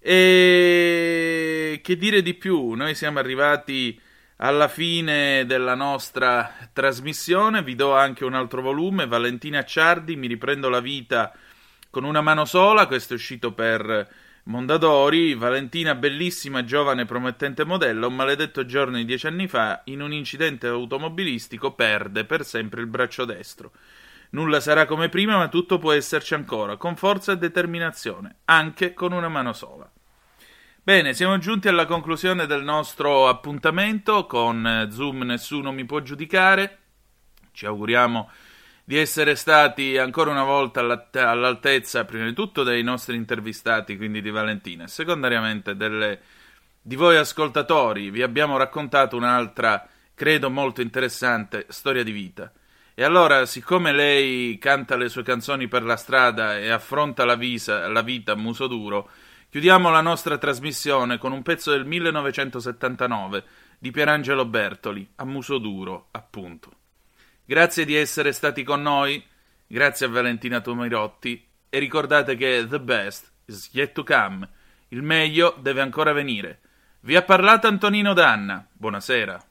E 0.00 1.80
che 1.82 1.96
dire 1.96 2.22
di 2.22 2.34
più? 2.34 2.72
Noi 2.72 2.94
siamo 2.94 3.18
arrivati 3.18 4.00
alla 4.36 4.68
fine 4.68 5.44
della 5.46 5.74
nostra 5.74 6.54
trasmissione. 6.72 7.62
Vi 7.62 7.74
do 7.74 7.94
anche 7.94 8.24
un 8.24 8.34
altro 8.34 8.62
volume. 8.62 9.06
Valentina 9.06 9.64
Ciardi, 9.64 10.16
mi 10.16 10.26
riprendo 10.26 10.68
la 10.68 10.80
vita 10.80 11.32
con 11.90 12.04
una 12.04 12.20
mano 12.20 12.44
sola. 12.44 12.86
Questo 12.86 13.14
è 13.14 13.16
uscito 13.16 13.52
per 13.52 14.08
Mondadori. 14.44 15.34
Valentina, 15.34 15.94
bellissima, 15.94 16.64
giovane, 16.64 17.04
promettente 17.04 17.64
modella. 17.64 18.06
Un 18.06 18.14
maledetto 18.14 18.64
giorno 18.64 18.96
di 18.96 19.04
dieci 19.04 19.26
anni 19.26 19.48
fa, 19.48 19.82
in 19.84 20.00
un 20.00 20.12
incidente 20.12 20.68
automobilistico, 20.68 21.72
perde 21.72 22.24
per 22.24 22.44
sempre 22.44 22.80
il 22.80 22.86
braccio 22.86 23.24
destro. 23.24 23.72
Nulla 24.30 24.60
sarà 24.60 24.84
come 24.84 25.08
prima, 25.08 25.36
ma 25.36 25.48
tutto 25.48 25.78
può 25.78 25.92
esserci 25.92 26.34
ancora, 26.34 26.76
con 26.76 26.96
forza 26.96 27.32
e 27.32 27.38
determinazione, 27.38 28.36
anche 28.44 28.92
con 28.92 29.12
una 29.12 29.28
mano 29.28 29.52
sola. 29.52 29.90
Bene, 30.82 31.12
siamo 31.12 31.38
giunti 31.38 31.68
alla 31.68 31.86
conclusione 31.86 32.46
del 32.46 32.62
nostro 32.62 33.28
appuntamento 33.28 34.26
con 34.26 34.66
eh, 34.66 34.90
Zoom 34.90 35.22
Nessuno 35.22 35.70
mi 35.70 35.84
può 35.84 36.00
giudicare. 36.00 36.78
Ci 37.52 37.66
auguriamo 37.66 38.30
di 38.84 38.96
essere 38.96 39.34
stati 39.34 39.98
ancora 39.98 40.30
una 40.30 40.44
volta 40.44 40.80
alla- 40.80 41.08
all'altezza, 41.12 42.06
prima 42.06 42.24
di 42.24 42.32
tutto, 42.32 42.62
dei 42.62 42.82
nostri 42.82 43.16
intervistati, 43.16 43.98
quindi 43.98 44.22
di 44.22 44.30
Valentina, 44.30 44.84
e 44.84 44.88
secondariamente 44.88 45.76
delle, 45.76 46.20
di 46.80 46.96
voi 46.96 47.16
ascoltatori. 47.16 48.10
Vi 48.10 48.22
abbiamo 48.22 48.56
raccontato 48.56 49.14
un'altra 49.16 49.86
credo 50.14 50.50
molto 50.50 50.80
interessante, 50.80 51.66
storia 51.68 52.02
di 52.02 52.12
vita. 52.12 52.50
E 52.98 53.04
allora, 53.04 53.46
siccome 53.46 53.92
lei 53.92 54.58
canta 54.58 54.96
le 54.96 55.08
sue 55.08 55.22
canzoni 55.22 55.68
per 55.68 55.84
la 55.84 55.94
strada 55.94 56.58
e 56.58 56.68
affronta 56.68 57.24
la, 57.24 57.36
visa, 57.36 57.86
la 57.86 58.02
vita 58.02 58.32
a 58.32 58.34
muso 58.34 58.66
duro, 58.66 59.08
chiudiamo 59.50 59.88
la 59.88 60.00
nostra 60.00 60.36
trasmissione 60.36 61.16
con 61.16 61.30
un 61.30 61.42
pezzo 61.42 61.70
del 61.70 61.84
1979 61.84 63.44
di 63.78 63.92
Pierangelo 63.92 64.46
Bertoli, 64.46 65.08
a 65.14 65.24
muso 65.24 65.58
duro, 65.58 66.08
appunto. 66.10 66.72
Grazie 67.44 67.84
di 67.84 67.94
essere 67.94 68.32
stati 68.32 68.64
con 68.64 68.82
noi, 68.82 69.24
grazie 69.68 70.06
a 70.06 70.08
Valentina 70.08 70.60
Tomirotti 70.60 71.46
e 71.70 71.78
ricordate 71.78 72.34
che 72.34 72.66
the 72.68 72.80
best 72.80 73.30
is 73.44 73.70
yet 73.74 73.92
to 73.92 74.02
come, 74.02 74.48
il 74.88 75.02
meglio 75.02 75.54
deve 75.60 75.82
ancora 75.82 76.10
venire. 76.10 76.62
Vi 77.02 77.14
ha 77.14 77.22
parlato 77.22 77.68
Antonino 77.68 78.12
Danna, 78.12 78.66
buonasera. 78.72 79.47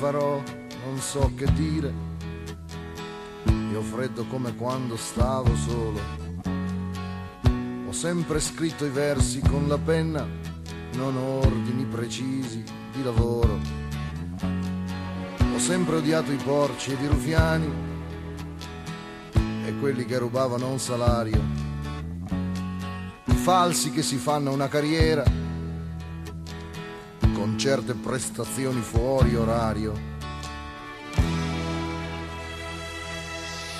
Farò 0.00 0.42
non 0.86 0.98
so 0.98 1.30
che 1.36 1.44
dire. 1.52 1.92
Io 3.70 3.82
freddo 3.82 4.24
come 4.24 4.56
quando 4.56 4.96
stavo 4.96 5.54
solo. 5.54 6.00
Ho 7.86 7.92
sempre 7.92 8.40
scritto 8.40 8.86
i 8.86 8.88
versi 8.88 9.40
con 9.40 9.68
la 9.68 9.76
penna, 9.76 10.26
non 10.94 11.18
ordini 11.18 11.84
precisi 11.84 12.64
di 12.94 13.02
lavoro. 13.02 13.58
Ho 15.52 15.58
sempre 15.58 15.96
odiato 15.96 16.32
i 16.32 16.36
porci 16.36 16.92
ed 16.92 17.02
i 17.02 17.06
rufiani 17.06 17.70
e 19.66 19.74
quelli 19.80 20.06
che 20.06 20.16
rubavano 20.16 20.66
un 20.70 20.78
salario. 20.78 21.42
I 23.26 23.34
falsi 23.34 23.90
che 23.90 24.00
si 24.00 24.16
fanno 24.16 24.50
una 24.50 24.68
carriera 24.68 25.49
con 27.40 27.58
certe 27.58 27.94
prestazioni 27.94 28.82
fuori 28.82 29.34
orario. 29.34 29.94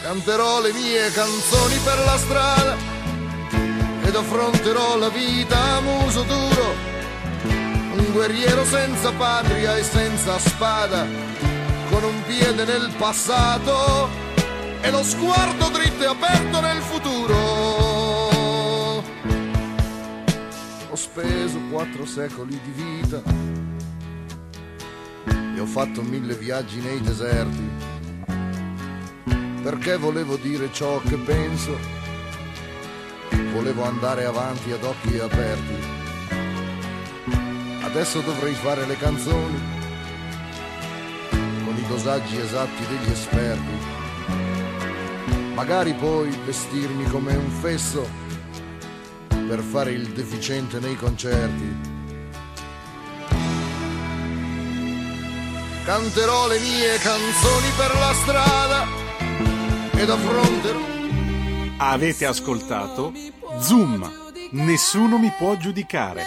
Canterò 0.03 0.63
le 0.63 0.73
mie 0.73 1.13
canzoni 1.13 1.77
per 1.85 1.99
la 1.99 2.17
strada 2.17 2.77
ed 4.03 4.17
affronterò 4.17 4.97
la 4.97 5.11
vita 5.11 5.77
a 5.77 5.81
muso 5.81 6.23
duro, 6.23 6.75
un 7.97 8.13
guerriero 8.13 8.65
senza 8.65 9.13
patria 9.13 9.77
e 9.77 9.83
senza 9.83 10.39
spada, 10.39 11.05
con 11.91 12.03
un 12.03 12.23
piede 12.27 12.65
nel 12.65 12.91
passato 12.97 14.09
e 14.81 14.91
lo 14.91 15.03
sguardo 15.03 15.69
dritto 15.69 16.03
e 16.03 16.07
aperto 16.07 16.61
nel 16.63 16.81
futuro. 16.81 17.50
Ho 20.93 20.97
speso 20.97 21.57
quattro 21.71 22.05
secoli 22.05 22.61
di 22.65 22.83
vita 22.83 23.23
e 25.55 25.61
ho 25.61 25.65
fatto 25.65 26.03
mille 26.03 26.35
viaggi 26.35 26.81
nei 26.81 27.01
deserti, 27.01 27.71
perché 29.63 29.97
volevo 29.97 30.35
dire 30.35 30.73
ciò 30.73 31.01
che 31.03 31.17
penso, 31.17 31.79
volevo 33.53 33.85
andare 33.85 34.25
avanti 34.25 34.73
ad 34.73 34.83
occhi 34.83 35.17
aperti. 35.21 35.75
Adesso 37.83 38.21
dovrei 38.23 38.55
fare 38.55 38.85
le 38.85 38.97
canzoni 38.97 39.61
con 41.31 41.77
i 41.77 41.87
dosaggi 41.87 42.37
esatti 42.37 42.85
degli 42.89 43.13
esperti, 43.13 43.79
magari 45.55 45.95
poi 45.95 46.37
vestirmi 46.45 47.05
come 47.05 47.37
un 47.37 47.49
fesso 47.49 48.30
per 49.51 49.63
fare 49.63 49.91
il 49.91 50.07
deficiente 50.11 50.79
nei 50.79 50.95
concerti. 50.95 51.77
Canterò 55.85 56.47
le 56.47 56.61
mie 56.61 56.97
canzoni 56.99 57.71
per 57.77 57.93
la 57.99 58.13
strada 58.15 58.87
ed 59.91 60.09
affronterò. 60.09 60.79
Avete 61.79 62.27
ascoltato 62.27 63.13
Zoom. 63.59 64.09
Nessuno 64.53 65.19
mi 65.19 65.33
può 65.37 65.57
giudicare. 65.57 66.27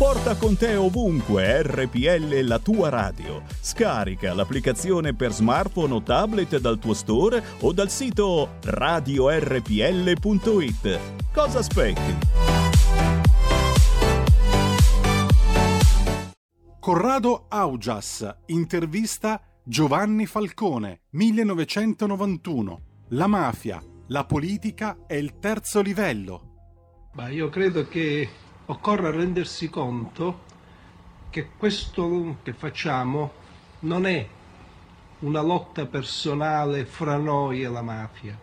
Porta 0.00 0.34
con 0.34 0.56
te 0.56 0.76
ovunque 0.76 1.60
RPL 1.62 2.40
la 2.46 2.58
tua 2.58 2.88
radio. 2.88 3.42
Scarica 3.60 4.32
l'applicazione 4.32 5.14
per 5.14 5.30
smartphone 5.30 5.92
o 5.92 6.02
tablet 6.02 6.56
dal 6.56 6.78
tuo 6.78 6.94
store 6.94 7.44
o 7.60 7.70
dal 7.74 7.90
sito 7.90 8.52
radiorpl.it. 8.62 10.18
Cosa 11.34 11.58
aspetti? 11.58 12.16
Corrado 16.78 17.44
Augias 17.48 18.26
intervista 18.46 19.38
Giovanni 19.62 20.24
Falcone 20.24 21.02
1991 21.10 22.80
La 23.08 23.26
mafia, 23.26 23.82
la 24.06 24.24
politica 24.24 25.04
e 25.06 25.18
il 25.18 25.38
terzo 25.38 25.82
livello 25.82 27.10
Ma 27.12 27.28
io 27.28 27.50
credo 27.50 27.86
che 27.86 28.48
occorra 28.70 29.10
rendersi 29.10 29.68
conto 29.68 30.48
che 31.28 31.50
questo 31.56 32.36
che 32.42 32.52
facciamo 32.52 33.32
non 33.80 34.06
è 34.06 34.26
una 35.20 35.40
lotta 35.40 35.86
personale 35.86 36.84
fra 36.84 37.16
noi 37.16 37.62
e 37.62 37.68
la 37.68 37.82
mafia. 37.82 38.38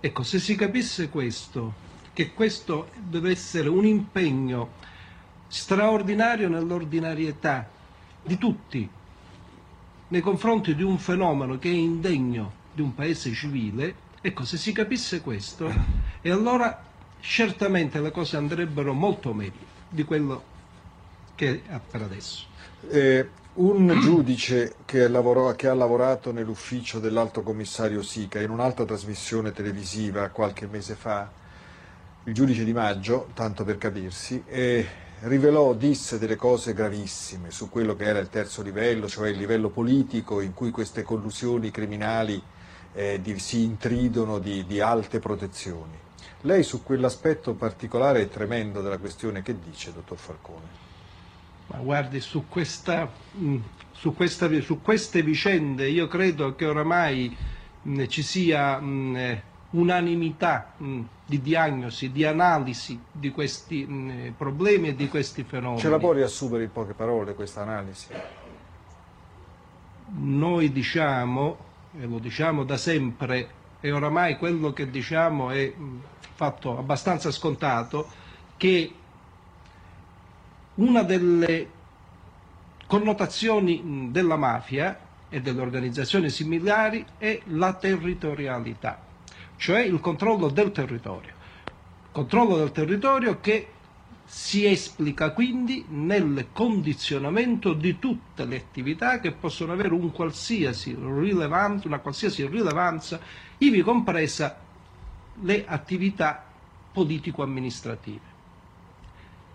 Ecco, 0.00 0.22
se 0.22 0.38
si 0.38 0.54
capisse 0.54 1.08
questo, 1.08 1.86
che 2.12 2.32
questo 2.32 2.90
deve 2.96 3.32
essere 3.32 3.68
un 3.68 3.84
impegno 3.84 4.74
straordinario 5.48 6.48
nell'ordinarietà 6.48 7.68
di 8.22 8.38
tutti 8.38 8.88
nei 10.08 10.20
confronti 10.20 10.74
di 10.76 10.82
un 10.84 10.98
fenomeno 10.98 11.58
che 11.58 11.68
è 11.68 11.74
indegno 11.74 12.52
di 12.72 12.82
un 12.82 12.94
paese 12.94 13.32
civile, 13.32 13.94
ecco, 14.20 14.44
se 14.44 14.56
si 14.56 14.72
capisse 14.72 15.20
questo, 15.20 15.72
e 16.20 16.30
allora 16.30 16.87
certamente 17.20 18.00
le 18.00 18.10
cose 18.10 18.36
andrebbero 18.36 18.92
molto 18.92 19.32
meglio 19.32 19.66
di 19.88 20.04
quello 20.04 20.42
che 21.34 21.62
è 21.66 21.80
per 21.90 22.02
adesso. 22.02 22.46
Eh, 22.90 23.28
un 23.54 23.98
giudice 24.00 24.76
che, 24.84 25.08
lavorò- 25.08 25.54
che 25.54 25.68
ha 25.68 25.74
lavorato 25.74 26.32
nell'ufficio 26.32 27.00
dell'alto 27.00 27.42
commissario 27.42 28.02
Sica 28.02 28.40
in 28.40 28.50
un'altra 28.50 28.84
trasmissione 28.84 29.52
televisiva 29.52 30.28
qualche 30.28 30.66
mese 30.66 30.94
fa, 30.94 31.28
il 32.24 32.34
giudice 32.34 32.64
Di 32.64 32.72
Maggio, 32.72 33.28
tanto 33.34 33.64
per 33.64 33.78
capirsi, 33.78 34.42
eh, 34.46 34.86
rivelò, 35.20 35.74
disse 35.74 36.18
delle 36.18 36.36
cose 36.36 36.72
gravissime 36.72 37.50
su 37.50 37.68
quello 37.68 37.96
che 37.96 38.04
era 38.04 38.18
il 38.20 38.28
terzo 38.28 38.62
livello, 38.62 39.08
cioè 39.08 39.30
il 39.30 39.38
livello 39.38 39.70
politico 39.70 40.40
in 40.40 40.54
cui 40.54 40.70
queste 40.70 41.02
collusioni 41.02 41.70
criminali 41.70 42.40
eh, 42.94 43.20
di- 43.20 43.38
si 43.38 43.62
intridono 43.62 44.38
di, 44.38 44.64
di 44.66 44.80
alte 44.80 45.18
protezioni. 45.18 46.06
Lei 46.42 46.62
su 46.62 46.84
quell'aspetto 46.84 47.54
particolare 47.54 48.20
e 48.22 48.28
tremendo 48.28 48.80
della 48.80 48.98
questione 48.98 49.42
che 49.42 49.58
dice, 49.58 49.92
dottor 49.92 50.18
Falcone? 50.18 50.86
Ma 51.66 51.78
guardi, 51.78 52.20
su, 52.20 52.44
questa, 52.48 53.10
mh, 53.32 53.56
su, 53.92 54.14
questa- 54.14 54.48
su 54.60 54.80
queste 54.80 55.22
vicende 55.22 55.88
io 55.88 56.06
credo 56.06 56.54
che 56.54 56.64
oramai 56.66 57.36
mh, 57.82 58.06
ci 58.06 58.22
sia 58.22 58.78
mh, 58.78 59.16
eh, 59.16 59.42
unanimità 59.70 60.74
mh, 60.76 61.00
di 61.26 61.42
diagnosi, 61.42 62.12
di 62.12 62.24
analisi 62.24 62.98
di 63.10 63.30
questi 63.30 64.32
problemi 64.36 64.88
e 64.88 64.94
di 64.94 65.08
questi 65.08 65.42
fenomeni. 65.42 65.80
Ce 65.80 65.90
la 65.90 65.98
può 65.98 66.12
riassumere 66.12 66.62
in 66.64 66.72
poche 66.72 66.94
parole 66.94 67.34
questa 67.34 67.62
analisi? 67.62 68.06
Noi 70.20 70.72
diciamo, 70.72 71.58
e 72.00 72.06
lo 72.06 72.18
diciamo 72.18 72.64
da 72.64 72.78
sempre, 72.78 73.56
e 73.80 73.92
oramai 73.92 74.38
quello 74.38 74.72
che 74.72 74.88
diciamo 74.90 75.50
è 75.50 75.70
fatto 76.38 76.78
abbastanza 76.78 77.32
scontato, 77.32 78.08
che 78.56 78.94
una 80.74 81.02
delle 81.02 81.68
connotazioni 82.86 84.10
della 84.12 84.36
mafia 84.36 84.96
e 85.28 85.40
delle 85.40 85.60
organizzazioni 85.60 86.30
similari 86.30 87.04
è 87.18 87.40
la 87.46 87.72
territorialità, 87.72 89.02
cioè 89.56 89.80
il 89.80 89.98
controllo 89.98 90.48
del 90.48 90.70
territorio. 90.70 91.32
Controllo 92.12 92.56
del 92.56 92.70
territorio 92.70 93.40
che 93.40 93.70
si 94.24 94.64
esplica 94.64 95.32
quindi 95.32 95.86
nel 95.88 96.50
condizionamento 96.52 97.72
di 97.72 97.98
tutte 97.98 98.44
le 98.44 98.56
attività 98.58 99.18
che 99.18 99.32
possono 99.32 99.72
avere 99.72 99.92
un 99.92 100.12
qualsiasi 100.12 100.92
una 100.94 101.98
qualsiasi 101.98 102.46
rilevanza, 102.46 103.18
ivi 103.58 103.80
compresa 103.82 104.66
le 105.42 105.64
attività 105.66 106.44
politico-amministrative. 106.92 108.36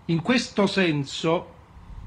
In 0.06 0.20
questo 0.22 0.66
senso, 0.66 1.52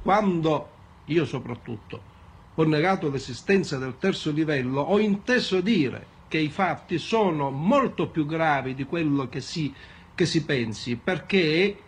quando 0.02 0.70
io 1.06 1.26
soprattutto 1.26 2.16
ho 2.56 2.64
negato 2.64 3.10
l'esistenza 3.10 3.78
del 3.78 3.98
terzo 4.00 4.32
livello, 4.32 4.82
ho 4.82 5.00
inteso 5.00 5.62
dire 5.62 6.16
che 6.28 6.38
i 6.38 6.50
fatti 6.50 6.98
sono 6.98 7.50
molto 7.52 8.08
più 8.08 8.26
gravi 8.26 8.74
di 8.74 8.84
quello 8.84 9.30
che 9.30 9.42
si, 9.42 9.74
che 10.14 10.26
si 10.26 10.44
pensi, 10.44 10.96
perché 10.96 11.82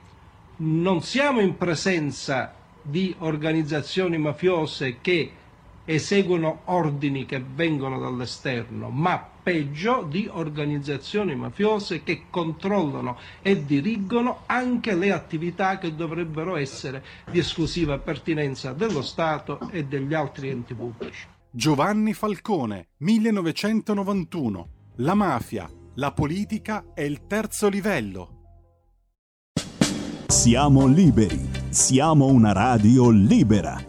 non 0.58 1.02
siamo 1.02 1.42
in 1.42 1.58
presenza 1.58 2.54
di 2.82 3.14
organizzazioni 3.20 4.18
mafiose 4.18 5.00
che 5.02 5.32
eseguono 5.90 6.62
ordini 6.66 7.26
che 7.26 7.44
vengono 7.44 7.98
dall'esterno, 7.98 8.90
ma 8.90 9.28
peggio 9.42 10.06
di 10.08 10.30
organizzazioni 10.32 11.36
mafiose 11.36 12.04
che 12.04 12.26
controllano 12.30 13.18
e 13.42 13.66
dirigono 13.66 14.42
anche 14.46 14.94
le 14.94 15.12
attività 15.12 15.80
che 15.80 15.96
dovrebbero 15.96 16.58
essere 16.58 17.04
di 17.32 17.40
esclusiva 17.40 17.98
pertinenza 17.98 18.72
dello 18.74 19.02
Stato 19.02 19.68
e 19.72 19.86
degli 19.86 20.14
altri 20.14 20.50
enti 20.50 20.76
pubblici. 20.76 21.26
Giovanni 21.50 22.14
Falcone, 22.14 22.90
1991. 22.98 24.70
La 24.98 25.16
mafia, 25.16 25.68
la 25.96 26.12
politica 26.12 26.92
è 26.94 27.02
il 27.02 27.26
terzo 27.26 27.68
livello. 27.68 28.36
Siamo 30.28 30.86
liberi, 30.86 31.50
siamo 31.70 32.28
una 32.28 32.52
radio 32.52 33.10
libera. 33.10 33.89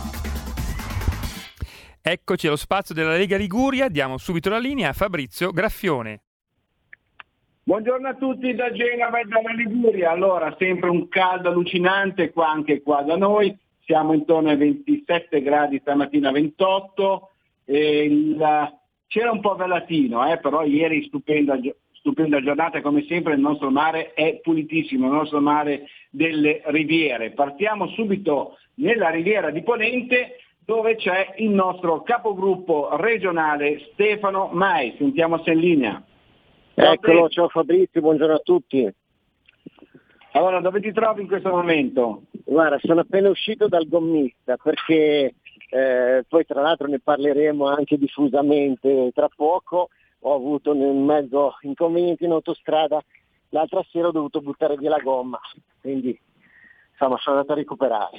Eccoci 2.03 2.47
allo 2.47 2.55
spazio 2.55 2.95
della 2.95 3.15
Lega 3.15 3.37
Liguria, 3.37 3.87
diamo 3.87 4.17
subito 4.17 4.49
la 4.49 4.57
linea 4.57 4.89
a 4.89 4.93
Fabrizio 4.93 5.51
Graffione. 5.51 6.21
Buongiorno 7.61 8.07
a 8.07 8.15
tutti 8.15 8.55
da 8.55 8.71
Genova 8.71 9.19
e 9.19 9.25
dalla 9.25 9.53
Liguria. 9.53 10.09
Allora, 10.09 10.55
sempre 10.57 10.89
un 10.89 11.07
caldo 11.09 11.49
allucinante 11.49 12.31
qua 12.31 12.49
anche 12.49 12.81
qua 12.81 13.03
da 13.03 13.15
noi. 13.17 13.55
Siamo 13.85 14.13
intorno 14.13 14.49
ai 14.49 14.57
27 14.57 15.43
gradi, 15.43 15.77
stamattina 15.79 16.31
28. 16.31 17.29
E 17.65 18.03
il- 18.03 18.77
c'era 19.05 19.31
un 19.31 19.39
po' 19.39 19.53
velatino, 19.53 20.27
eh, 20.27 20.39
però 20.39 20.63
ieri 20.63 21.03
stupenda, 21.03 21.55
stupenda 21.91 22.41
giornata 22.41 22.81
come 22.81 23.05
sempre. 23.07 23.35
Il 23.35 23.41
nostro 23.41 23.69
mare 23.69 24.13
è 24.13 24.39
pulitissimo, 24.41 25.05
il 25.05 25.13
nostro 25.13 25.39
mare 25.39 25.85
delle 26.09 26.63
riviere. 26.65 27.29
Partiamo 27.29 27.89
subito 27.89 28.57
nella 28.75 29.09
riviera 29.11 29.51
di 29.51 29.61
Ponente 29.61 30.37
dove 30.63 30.95
c'è 30.95 31.33
il 31.37 31.49
nostro 31.49 32.01
capogruppo 32.03 32.89
regionale 32.97 33.89
Stefano 33.93 34.49
Mai. 34.51 34.95
Sentiamo 34.97 35.41
se 35.43 35.51
è 35.51 35.53
in 35.53 35.59
linea. 35.59 36.03
Eccolo, 36.73 37.29
ciao 37.29 37.49
Fabrizio, 37.49 38.01
buongiorno 38.01 38.35
a 38.35 38.39
tutti. 38.39 38.93
Allora, 40.33 40.61
dove 40.61 40.79
ti 40.79 40.93
trovi 40.93 41.21
in 41.21 41.27
questo 41.27 41.49
momento? 41.49 42.23
Guarda, 42.45 42.79
sono 42.79 43.01
appena 43.01 43.29
uscito 43.29 43.67
dal 43.67 43.87
gommista 43.87 44.55
perché 44.55 45.35
eh, 45.69 46.25
poi 46.27 46.45
tra 46.45 46.61
l'altro 46.61 46.87
ne 46.87 46.99
parleremo 46.99 47.65
anche 47.65 47.97
diffusamente 47.97 49.11
tra 49.13 49.29
poco. 49.35 49.89
Ho 50.19 50.35
avuto 50.35 50.71
un 50.71 51.03
mezzo 51.03 51.57
inconveniente 51.61 52.25
in 52.25 52.31
autostrada, 52.31 53.01
l'altra 53.49 53.83
sera 53.89 54.07
ho 54.07 54.11
dovuto 54.11 54.39
buttare 54.39 54.77
via 54.77 54.91
la 54.91 54.99
gomma, 54.99 55.39
quindi 55.81 56.17
insomma 56.91 57.17
sono 57.17 57.37
andato 57.37 57.53
a 57.53 57.55
recuperare. 57.55 58.17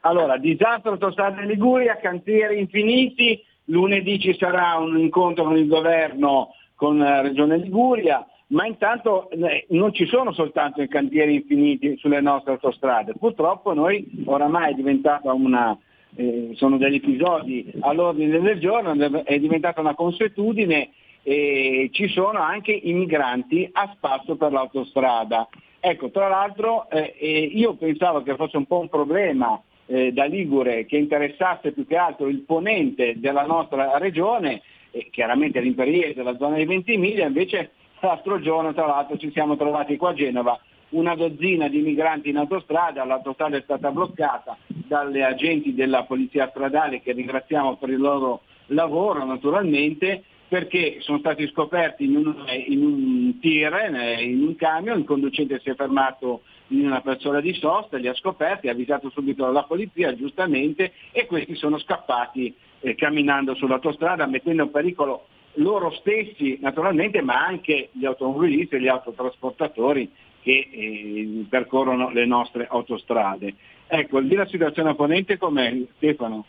Allora, 0.00 0.36
disastro 0.36 0.92
autostrada 0.92 1.40
in 1.40 1.48
Liguria, 1.48 1.96
cantieri 1.96 2.58
infiniti, 2.58 3.42
lunedì 3.64 4.18
ci 4.20 4.36
sarà 4.38 4.76
un 4.76 4.98
incontro 4.98 5.44
con 5.44 5.56
il 5.56 5.66
governo 5.66 6.54
con 6.74 6.98
la 6.98 7.20
Regione 7.20 7.56
Liguria, 7.56 8.24
ma 8.48 8.64
intanto 8.66 9.28
eh, 9.30 9.66
non 9.70 9.92
ci 9.92 10.06
sono 10.06 10.32
soltanto 10.32 10.80
i 10.80 10.88
cantieri 10.88 11.34
infiniti 11.34 11.96
sulle 11.98 12.20
nostre 12.20 12.52
autostrade, 12.52 13.14
purtroppo 13.18 13.74
noi 13.74 14.06
oramai 14.24 14.70
è 14.72 14.74
diventata 14.74 15.32
una, 15.32 15.76
eh, 16.14 16.52
sono 16.54 16.78
degli 16.78 16.94
episodi 16.94 17.70
all'ordine 17.80 18.40
del 18.40 18.60
giorno, 18.60 19.24
è 19.24 19.38
diventata 19.38 19.80
una 19.80 19.94
consuetudine 19.94 20.90
e 21.24 21.90
ci 21.92 22.08
sono 22.08 22.38
anche 22.38 22.72
i 22.72 22.92
migranti 22.92 23.68
a 23.72 23.92
spasso 23.96 24.36
per 24.36 24.52
l'autostrada. 24.52 25.48
Ecco, 25.80 26.10
tra 26.10 26.28
l'altro 26.28 26.88
eh, 26.88 27.14
eh, 27.18 27.50
io 27.52 27.74
pensavo 27.74 28.22
che 28.22 28.36
fosse 28.36 28.56
un 28.56 28.66
po' 28.66 28.78
un 28.78 28.88
problema 28.88 29.60
eh, 29.88 30.12
da 30.12 30.24
Ligure 30.24 30.84
che 30.86 30.96
interessasse 30.96 31.72
più 31.72 31.86
che 31.86 31.96
altro 31.96 32.28
il 32.28 32.40
ponente 32.40 33.14
della 33.18 33.44
nostra 33.44 33.98
regione, 33.98 34.62
eh, 34.90 35.08
chiaramente 35.10 35.60
l'Imperiese 35.60 36.14
della 36.14 36.36
zona 36.36 36.56
di 36.56 36.64
Ventimiglia, 36.64 37.26
invece 37.26 37.72
l'altro 38.00 38.40
giorno 38.40 38.72
tra 38.72 38.86
l'altro 38.86 39.16
ci 39.16 39.30
siamo 39.32 39.56
trovati 39.56 39.96
qua 39.96 40.10
a 40.10 40.14
Genova 40.14 40.60
una 40.90 41.14
dozzina 41.14 41.68
di 41.68 41.80
migranti 41.80 42.30
in 42.30 42.36
autostrada, 42.38 43.04
l'autostrada 43.04 43.56
è 43.56 43.62
stata 43.62 43.90
bloccata 43.90 44.56
dalle 44.66 45.24
agenti 45.24 45.74
della 45.74 46.04
polizia 46.04 46.48
stradale 46.48 47.02
che 47.02 47.12
ringraziamo 47.12 47.76
per 47.76 47.90
il 47.90 47.98
loro 47.98 48.42
lavoro 48.66 49.24
naturalmente 49.24 50.22
perché 50.48 50.96
sono 51.00 51.18
stati 51.18 51.46
scoperti 51.48 52.04
in 52.04 52.16
un, 52.16 52.34
in 52.66 52.82
un 52.82 53.38
tir, 53.38 53.74
eh, 53.74 54.22
in 54.22 54.42
un 54.42 54.56
camion, 54.56 54.98
il 54.98 55.04
conducente 55.04 55.60
si 55.62 55.68
è 55.68 55.74
fermato 55.74 56.40
in 56.68 56.86
una 56.86 57.00
persona 57.00 57.40
di 57.40 57.54
sosta, 57.54 57.96
li 57.96 58.08
ha 58.08 58.14
scoperti, 58.14 58.68
ha 58.68 58.72
avvisato 58.72 59.10
subito 59.10 59.50
la 59.50 59.62
polizia 59.64 60.14
giustamente 60.14 60.92
e 61.12 61.26
questi 61.26 61.54
sono 61.54 61.78
scappati 61.78 62.54
eh, 62.80 62.94
camminando 62.94 63.54
sull'autostrada 63.54 64.26
mettendo 64.26 64.64
in 64.64 64.70
pericolo 64.70 65.26
loro 65.54 65.90
stessi 65.92 66.58
naturalmente 66.60 67.20
ma 67.22 67.44
anche 67.44 67.88
gli 67.92 68.04
automobilisti 68.04 68.76
e 68.76 68.80
gli 68.80 68.88
autotrasportatori 68.88 70.10
che 70.40 70.68
eh, 70.70 71.46
percorrono 71.48 72.10
le 72.10 72.26
nostre 72.26 72.66
autostrade. 72.68 73.54
Ecco, 73.86 74.18
lì 74.18 74.34
la 74.34 74.46
situazione 74.46 74.90
a 74.90 74.94
Ponente 74.94 75.38
com'è 75.38 75.74
Stefano? 75.96 76.44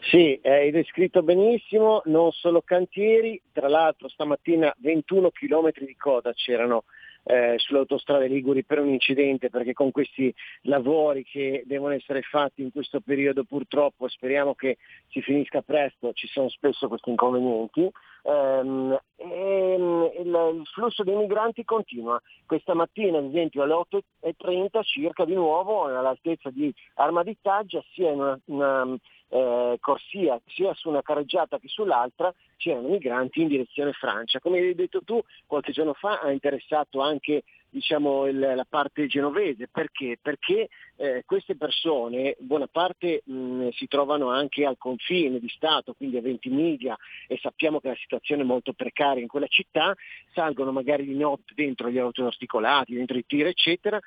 Sì, 0.00 0.40
hai 0.42 0.72
descritto 0.72 1.22
benissimo, 1.22 2.02
non 2.06 2.32
solo 2.32 2.62
cantieri, 2.62 3.40
tra 3.52 3.68
l'altro 3.68 4.08
stamattina 4.08 4.74
21 4.78 5.30
km 5.30 5.70
di 5.78 5.94
coda 5.96 6.32
c'erano 6.32 6.84
eh, 7.24 7.54
sulle 7.58 7.80
autostrade 7.80 8.26
Liguri 8.26 8.64
per 8.64 8.80
un 8.80 8.88
incidente 8.88 9.50
perché 9.50 9.72
con 9.72 9.90
questi 9.90 10.34
lavori 10.62 11.24
che 11.24 11.62
devono 11.66 11.94
essere 11.94 12.22
fatti 12.22 12.62
in 12.62 12.72
questo 12.72 13.00
periodo 13.00 13.44
purtroppo 13.44 14.08
speriamo 14.08 14.54
che 14.54 14.78
si 15.08 15.20
finisca 15.22 15.62
presto, 15.62 16.12
ci 16.12 16.26
sono 16.26 16.48
spesso 16.48 16.88
questi 16.88 17.10
inconvenienti. 17.10 17.90
Ehm, 18.22 18.98
e, 19.16 19.74
il, 19.74 20.56
il 20.56 20.66
flusso 20.72 21.02
dei 21.02 21.16
migranti 21.16 21.64
continua. 21.64 22.20
Questa 22.46 22.74
mattina 22.74 23.18
ad 23.18 23.24
esempio 23.24 23.62
alle 23.62 23.74
8.30 23.74 24.82
circa 24.82 25.24
di 25.24 25.34
nuovo 25.34 25.84
all'altezza 25.84 26.50
di 26.50 26.72
Arma 26.94 27.22
di 27.22 27.36
Taggia 27.40 27.82
sia 27.92 28.10
in 28.10 28.20
una, 28.20 28.40
una 28.46 28.96
eh, 29.28 29.76
corsia 29.80 30.40
sia 30.46 30.74
su 30.74 30.88
una 30.88 31.02
carreggiata 31.02 31.58
che 31.58 31.68
sull'altra 31.68 32.32
c'erano 32.56 32.88
migranti 32.88 33.40
in 33.40 33.48
direzione 33.48 33.92
Francia. 33.92 34.40
Come 34.40 34.58
hai 34.58 34.74
detto 34.74 35.02
tu, 35.02 35.20
qualche 35.46 35.72
giorno 35.72 35.94
fa 35.94 36.20
ha 36.20 36.30
interessato 36.30 37.00
anche 37.00 37.42
diciamo, 37.72 38.26
il, 38.26 38.38
la 38.38 38.66
parte 38.68 39.06
genovese. 39.06 39.68
Perché? 39.68 40.18
Perché 40.20 40.68
eh, 40.96 41.22
queste 41.24 41.56
persone, 41.56 42.36
buona 42.38 42.66
parte 42.66 43.22
mh, 43.24 43.70
si 43.70 43.88
trovano 43.88 44.28
anche 44.28 44.64
al 44.66 44.76
confine 44.76 45.40
di 45.40 45.48
Stato, 45.48 45.94
quindi 45.94 46.18
a 46.18 46.20
Ventimiglia, 46.20 46.96
e 47.26 47.38
sappiamo 47.40 47.80
che 47.80 47.88
la 47.88 47.96
situazione 47.96 48.42
è 48.42 48.44
molto 48.46 48.74
precaria 48.74 49.22
in 49.22 49.28
quella 49.28 49.46
città, 49.46 49.94
salgono 50.34 50.70
magari 50.70 51.04
di 51.04 51.16
notte 51.16 51.54
dentro 51.54 51.90
gli 51.90 51.98
autoarticolati, 51.98 52.94
dentro 52.94 53.16
i 53.16 53.24
tir, 53.26 53.46
eccetera, 53.46 53.98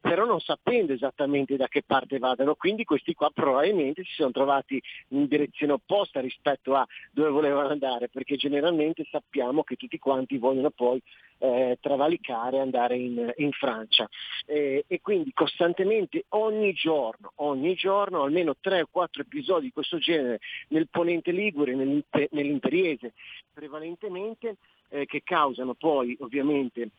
però 0.00 0.24
non 0.24 0.40
sapendo 0.40 0.92
esattamente 0.92 1.56
da 1.56 1.68
che 1.68 1.82
parte 1.84 2.18
vadano, 2.18 2.54
quindi 2.54 2.84
questi 2.84 3.14
qua 3.14 3.30
probabilmente 3.30 4.04
si 4.04 4.12
sono 4.12 4.30
trovati 4.30 4.80
in 5.08 5.26
direzione 5.26 5.72
opposta 5.72 6.20
rispetto 6.20 6.74
a 6.74 6.86
dove 7.10 7.30
volevano 7.30 7.68
andare, 7.68 8.08
perché 8.08 8.36
generalmente 8.36 9.06
sappiamo 9.10 9.64
che 9.64 9.76
tutti 9.76 9.98
quanti 9.98 10.38
vogliono 10.38 10.70
poi 10.70 11.02
eh, 11.38 11.78
travalicare 11.80 12.56
e 12.56 12.60
andare 12.60 12.96
in, 12.96 13.32
in 13.36 13.52
Francia. 13.52 14.08
Eh, 14.46 14.84
e 14.86 15.00
quindi 15.00 15.32
costantemente 15.32 16.24
ogni 16.30 16.72
giorno, 16.72 17.32
ogni 17.36 17.74
giorno, 17.74 18.22
almeno 18.22 18.54
tre 18.60 18.82
o 18.82 18.88
quattro 18.90 19.22
episodi 19.22 19.66
di 19.66 19.72
questo 19.72 19.98
genere 19.98 20.38
nel 20.68 20.88
ponente 20.88 21.32
Ligure, 21.32 21.74
nell'imper- 21.74 22.30
nell'imperiese 22.32 23.14
prevalentemente, 23.52 24.56
eh, 24.90 25.06
che 25.06 25.22
causano 25.22 25.74
poi 25.74 26.16
ovviamente 26.20 26.90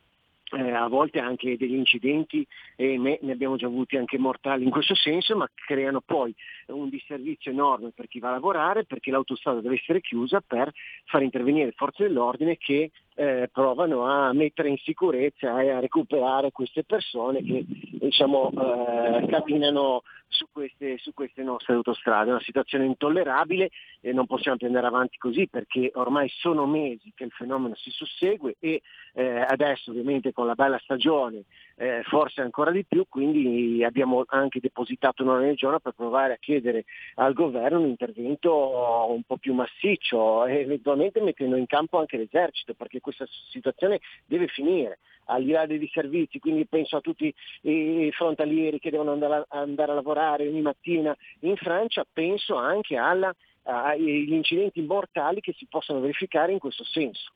eh, 0.52 0.72
a 0.72 0.88
volte 0.88 1.20
anche 1.20 1.58
degli 1.58 1.76
incidenti 1.76 2.46
e 2.76 2.98
ne 2.98 3.32
abbiamo 3.32 3.56
già 3.56 3.68
avuti 3.68 3.98
anche 3.98 4.18
mortali 4.18 4.64
in 4.64 4.70
questo 4.70 4.96
senso, 4.96 5.36
ma 5.36 5.50
creano 5.54 6.02
poi 6.02 6.34
un 6.68 6.90
disservizio 6.90 7.52
enorme 7.52 7.92
per 7.96 8.08
chi 8.08 8.20
va 8.20 8.30
a 8.30 8.34
lavorare 8.34 8.86
perché 8.86 9.12
l'autostrada 9.12 9.62
deve 9.62 9.76
essere 9.76 10.02
chiusa 10.02 10.42
per 10.46 10.72
far 11.06 11.22
intervenire 11.22 11.72
forze 11.76 12.04
dell'ordine 12.04 12.58
che 12.58 12.92
eh, 13.16 13.50
provano 13.52 14.06
a 14.06 14.32
mettere 14.32 14.70
in 14.70 14.78
sicurezza 14.78 15.62
e 15.62 15.70
a 15.70 15.80
recuperare 15.80 16.52
queste 16.52 16.84
persone 16.84 17.44
che 17.44 17.66
diciamo, 17.68 18.52
eh, 18.52 19.26
camminano 19.28 20.04
su 20.30 20.48
queste, 20.52 20.98
su 20.98 21.14
queste, 21.14 21.44
nostre 21.44 21.74
autostrade. 21.74 22.30
È 22.30 22.34
una 22.34 22.42
situazione 22.42 22.86
intollerabile 22.86 23.70
e 24.00 24.14
non 24.14 24.26
possiamo 24.26 24.58
più 24.58 24.68
andare 24.68 24.88
avanti 24.88 25.18
così 25.18 25.48
perché 25.48 25.92
ormai 25.96 26.30
sono 26.30 26.66
mesi 26.66 27.12
che 27.14 27.26
il 27.26 27.32
fenomeno 27.32 27.76
si 27.76 27.90
sussegue 27.90 28.56
e 28.60 28.82
eh, 29.14 29.42
adesso 29.42 29.92
ovviamente 29.92 30.32
con 30.32 30.46
la 30.46 30.56
bella 30.56 30.80
stagione 30.80 31.44
eh, 31.80 32.04
forse 32.04 32.42
ancora 32.42 32.72
di 32.72 32.84
più, 32.84 33.06
quindi 33.08 33.86
abbiamo 33.86 34.26
anche 34.28 34.60
depositato 34.60 35.24
un 35.24 35.30
ordine 35.30 35.48
del 35.48 35.56
giorno 35.56 35.80
per 35.80 35.94
provare 35.94 36.34
a 36.34 36.38
chiedere 36.38 36.84
al 37.16 37.32
governo 37.34 37.80
un 37.80 37.88
intervento 37.88 39.08
un 39.10 39.24
po' 39.24 39.38
più 39.38 39.54
massiccio, 39.54 40.46
eventualmente 40.46 41.22
mettendo 41.22 41.56
in 41.56 41.66
campo 41.68 41.98
anche 41.98 42.18
l'esercito, 42.18 42.74
perché 42.74 43.00
questa 43.00 43.26
situazione 43.50 44.02
deve 44.26 44.48
finire 44.48 45.00
al 45.28 45.44
di 45.46 45.52
là 45.52 45.66
dei 45.66 45.90
servizi, 45.94 46.40
quindi 46.40 46.66
penso 46.66 46.98
a 46.98 47.02
tutti 47.02 47.34
i 47.62 48.12
frontalieri 48.12 48.80
che 48.80 48.92
devono 48.92 49.14
andare 49.14 49.46
a, 49.48 49.60
andare 49.60 49.92
a 49.92 49.96
lavorare 49.96 50.48
ogni 50.50 50.62
mattina 50.62 51.16
in 51.42 51.56
Francia, 51.56 52.06
penso 52.12 52.56
anche 52.56 52.98
alla, 52.98 53.34
agli 53.64 54.34
incidenti 54.34 54.82
mortali 54.82 55.40
che 55.40 55.54
si 55.54 55.66
possono 55.70 56.02
verificare 56.02 56.52
in 56.52 56.60
questo 56.60 56.84
senso. 56.84 57.32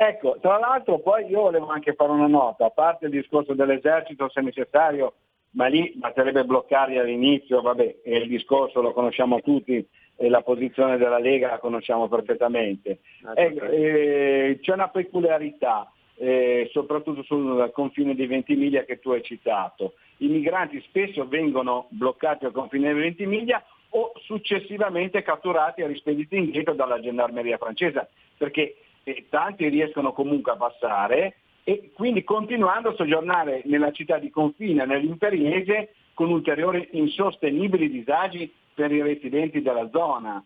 Ecco, 0.00 0.38
tra 0.40 0.58
l'altro 0.58 1.00
poi 1.00 1.26
io 1.26 1.40
volevo 1.40 1.66
anche 1.66 1.92
fare 1.94 2.12
una 2.12 2.28
nota, 2.28 2.66
a 2.66 2.70
parte 2.70 3.06
il 3.06 3.10
discorso 3.10 3.54
dell'esercito 3.54 4.28
se 4.28 4.40
necessario, 4.42 5.14
ma 5.54 5.66
lì 5.66 5.92
basterebbe 5.96 6.44
bloccarli 6.44 6.98
all'inizio, 6.98 7.60
vabbè, 7.60 7.96
il 8.04 8.28
discorso 8.28 8.80
lo 8.80 8.92
conosciamo 8.92 9.40
tutti 9.40 9.84
e 10.14 10.28
la 10.28 10.42
posizione 10.42 10.98
della 10.98 11.18
Lega 11.18 11.50
la 11.50 11.58
conosciamo 11.58 12.06
perfettamente. 12.06 13.00
Eh, 13.34 13.56
eh, 13.60 14.58
c'è 14.60 14.72
una 14.72 14.88
peculiarità, 14.88 15.92
eh, 16.14 16.68
soprattutto 16.70 17.24
sul 17.24 17.68
confine 17.72 18.14
di 18.14 18.26
Ventimiglia 18.26 18.84
che 18.84 19.00
tu 19.00 19.10
hai 19.10 19.22
citato. 19.24 19.94
I 20.18 20.28
migranti 20.28 20.80
spesso 20.82 21.26
vengono 21.26 21.88
bloccati 21.90 22.44
al 22.44 22.52
confine 22.52 22.94
di 22.94 23.00
Ventimiglia 23.00 23.60
o 23.90 24.12
successivamente 24.22 25.22
catturati 25.22 25.80
e 25.80 25.88
rispediti 25.88 26.36
indietro 26.36 26.74
dalla 26.74 27.00
gendarmeria 27.00 27.58
francese, 27.58 28.10
perché 28.36 28.76
e 29.16 29.26
tanti 29.28 29.68
riescono 29.68 30.12
comunque 30.12 30.52
a 30.52 30.56
passare 30.56 31.36
e 31.64 31.90
quindi 31.92 32.24
continuando 32.24 32.90
a 32.90 32.94
soggiornare 32.94 33.62
nella 33.64 33.92
città 33.92 34.18
di 34.18 34.30
confine, 34.30 34.86
nell'imperiese, 34.86 35.94
con 36.14 36.30
ulteriori 36.30 36.88
insostenibili 36.92 37.90
disagi 37.90 38.50
per 38.74 38.90
i 38.90 39.02
residenti 39.02 39.60
della 39.60 39.88
zona. 39.90 40.42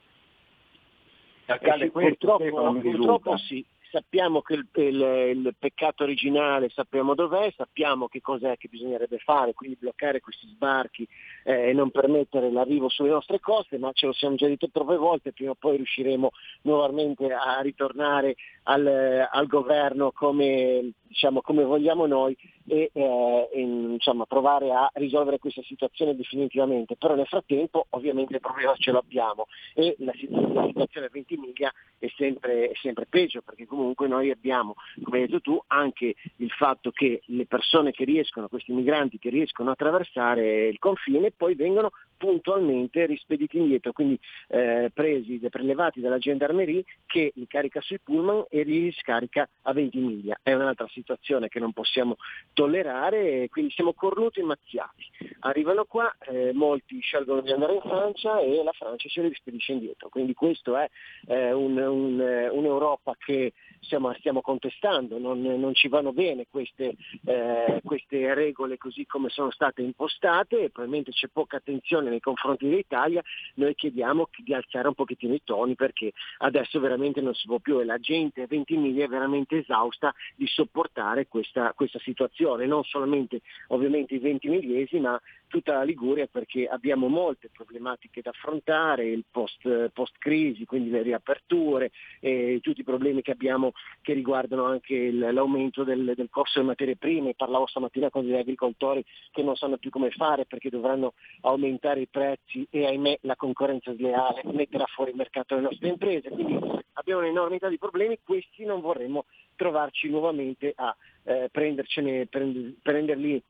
Sì, 1.46 1.90
purtroppo, 1.90 2.78
purtroppo 2.80 3.36
sì, 3.36 3.64
sappiamo 3.92 4.40
che 4.40 4.54
il, 4.54 4.66
il, 4.72 5.00
il, 5.36 5.54
peccato 5.58 6.02
originale 6.02 6.70
sappiamo 6.70 7.14
dov'è, 7.14 7.52
sappiamo 7.54 8.08
che 8.08 8.22
cos'è 8.22 8.56
che 8.56 8.68
bisognerebbe 8.68 9.18
fare, 9.18 9.52
quindi 9.52 9.76
bloccare 9.78 10.20
questi 10.20 10.46
sbarchi 10.48 11.06
eh, 11.44 11.68
e 11.68 11.72
non 11.74 11.90
permettere 11.90 12.50
l'arrivo 12.50 12.88
sulle 12.88 13.10
nostre 13.10 13.38
coste, 13.38 13.76
ma 13.76 13.92
ce 13.92 14.06
lo 14.06 14.12
siamo 14.12 14.36
già 14.36 14.48
detto 14.48 14.70
troppe 14.72 14.96
volte, 14.96 15.32
prima 15.32 15.50
o 15.50 15.56
poi 15.58 15.76
riusciremo 15.76 16.30
nuovamente 16.62 17.30
a 17.32 17.60
ritornare 17.60 18.36
al, 18.64 19.28
al 19.30 19.46
governo 19.46 20.10
come, 20.12 20.92
diciamo, 21.06 21.42
come, 21.42 21.62
vogliamo 21.64 22.06
noi 22.06 22.34
e, 22.66 22.90
eh, 22.92 23.48
e 23.52 23.60
insomma, 23.60 24.24
provare 24.24 24.70
a 24.72 24.90
risolvere 24.94 25.38
questa 25.38 25.62
situazione 25.62 26.16
definitivamente. 26.16 26.96
Però 26.96 27.14
nel 27.14 27.26
frattempo 27.26 27.86
ovviamente 27.90 28.34
il 28.34 28.40
problema 28.40 28.74
ce 28.76 28.92
l'abbiamo 28.92 29.46
e 29.74 29.96
la, 29.98 30.12
la 30.30 30.66
situazione 30.66 31.06
a 31.06 31.10
Ventimiglia 31.12 31.72
è 31.98 32.10
sempre, 32.16 32.70
è 32.70 32.74
sempre 32.80 33.06
peggio 33.06 33.42
perché 33.42 33.66
comunque 33.66 33.81
noi 34.06 34.30
abbiamo, 34.30 34.74
come 35.02 35.18
hai 35.18 35.26
detto 35.26 35.40
tu, 35.40 35.62
anche 35.68 36.14
il 36.36 36.50
fatto 36.50 36.90
che 36.90 37.22
le 37.26 37.46
persone 37.46 37.92
che 37.92 38.04
riescono, 38.04 38.48
questi 38.48 38.72
migranti 38.72 39.18
che 39.18 39.30
riescono 39.30 39.70
a 39.70 39.72
attraversare 39.72 40.68
il 40.68 40.78
confine 40.78 41.30
poi 41.30 41.54
vengono 41.54 41.90
puntualmente 42.22 43.04
rispediti 43.06 43.58
indietro, 43.58 43.92
quindi 43.92 44.16
eh, 44.48 44.92
presi, 44.94 45.40
prelevati 45.50 46.00
dalla 46.00 46.18
gendarmerie 46.18 46.84
che 47.04 47.32
li 47.34 47.48
carica 47.48 47.80
sui 47.80 47.98
pullman 47.98 48.44
e 48.48 48.62
li 48.62 48.84
riscarica 48.84 49.48
a 49.62 49.72
20 49.72 49.98
miglia. 49.98 50.38
È 50.40 50.52
un'altra 50.52 50.86
situazione 50.88 51.48
che 51.48 51.58
non 51.58 51.72
possiamo 51.72 52.16
tollerare, 52.52 53.48
quindi 53.48 53.72
siamo 53.72 53.92
cornuti 53.92 54.38
e 54.38 54.44
mazziati. 54.44 55.04
Arrivano 55.40 55.84
qua, 55.84 56.14
eh, 56.28 56.52
molti 56.52 57.00
scelgono 57.00 57.40
di 57.40 57.50
andare 57.50 57.74
in 57.74 57.80
Francia 57.80 58.38
e 58.38 58.62
la 58.62 58.72
Francia 58.72 59.08
ce 59.08 59.22
li 59.22 59.28
rispedisce 59.28 59.72
indietro. 59.72 60.08
Quindi 60.08 60.32
questo 60.34 60.76
è 60.76 60.88
eh, 61.26 61.52
un, 61.52 61.76
un, 61.76 62.48
un'Europa 62.52 63.16
che 63.18 63.52
stiamo, 63.80 64.12
stiamo 64.14 64.40
contestando, 64.40 65.18
non, 65.18 65.40
non, 65.40 65.74
ci 65.74 65.88
vanno 65.88 66.12
bene 66.12 66.46
queste, 66.48 66.94
eh, 67.26 67.80
queste, 67.84 68.34
regole 68.34 68.78
così 68.78 69.06
come 69.06 69.28
sono 69.28 69.50
state 69.50 69.82
impostate 69.82 70.62
e 70.62 70.70
probabilmente 70.70 71.12
c'è 71.12 71.28
poca 71.28 71.56
attenzione 71.56 72.10
nei 72.10 72.20
confronti 72.20 72.68
dell'Italia, 72.68 73.22
noi 73.54 73.74
chiediamo 73.74 74.28
di 74.38 74.54
alzare 74.54 74.88
un 74.88 74.94
pochettino 74.94 75.34
i 75.34 75.42
toni 75.44 75.74
perché 75.74 76.12
adesso 76.38 76.80
veramente 76.80 77.20
non 77.20 77.34
si 77.34 77.46
può 77.46 77.58
più 77.58 77.80
e 77.80 77.84
la 77.84 77.98
gente 77.98 78.42
a 78.42 78.46
20 78.46 78.76
miglia 78.76 79.04
è 79.04 79.08
veramente 79.08 79.58
esausta 79.58 80.14
di 80.34 80.46
sopportare 80.46 81.28
questa, 81.28 81.72
questa 81.74 81.98
situazione, 82.00 82.66
non 82.66 82.84
solamente 82.84 83.40
ovviamente 83.68 84.14
i 84.14 84.18
20 84.18 84.48
miliesi 84.48 84.98
ma 84.98 85.20
tutta 85.52 85.74
la 85.74 85.82
Liguria 85.82 86.26
perché 86.26 86.66
abbiamo 86.66 87.08
molte 87.08 87.50
problematiche 87.52 88.22
da 88.22 88.30
affrontare, 88.30 89.04
il 89.04 89.24
post, 89.30 89.90
post 89.92 90.14
crisi, 90.18 90.64
quindi 90.64 90.88
le 90.88 91.02
riaperture, 91.02 91.90
eh, 92.20 92.58
tutti 92.62 92.80
i 92.80 92.84
problemi 92.84 93.20
che 93.20 93.32
abbiamo 93.32 93.61
che 94.00 94.14
riguardano 94.14 94.64
anche 94.64 94.94
il, 94.94 95.18
l'aumento 95.18 95.84
del, 95.84 96.14
del 96.16 96.28
costo 96.30 96.58
delle 96.58 96.70
materie 96.70 96.96
prime, 96.96 97.34
parlavo 97.34 97.66
stamattina 97.66 98.10
con 98.10 98.24
gli 98.24 98.34
agricoltori 98.34 99.04
che 99.30 99.42
non 99.42 99.54
sanno 99.54 99.76
più 99.76 99.90
come 99.90 100.10
fare 100.10 100.46
perché 100.46 100.70
dovranno 100.70 101.12
aumentare 101.42 102.00
i 102.00 102.08
prezzi 102.08 102.66
e 102.70 102.86
ahimè 102.86 103.18
la 103.22 103.36
concorrenza 103.36 103.94
sleale 103.94 104.42
metterà 104.44 104.86
fuori 104.86 105.10
il 105.10 105.16
mercato 105.16 105.54
le 105.54 105.60
nostre 105.60 105.88
imprese, 105.88 106.30
quindi 106.30 106.58
abbiamo 106.94 107.20
un'enormità 107.20 107.68
di 107.68 107.78
problemi, 107.78 108.18
questi 108.24 108.64
non 108.64 108.80
vorremmo 108.80 109.26
trovarci 109.56 110.08
nuovamente 110.08 110.72
a 110.74 110.94
eh, 111.24 111.48
prendercene, 111.50 112.26
prend, 112.26 112.74
prenderli 112.82 113.42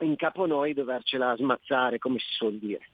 in 0.00 0.16
capo 0.16 0.46
noi 0.46 0.72
dovercela 0.72 1.36
smazzare, 1.36 1.98
come 1.98 2.18
si 2.18 2.32
suol 2.34 2.54
dire. 2.54 2.88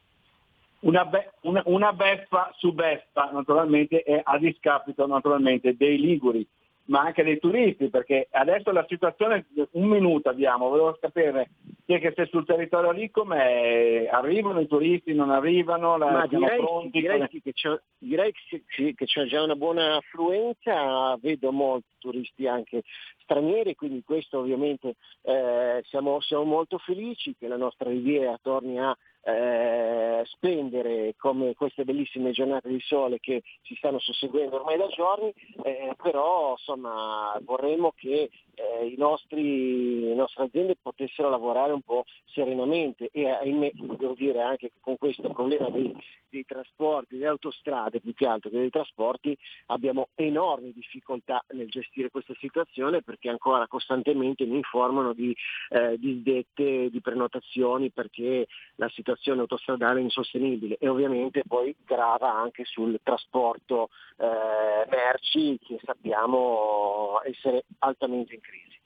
Una, 0.81 1.05
be- 1.05 1.33
una, 1.43 1.62
una 1.66 1.93
beffa 1.93 2.53
su 2.57 2.72
beffa 2.72 3.31
naturalmente 3.33 4.03
è 4.03 4.20
a 4.22 4.39
discapito 4.39 5.07
naturalmente 5.07 5.76
dei 5.76 5.99
liguri, 5.99 6.47
ma 6.89 7.01
anche 7.01 7.24
dei 7.24 7.39
turisti, 7.39 7.89
perché 7.89 8.29
adesso 8.31 8.70
la 8.70 8.85
situazione, 8.89 9.47
un 9.72 9.89
minuto 9.89 10.29
abbiamo, 10.29 10.68
volevo 10.68 10.97
sapere 11.01 11.51
te 11.85 11.99
che 11.99 12.12
sei 12.14 12.29
sul 12.29 12.47
territorio 12.47 12.93
lì, 12.93 13.11
come 13.11 14.07
arrivano 14.07 14.61
i 14.61 14.66
turisti, 14.66 15.14
non 15.14 15.31
arrivano, 15.31 15.97
la, 15.97 16.11
Ma 16.11 16.26
direi, 16.26 16.59
pronti? 16.59 17.01
direi 17.01 17.16
come- 17.26 17.41
che 17.43 17.53
c'è, 17.53 17.81
direi 17.99 18.33
che 18.33 18.62
sì, 18.68 18.95
che 18.95 19.05
c'è 19.05 19.24
già 19.24 19.43
una 19.43 19.57
buona 19.57 19.97
affluenza, 19.97 21.16
vedo 21.20 21.51
molti 21.51 21.89
turisti 21.99 22.47
anche 22.47 22.83
stranieri, 23.22 23.74
quindi 23.74 24.03
questo 24.05 24.39
ovviamente 24.39 24.95
eh, 25.22 25.83
siamo, 25.85 26.20
siamo 26.20 26.45
molto 26.45 26.79
felici 26.79 27.35
che 27.37 27.49
la 27.49 27.57
nostra 27.57 27.91
riviera 27.91 28.39
torni 28.41 28.79
a 28.79 28.97
eh, 29.22 30.22
spendere 30.24 31.14
come 31.16 31.54
queste 31.54 31.84
bellissime 31.84 32.30
giornate 32.30 32.68
di 32.68 32.80
sole 32.80 33.18
che 33.18 33.42
ci 33.62 33.74
stanno 33.76 33.98
susseguendo 33.98 34.56
ormai 34.56 34.76
da 34.76 34.88
giorni, 34.88 35.32
eh, 35.64 35.94
però 36.00 36.52
insomma 36.52 37.38
vorremmo 37.42 37.92
che 37.96 38.30
eh, 38.54 38.86
i 38.86 38.96
nostri, 38.96 40.00
le 40.00 40.14
nostre 40.14 40.44
aziende 40.44 40.76
potessero 40.80 41.28
lavorare 41.30 41.72
un 41.72 41.82
po' 41.82 42.04
serenamente 42.26 43.08
e 43.12 43.28
ahimè 43.28 43.70
devo 43.74 44.14
dire 44.14 44.40
anche 44.40 44.68
che 44.68 44.72
con 44.80 44.96
questo 44.96 45.28
problema 45.30 45.68
dei, 45.70 45.94
dei 46.28 46.44
trasporti, 46.44 47.16
delle 47.16 47.28
autostrade 47.28 48.00
più 48.00 48.14
che 48.14 48.26
altro 48.26 48.50
che 48.50 48.58
dei 48.58 48.70
trasporti 48.70 49.36
abbiamo 49.66 50.08
enormi 50.14 50.72
difficoltà 50.72 51.44
nel 51.52 51.68
gestire 51.68 52.10
questa 52.10 52.34
situazione 52.38 53.02
perché 53.02 53.28
ancora 53.28 53.66
costantemente 53.66 54.44
mi 54.44 54.56
informano 54.56 55.12
di 55.12 55.34
eh, 55.70 55.96
disdette, 55.98 56.90
di 56.90 57.00
prenotazioni 57.00 57.90
perché 57.90 58.46
la 58.76 58.88
situazione 58.88 59.07
autostradale 59.40 60.00
è 60.00 60.02
insostenibile 60.02 60.76
e 60.78 60.88
ovviamente 60.88 61.42
poi 61.46 61.74
grava 61.84 62.32
anche 62.34 62.64
sul 62.64 62.98
trasporto 63.02 63.90
eh, 64.16 64.88
merci 64.90 65.59
che 65.64 65.78
sappiamo 65.82 67.20
essere 67.24 67.64
altamente 67.78 68.34
in 68.34 68.40
crisi. 68.40 68.76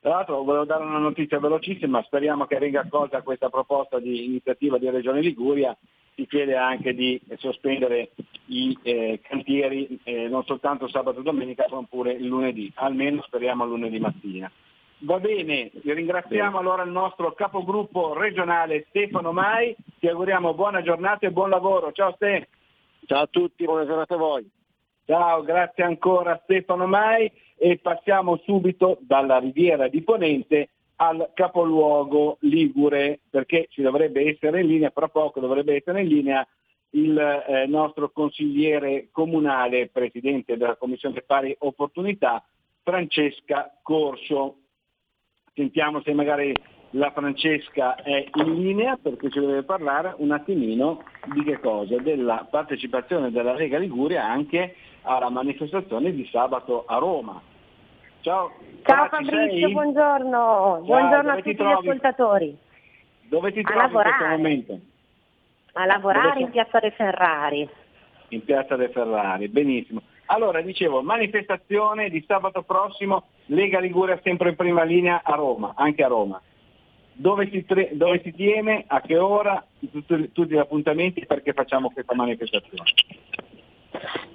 Tra 0.00 0.10
l'altro 0.10 0.42
volevo 0.42 0.64
dare 0.64 0.82
una 0.82 0.98
notizia 0.98 1.38
velocissima, 1.38 2.02
speriamo 2.02 2.46
che 2.46 2.58
venga 2.58 2.80
accolta 2.80 3.20
questa 3.22 3.50
proposta 3.50 3.98
di 3.98 4.24
iniziativa 4.24 4.78
di 4.78 4.88
Regione 4.88 5.20
Liguria, 5.20 5.76
si 6.14 6.26
chiede 6.26 6.56
anche 6.56 6.94
di 6.94 7.20
sospendere 7.36 8.12
i 8.46 8.76
eh, 8.82 9.20
cantieri 9.22 10.00
eh, 10.02 10.28
non 10.28 10.44
soltanto 10.44 10.88
sabato 10.88 11.20
e 11.20 11.22
domenica 11.22 11.66
ma 11.70 11.82
pure 11.88 12.12
il 12.12 12.26
lunedì, 12.26 12.70
almeno 12.76 13.22
speriamo 13.22 13.66
lunedì 13.66 13.98
mattina. 13.98 14.50
Va 15.02 15.18
bene, 15.18 15.70
ringraziamo 15.82 16.58
allora 16.58 16.82
il 16.82 16.90
nostro 16.90 17.32
capogruppo 17.32 18.12
regionale 18.12 18.84
Stefano 18.90 19.32
Mai, 19.32 19.74
ti 19.98 20.06
auguriamo 20.06 20.52
buona 20.52 20.82
giornata 20.82 21.26
e 21.26 21.30
buon 21.30 21.48
lavoro. 21.48 21.90
Ciao 21.92 22.12
Ste. 22.16 22.48
Ciao 23.06 23.22
a 23.22 23.26
tutti, 23.26 23.64
buona 23.64 23.86
giornata 23.86 24.14
a 24.14 24.18
voi. 24.18 24.46
Ciao, 25.06 25.42
grazie 25.42 25.84
ancora 25.84 26.38
Stefano 26.42 26.86
Mai 26.86 27.32
e 27.56 27.78
passiamo 27.78 28.36
subito 28.44 28.98
dalla 29.00 29.38
Riviera 29.38 29.88
di 29.88 30.02
Ponente 30.02 30.68
al 30.96 31.30
capoluogo 31.32 32.36
Ligure 32.40 33.20
perché 33.30 33.68
ci 33.70 33.80
dovrebbe 33.80 34.28
essere 34.28 34.60
in 34.60 34.66
linea, 34.66 34.90
fra 34.90 35.08
poco 35.08 35.40
dovrebbe 35.40 35.76
essere 35.76 36.02
in 36.02 36.08
linea 36.08 36.46
il 36.90 37.18
eh, 37.18 37.66
nostro 37.66 38.10
consigliere 38.10 39.08
comunale, 39.10 39.88
presidente 39.88 40.58
della 40.58 40.76
Commissione 40.76 41.22
Pari 41.22 41.56
Opportunità, 41.60 42.44
Francesca 42.82 43.72
Corso. 43.82 44.56
Sentiamo 45.60 46.00
se 46.00 46.14
magari 46.14 46.54
la 46.92 47.10
Francesca 47.10 47.94
è 47.96 48.24
in 48.32 48.54
linea 48.54 48.96
perché 48.96 49.28
ci 49.28 49.40
deve 49.40 49.62
parlare 49.62 50.14
un 50.16 50.30
attimino 50.30 51.02
di 51.34 51.44
che 51.44 51.60
cosa? 51.60 51.98
Della 51.98 52.46
partecipazione 52.50 53.30
della 53.30 53.52
Lega 53.52 53.76
Liguria 53.76 54.24
anche 54.24 54.74
alla 55.02 55.28
manifestazione 55.28 56.12
di 56.14 56.26
sabato 56.32 56.86
a 56.86 56.96
Roma. 56.96 57.42
Ciao, 58.22 58.52
Ciao 58.84 59.04
ci 59.04 59.24
Fabrizio, 59.26 59.68
buongiorno. 59.68 60.80
buongiorno 60.82 61.22
dove 61.28 61.38
a 61.40 61.42
ti 61.42 61.50
tutti 61.50 61.62
gli 61.62 61.72
ascoltatori. 61.72 62.56
Dove 63.28 63.52
ti 63.52 63.58
A 63.58 63.62
trovi 63.62 63.84
in 63.84 63.90
questo 63.90 64.08
lavorare. 64.08 64.36
momento? 64.38 64.78
A 65.74 65.84
lavorare 65.84 66.40
in 66.40 66.48
Piazza 66.48 66.78
dei 66.78 66.90
Ferrari. 66.92 67.68
In 68.28 68.42
Piazza 68.44 68.76
dei 68.76 68.88
Ferrari, 68.88 69.46
benissimo. 69.48 70.00
Allora, 70.26 70.62
dicevo, 70.62 71.02
manifestazione 71.02 72.08
di 72.08 72.24
sabato 72.26 72.62
prossimo, 72.62 73.24
Lega 73.50 73.80
Liguria 73.80 74.18
sempre 74.22 74.50
in 74.50 74.56
prima 74.56 74.82
linea 74.82 75.22
a 75.24 75.34
Roma, 75.34 75.72
anche 75.76 76.02
a 76.04 76.08
Roma. 76.08 76.40
Dove 77.12 77.48
si, 77.50 77.64
tre- 77.64 77.90
dove 77.92 78.20
si 78.22 78.32
tiene, 78.32 78.84
a 78.86 79.00
che 79.00 79.18
ora, 79.18 79.62
tutti, 79.90 80.32
tutti 80.32 80.54
gli 80.54 80.56
appuntamenti 80.56 81.26
perché 81.26 81.52
facciamo 81.52 81.90
questa 81.90 82.14
manifestazione. 82.14 82.90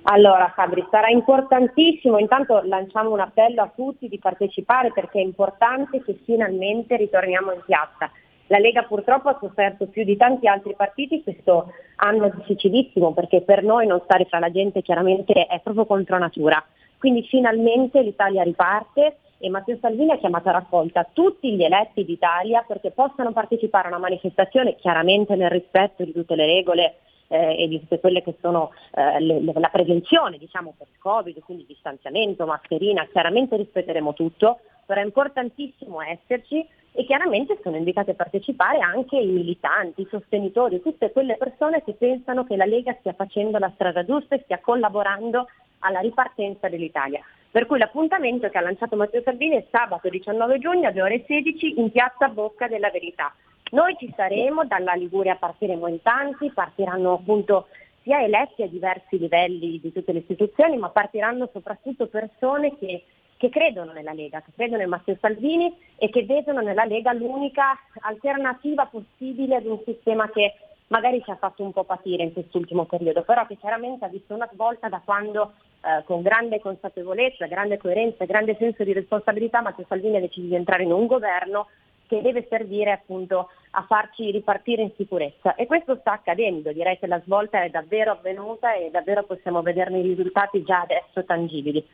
Allora 0.03 0.51
Fabri, 0.53 0.85
sarà 0.91 1.07
importantissimo, 1.07 2.19
intanto 2.19 2.61
lanciamo 2.63 3.11
un 3.11 3.21
appello 3.21 3.61
a 3.63 3.71
tutti 3.73 4.07
di 4.07 4.19
partecipare 4.19 4.91
perché 4.91 5.19
è 5.19 5.23
importante 5.23 6.03
che 6.03 6.19
finalmente 6.25 6.95
ritorniamo 6.97 7.53
in 7.53 7.61
piazza. 7.65 8.11
La 8.47 8.59
Lega 8.59 8.83
purtroppo 8.83 9.29
ha 9.29 9.37
sofferto 9.39 9.87
più 9.87 10.03
di 10.03 10.17
tanti 10.17 10.47
altri 10.47 10.75
partiti 10.75 11.23
questo 11.23 11.71
anno 11.97 12.29
difficilissimo 12.29 13.11
perché 13.13 13.41
per 13.41 13.63
noi 13.63 13.87
non 13.87 14.01
stare 14.03 14.25
fra 14.25 14.39
la 14.39 14.51
gente 14.51 14.81
chiaramente 14.81 15.47
è 15.47 15.59
proprio 15.61 15.85
contro 15.85 16.17
natura. 16.19 16.63
Quindi 16.97 17.23
finalmente 17.23 18.01
l'Italia 18.01 18.43
riparte 18.43 19.17
e 19.39 19.49
Matteo 19.49 19.77
Salvini 19.81 20.11
ha 20.11 20.17
chiamato 20.17 20.49
a 20.49 20.53
raccolta 20.53 21.07
tutti 21.11 21.53
gli 21.55 21.63
eletti 21.63 22.05
d'Italia 22.05 22.63
perché 22.67 22.91
possano 22.91 23.31
partecipare 23.31 23.85
a 23.85 23.89
una 23.89 23.99
manifestazione 23.99 24.75
chiaramente 24.75 25.35
nel 25.35 25.49
rispetto 25.49 26.03
di 26.03 26.13
tutte 26.13 26.35
le 26.35 26.45
regole 26.45 26.95
eh, 27.27 27.63
e 27.63 27.67
di 27.67 27.79
tutte 27.79 27.99
quelle 27.99 28.21
che 28.21 28.35
sono 28.39 28.71
eh, 28.93 29.19
le- 29.19 29.41
le- 29.41 29.53
la 29.55 29.69
prevenzione 29.69 30.37
diciamo, 30.37 30.73
per 30.77 30.87
il 30.89 30.99
Covid, 30.99 31.39
quindi 31.39 31.65
distanziamento, 31.67 32.45
mascherina, 32.45 33.07
chiaramente 33.11 33.57
rispetteremo 33.57 34.13
tutto, 34.13 34.59
però 34.85 35.01
è 35.01 35.03
importantissimo 35.03 36.01
esserci 36.01 36.65
e 36.95 37.03
chiaramente 37.03 37.59
sono 37.61 37.75
invitati 37.75 38.11
a 38.11 38.15
partecipare 38.15 38.79
anche 38.79 39.17
i 39.17 39.27
militanti, 39.27 40.01
i 40.01 40.07
sostenitori, 40.09 40.81
tutte 40.81 41.11
quelle 41.11 41.35
persone 41.35 41.83
che 41.83 41.93
pensano 41.93 42.45
che 42.45 42.55
la 42.55 42.63
Lega 42.63 42.95
stia 42.99 43.11
facendo 43.11 43.57
la 43.57 43.71
strada 43.75 44.05
giusta 44.05 44.35
e 44.35 44.41
stia 44.43 44.59
collaborando 44.59 45.47
alla 45.79 45.99
ripartenza 45.99 46.69
dell'Italia. 46.69 47.21
Per 47.51 47.65
cui 47.65 47.79
l'appuntamento 47.79 48.47
che 48.47 48.57
ha 48.57 48.61
lanciato 48.61 48.95
Matteo 48.95 49.21
Salvini 49.23 49.57
è 49.57 49.65
sabato 49.69 50.07
19 50.07 50.57
giugno 50.57 50.87
alle 50.87 51.01
ore 51.01 51.23
16 51.27 51.79
in 51.79 51.91
piazza 51.91 52.29
Bocca 52.29 52.67
della 52.67 52.89
Verità. 52.89 53.33
Noi 53.71 53.95
ci 53.99 54.11
saremo, 54.15 54.63
dalla 54.63 54.93
Liguria 54.93 55.35
partiremo 55.35 55.87
in 55.87 56.01
tanti, 56.01 56.49
partiranno 56.51 57.13
appunto 57.13 57.67
sia 58.03 58.21
eletti 58.21 58.61
a 58.61 58.67
diversi 58.67 59.17
livelli 59.17 59.79
di 59.81 59.91
tutte 59.91 60.13
le 60.13 60.19
istituzioni, 60.19 60.77
ma 60.77 60.89
partiranno 60.89 61.49
soprattutto 61.51 62.07
persone 62.07 62.77
che, 62.77 63.03
che 63.37 63.49
credono 63.49 63.91
nella 63.91 64.13
Lega, 64.13 64.41
che 64.41 64.51
credono 64.55 64.81
in 64.81 64.89
Matteo 64.89 65.17
Salvini 65.19 65.75
e 65.97 66.09
che 66.09 66.23
vedono 66.23 66.61
nella 66.61 66.85
Lega 66.85 67.13
l'unica 67.13 67.77
alternativa 68.01 68.85
possibile 68.85 69.55
ad 69.55 69.65
un 69.65 69.79
sistema 69.85 70.29
che 70.29 70.53
magari 70.87 71.21
ci 71.23 71.31
ha 71.31 71.35
fatto 71.35 71.63
un 71.63 71.73
po' 71.73 71.83
patire 71.83 72.23
in 72.23 72.33
quest'ultimo 72.33 72.85
periodo, 72.85 73.23
però 73.23 73.45
che 73.45 73.57
chiaramente 73.57 74.05
ha 74.05 74.09
visto 74.09 74.33
una 74.33 74.49
svolta 74.53 74.87
da 74.87 75.01
quando 75.03 75.53
eh, 75.81 76.03
con 76.03 76.21
grande 76.21 76.59
consapevolezza, 76.59 77.47
grande 77.47 77.77
coerenza 77.77 78.23
e 78.23 78.27
grande 78.27 78.55
senso 78.57 78.83
di 78.83 78.93
responsabilità 78.93 79.61
Matteo 79.61 79.85
Salvini 79.87 80.17
ha 80.17 80.21
deciso 80.21 80.47
di 80.47 80.55
entrare 80.55 80.83
in 80.83 80.91
un 80.91 81.05
governo 81.07 81.67
che 82.07 82.21
deve 82.21 82.45
servire 82.47 82.91
appunto 82.91 83.49
a 83.71 83.83
farci 83.87 84.31
ripartire 84.31 84.83
in 84.83 84.91
sicurezza 84.95 85.55
e 85.55 85.65
questo 85.65 85.97
sta 85.99 86.13
accadendo, 86.13 86.71
direi 86.71 86.99
che 86.99 87.07
la 87.07 87.21
svolta 87.25 87.63
è 87.63 87.69
davvero 87.69 88.11
avvenuta 88.11 88.73
e 88.73 88.89
davvero 88.91 89.23
possiamo 89.23 89.61
vederne 89.61 89.99
i 89.99 90.03
risultati 90.03 90.63
già 90.63 90.81
adesso 90.81 91.25
tangibili. 91.25 91.85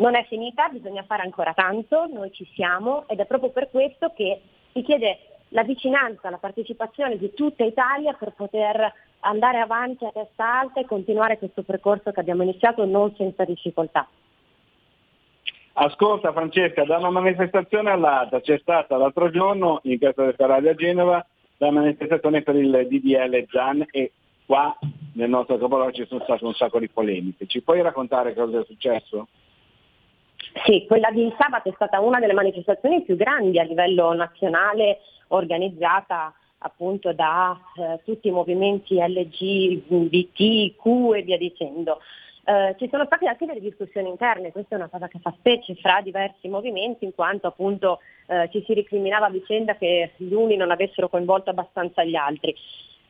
Non 0.00 0.14
è 0.14 0.24
finita, 0.28 0.68
bisogna 0.68 1.02
fare 1.02 1.22
ancora 1.22 1.52
tanto, 1.52 2.06
noi 2.10 2.32
ci 2.32 2.48
siamo 2.54 3.06
ed 3.06 3.20
è 3.20 3.26
proprio 3.26 3.50
per 3.50 3.68
questo 3.70 4.12
che 4.14 4.40
si 4.72 4.80
chiede 4.82 5.18
la 5.48 5.62
vicinanza, 5.62 6.30
la 6.30 6.38
partecipazione 6.38 7.18
di 7.18 7.34
tutta 7.34 7.64
Italia 7.64 8.14
per 8.14 8.32
poter 8.32 8.90
andare 9.20 9.58
avanti 9.58 10.06
a 10.06 10.10
testa 10.10 10.60
alta 10.60 10.80
e 10.80 10.86
continuare 10.86 11.36
questo 11.36 11.62
percorso 11.62 12.12
che 12.12 12.20
abbiamo 12.20 12.42
iniziato 12.42 12.86
non 12.86 13.14
senza 13.14 13.44
difficoltà. 13.44 14.08
Ascolta 15.74 16.32
Francesca, 16.32 16.84
da 16.84 16.96
una 16.96 17.10
manifestazione 17.10 17.90
all'altra 17.90 18.40
c'è 18.40 18.58
stata 18.58 18.96
l'altro 18.96 19.30
giorno 19.30 19.80
in 19.82 19.98
Piazza 19.98 20.24
del 20.24 20.34
Ferrari 20.34 20.68
a 20.68 20.74
Genova 20.74 21.26
la 21.58 21.70
manifestazione 21.70 22.40
per 22.40 22.56
il 22.56 22.86
DDL 22.88 23.46
ZAN 23.50 23.86
e 23.90 24.12
qua 24.46 24.74
nel 25.12 25.28
nostro 25.28 25.58
capoluogo 25.58 25.92
ci 25.92 26.06
sono 26.06 26.22
state 26.22 26.42
un 26.42 26.54
sacco 26.54 26.78
di 26.78 26.88
polemiche. 26.88 27.46
Ci 27.46 27.60
puoi 27.60 27.82
raccontare 27.82 28.32
cosa 28.32 28.60
è 28.60 28.64
successo? 28.64 29.28
Sì, 30.64 30.84
quella 30.86 31.10
di 31.10 31.32
sabato 31.38 31.68
è 31.68 31.72
stata 31.74 32.00
una 32.00 32.18
delle 32.18 32.32
manifestazioni 32.32 33.02
più 33.02 33.16
grandi 33.16 33.58
a 33.58 33.64
livello 33.64 34.12
nazionale 34.12 34.98
organizzata 35.28 36.34
appunto 36.58 37.12
da 37.12 37.58
eh, 37.76 38.00
tutti 38.04 38.28
i 38.28 38.32
movimenti 38.32 38.96
LGBT, 38.96 40.76
Q 40.76 41.14
e 41.14 41.22
via 41.22 41.38
dicendo. 41.38 42.00
Eh, 42.44 42.74
ci 42.78 42.88
sono 42.90 43.04
state 43.04 43.26
anche 43.26 43.46
delle 43.46 43.60
discussioni 43.60 44.08
interne, 44.08 44.50
questa 44.50 44.74
è 44.74 44.78
una 44.78 44.88
cosa 44.88 45.08
che 45.08 45.18
fa 45.20 45.32
specie 45.38 45.74
fra 45.76 46.00
diversi 46.00 46.48
movimenti 46.48 47.04
in 47.04 47.14
quanto 47.14 47.46
appunto 47.46 48.00
eh, 48.26 48.48
ci 48.50 48.62
si 48.66 48.74
ricriminava 48.74 49.26
a 49.26 49.30
vicenda 49.30 49.76
che 49.76 50.12
gli 50.16 50.32
uni 50.32 50.56
non 50.56 50.70
avessero 50.70 51.08
coinvolto 51.08 51.50
abbastanza 51.50 52.02
gli 52.02 52.16
altri. 52.16 52.54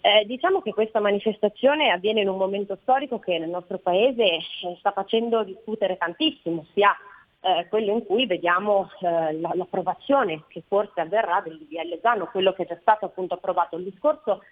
Eh, 0.02 0.24
diciamo 0.26 0.62
che 0.62 0.72
questa 0.72 1.00
manifestazione 1.00 1.90
avviene 1.90 2.22
in 2.22 2.28
un 2.28 2.38
momento 2.38 2.78
storico 2.82 3.18
che 3.18 3.38
nel 3.38 3.50
nostro 3.50 3.78
paese 3.78 4.24
eh, 4.24 4.42
sta 4.78 4.92
facendo 4.92 5.42
discutere 5.42 5.96
tantissimo, 5.96 6.66
sia 6.72 6.94
eh, 7.40 7.66
quello 7.68 7.92
in 7.92 8.04
cui 8.04 8.26
vediamo 8.26 8.90
eh, 9.00 9.32
la, 9.40 9.52
l'approvazione 9.54 10.44
che 10.48 10.62
forse 10.66 11.00
avverrà 11.00 11.40
del 11.40 11.58
DDL 11.58 11.98
Zano, 12.00 12.26
quello 12.26 12.52
che 12.52 12.64
è 12.64 12.66
già 12.66 12.78
stato 12.80 13.06
appunto 13.06 13.34
approvato. 13.34 13.76
Il 13.76 13.84
discorso 13.84 14.42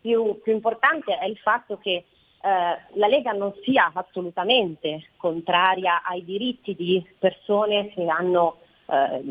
più, 0.00 0.40
più 0.42 0.52
importante 0.52 1.16
è 1.18 1.26
il 1.26 1.38
fatto 1.38 1.78
che 1.78 1.90
eh, 1.90 2.04
la 2.40 3.06
Lega 3.06 3.30
non 3.32 3.54
sia 3.62 3.92
assolutamente 3.94 5.10
contraria 5.16 6.02
ai 6.02 6.24
diritti 6.24 6.74
di 6.74 7.04
persone 7.18 7.88
che 7.90 8.06
hanno 8.06 8.56
eh, 8.86 9.22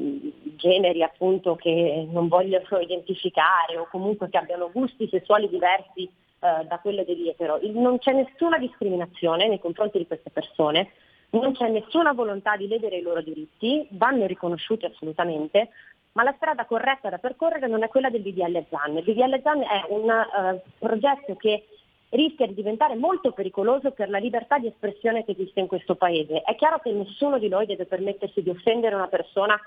generi 0.56 1.04
appunto 1.04 1.56
che 1.56 2.08
non 2.10 2.30
vogliono 2.30 2.80
identificare 2.80 3.78
o 3.78 3.88
comunque 3.92 4.30
che 4.30 4.38
abbiano 4.38 4.72
gusti 4.72 5.10
sessuali 5.10 5.50
diversi 5.50 6.04
eh, 6.04 6.66
da 6.66 6.80
quello 6.82 7.04
degli 7.04 7.28
etero. 7.28 7.60
Non 7.62 8.00
c'è 8.00 8.14
nessuna 8.14 8.58
discriminazione 8.58 9.50
nei 9.50 9.60
confronti 9.60 9.98
di 9.98 10.08
queste 10.08 10.30
persone, 10.30 10.92
non 11.32 11.54
c'è 11.54 11.70
nessuna 11.70 12.14
volontà 12.14 12.56
di 12.58 12.68
ledere 12.68 12.98
i 12.98 13.02
loro 13.02 13.22
diritti, 13.22 13.88
vanno 13.92 14.26
riconosciuti 14.26 14.86
assolutamente, 14.86 15.70
ma 16.14 16.24
la 16.24 16.34
strada 16.36 16.66
corretta 16.66 17.10
da 17.10 17.18
percorrere 17.18 17.68
non 17.68 17.84
è 17.84 17.88
quella 17.88 18.10
del 18.10 18.22
DDL 18.22 18.66
ZAN. 18.70 18.98
Il 18.98 19.04
DDL 19.04 19.42
ZAN 19.42 19.62
è 19.62 19.86
un 19.90 20.10
uh, 20.10 20.60
progetto 20.78 21.36
che 21.36 21.66
rischia 22.10 22.48
di 22.48 22.54
diventare 22.54 22.96
molto 22.96 23.32
pericoloso 23.32 23.92
per 23.92 24.10
la 24.10 24.18
libertà 24.18 24.58
di 24.58 24.68
espressione 24.68 25.24
che 25.24 25.32
esiste 25.32 25.62
in 25.62 25.68
questo 25.68 25.96
Paese. 25.96 26.42
È 26.42 26.56
chiaro 26.56 26.80
che 26.80 26.92
nessuno 26.92 27.40
di 27.40 27.48
noi 27.48 27.66
deve 27.66 27.86
permettersi 27.86 28.42
di 28.42 28.50
offendere 28.50 28.96
una 28.96 29.08
persona 29.08 29.58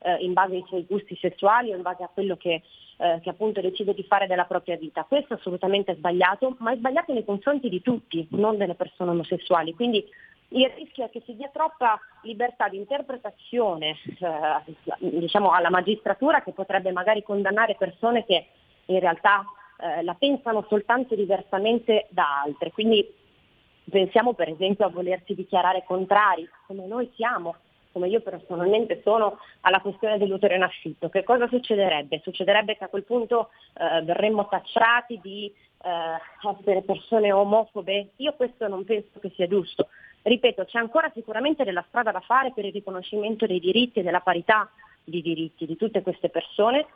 eh, 0.00 0.16
in 0.16 0.34
base 0.34 0.56
ai 0.56 0.64
suoi 0.66 0.84
gusti 0.86 1.16
sessuali 1.16 1.72
o 1.72 1.76
in 1.76 1.82
base 1.82 2.02
a 2.02 2.10
quello 2.12 2.36
che, 2.36 2.62
eh, 2.98 3.20
che 3.22 3.30
appunto 3.30 3.62
decide 3.62 3.94
di 3.94 4.04
fare 4.04 4.26
della 4.26 4.44
propria 4.44 4.76
vita. 4.76 5.04
Questo 5.08 5.32
è 5.32 5.36
assolutamente 5.36 5.94
sbagliato, 5.94 6.56
ma 6.58 6.72
è 6.72 6.76
sbagliato 6.76 7.14
nei 7.14 7.24
confronti 7.24 7.70
di 7.70 7.80
tutti, 7.80 8.26
non 8.32 8.58
delle 8.58 8.74
persone 8.74 9.10
omosessuali. 9.10 9.72
Quindi 9.72 10.04
il 10.48 10.70
rischio 10.76 11.06
è 11.06 11.10
che 11.10 11.22
si 11.24 11.34
dia 11.34 11.50
troppa 11.52 11.98
libertà 12.22 12.68
di 12.68 12.76
interpretazione 12.76 13.96
eh, 14.04 14.74
diciamo, 14.98 15.50
alla 15.50 15.70
magistratura 15.70 16.42
che 16.42 16.52
potrebbe 16.52 16.92
magari 16.92 17.22
condannare 17.22 17.74
persone 17.76 18.24
che 18.24 18.46
in 18.86 19.00
realtà 19.00 19.44
eh, 19.78 20.02
la 20.02 20.14
pensano 20.14 20.64
soltanto 20.68 21.14
diversamente 21.14 22.06
da 22.10 22.42
altre. 22.42 22.70
Quindi 22.70 23.06
pensiamo 23.90 24.34
per 24.34 24.48
esempio 24.48 24.86
a 24.86 24.90
volersi 24.90 25.34
dichiarare 25.34 25.84
contrari, 25.84 26.48
come 26.66 26.86
noi 26.86 27.10
siamo, 27.14 27.56
come 27.92 28.08
io 28.08 28.20
personalmente 28.20 29.00
sono, 29.02 29.38
alla 29.62 29.80
questione 29.80 30.18
dell'utero 30.18 30.54
in 30.54 30.62
affitto. 30.62 31.08
Che 31.08 31.22
cosa 31.22 31.48
succederebbe? 31.48 32.20
Succederebbe 32.22 32.76
che 32.76 32.84
a 32.84 32.88
quel 32.88 33.04
punto 33.04 33.50
eh, 33.74 34.02
verremmo 34.02 34.48
tacciati 34.48 35.20
di 35.22 35.52
eh, 35.82 36.58
essere 36.58 36.82
persone 36.82 37.32
omofobe? 37.32 38.10
Io 38.16 38.32
questo 38.34 38.66
non 38.68 38.84
penso 38.84 39.20
che 39.20 39.30
sia 39.34 39.46
giusto. 39.46 39.88
Ripeto, 40.26 40.64
c'è 40.64 40.78
ancora 40.78 41.10
sicuramente 41.14 41.64
della 41.64 41.84
strada 41.86 42.10
da 42.10 42.20
fare 42.20 42.50
per 42.52 42.64
il 42.64 42.72
riconoscimento 42.72 43.44
dei 43.46 43.60
diritti 43.60 43.98
e 43.98 44.02
della 44.02 44.20
parità 44.20 44.70
di 45.04 45.20
diritti 45.20 45.66
di 45.66 45.76
tutte 45.76 46.00
queste 46.00 46.30
persone, 46.30 46.86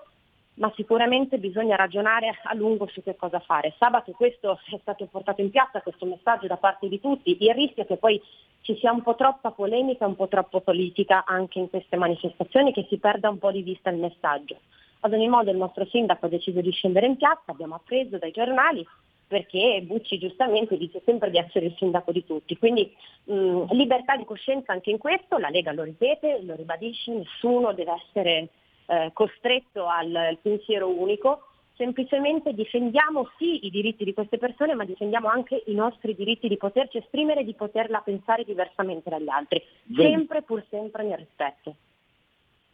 ma 0.55 0.73
sicuramente 0.75 1.37
bisogna 1.37 1.77
ragionare 1.77 2.39
a 2.43 2.55
lungo 2.55 2.87
su 2.87 3.03
che 3.03 3.17
cosa 3.17 3.39
fare. 3.41 3.75
Sabato 3.77 4.13
questo 4.13 4.59
è 4.71 4.79
stato 4.81 5.05
portato 5.11 5.43
in 5.43 5.51
piazza, 5.51 5.83
questo 5.83 6.07
messaggio 6.07 6.47
da 6.47 6.57
parte 6.57 6.89
di 6.89 6.99
tutti, 7.01 7.37
il 7.39 7.55
rischio 7.55 7.83
è 7.83 7.87
che 7.87 7.99
poi 7.99 8.19
ci 8.63 8.75
sia 8.79 8.93
un 8.93 9.03
po' 9.03 9.15
troppa 9.15 9.51
polemica, 9.51 10.07
un 10.07 10.17
po' 10.17 10.29
troppo 10.29 10.63
politica 10.63 11.25
anche 11.27 11.59
in 11.59 11.69
queste 11.69 11.99
manifestazioni, 11.99 12.73
che 12.73 12.87
si 12.89 12.97
perda 12.97 13.29
un 13.29 13.39
po' 13.39 13.53
di 13.53 13.61
vista 13.61 13.91
il 13.91 13.99
messaggio. 13.99 14.57
Ad 15.01 15.13
ogni 15.13 15.29
modo 15.29 15.51
il 15.51 15.59
nostro 15.59 15.85
sindaco 15.85 16.25
ha 16.25 16.31
deciso 16.31 16.63
di 16.63 16.73
scendere 16.73 17.05
in 17.05 17.19
piazza, 17.19 17.53
abbiamo 17.53 17.75
appreso 17.75 18.17
dai 18.17 18.31
giornali 18.31 18.85
perché 19.29 19.81
Bucci 19.85 20.19
giustamente 20.19 20.77
dice 20.77 21.01
sempre 21.05 21.31
di 21.31 21.39
essere 21.39 21.67
il 21.67 21.75
sindaco 21.77 22.11
di 22.11 22.25
tutti. 22.25 22.57
Quindi 22.57 22.93
mh, 23.25 23.75
libertà 23.75 24.17
di 24.17 24.25
coscienza 24.25 24.73
anche 24.73 24.91
in 24.91 24.99
questo, 24.99 25.37
la 25.39 25.51
Lega 25.51 25.73
lo 25.73 25.85
ripete, 25.85 26.41
lo 26.43 26.57
ribadisce, 26.57 27.13
nessuno 27.13 27.73
deve 27.75 27.93
essere 27.93 28.49
eh, 28.87 29.11
costretto 29.13 29.87
al, 29.87 30.15
al 30.15 30.39
pensiero 30.41 30.89
unico, 30.89 31.43
semplicemente 31.77 32.55
difendiamo 32.55 33.31
sì 33.39 33.67
i 33.67 33.71
diritti 33.71 34.03
di 34.03 34.15
queste 34.15 34.39
persone, 34.39 34.75
ma 34.75 34.85
difendiamo 34.85 35.29
anche 35.29 35.63
i 35.67 35.75
nostri 35.75 36.15
diritti 36.15 36.49
di 36.49 36.57
poterci 36.57 36.99
esprimere 36.99 37.41
e 37.41 37.45
di 37.45 37.55
poterla 37.55 38.01
pensare 38.01 38.45
diversamente 38.45 39.11
dagli 39.11 39.29
altri, 39.29 39.63
sempre 39.95 40.43
pur 40.43 40.65
sempre 40.71 41.05
nel 41.05 41.19
rispetto. 41.19 41.77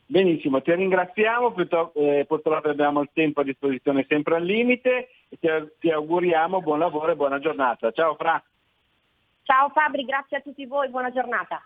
Benissimo, 0.07 0.61
ti 0.61 0.75
ringraziamo, 0.75 1.53
purtroppo, 1.53 1.99
eh, 1.99 2.27
purtroppo 2.27 2.69
abbiamo 2.69 3.01
il 3.01 3.09
tempo 3.13 3.41
a 3.41 3.45
disposizione 3.45 4.05
sempre 4.07 4.37
al 4.37 4.45
limite, 4.45 5.09
ti, 5.29 5.49
ti 5.79 5.91
auguriamo 5.91 6.61
buon 6.61 6.79
lavoro 6.79 7.13
e 7.13 7.17
buona 7.17 7.39
giornata. 7.39 7.91
Ciao 7.93 8.15
Fra. 8.15 8.43
Ciao 9.43 9.69
Fabri, 9.71 10.05
grazie 10.05 10.39
a 10.39 10.41
tutti 10.41 10.65
voi, 10.67 10.89
buona 10.89 11.13
giornata. 11.13 11.63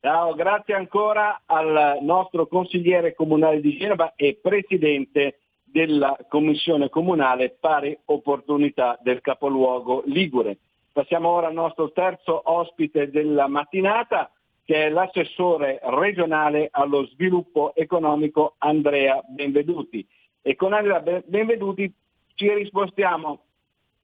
Ciao, 0.00 0.34
grazie 0.34 0.74
ancora 0.74 1.40
al 1.46 1.98
nostro 2.02 2.46
consigliere 2.46 3.14
comunale 3.14 3.60
di 3.60 3.76
Genova 3.76 4.12
e 4.14 4.38
presidente 4.40 5.38
della 5.64 6.16
Commissione 6.28 6.88
Comunale 6.88 7.56
Pari 7.58 7.98
Opportunità 8.06 8.98
del 9.02 9.20
capoluogo 9.20 10.02
Ligure. 10.06 10.58
Passiamo 10.92 11.28
ora 11.28 11.48
al 11.48 11.54
nostro 11.54 11.92
terzo 11.92 12.40
ospite 12.44 13.10
della 13.10 13.48
mattinata, 13.48 14.30
che 14.64 14.86
è 14.86 14.88
l'assessore 14.88 15.80
regionale 15.82 16.68
allo 16.70 17.06
sviluppo 17.06 17.74
economico 17.74 18.54
Andrea 18.58 19.20
Benveduti. 19.26 20.06
E 20.42 20.54
con 20.54 20.72
Andrea 20.72 21.00
Benveduti 21.24 21.92
ci 22.38 22.54
rispostiamo 22.54 23.40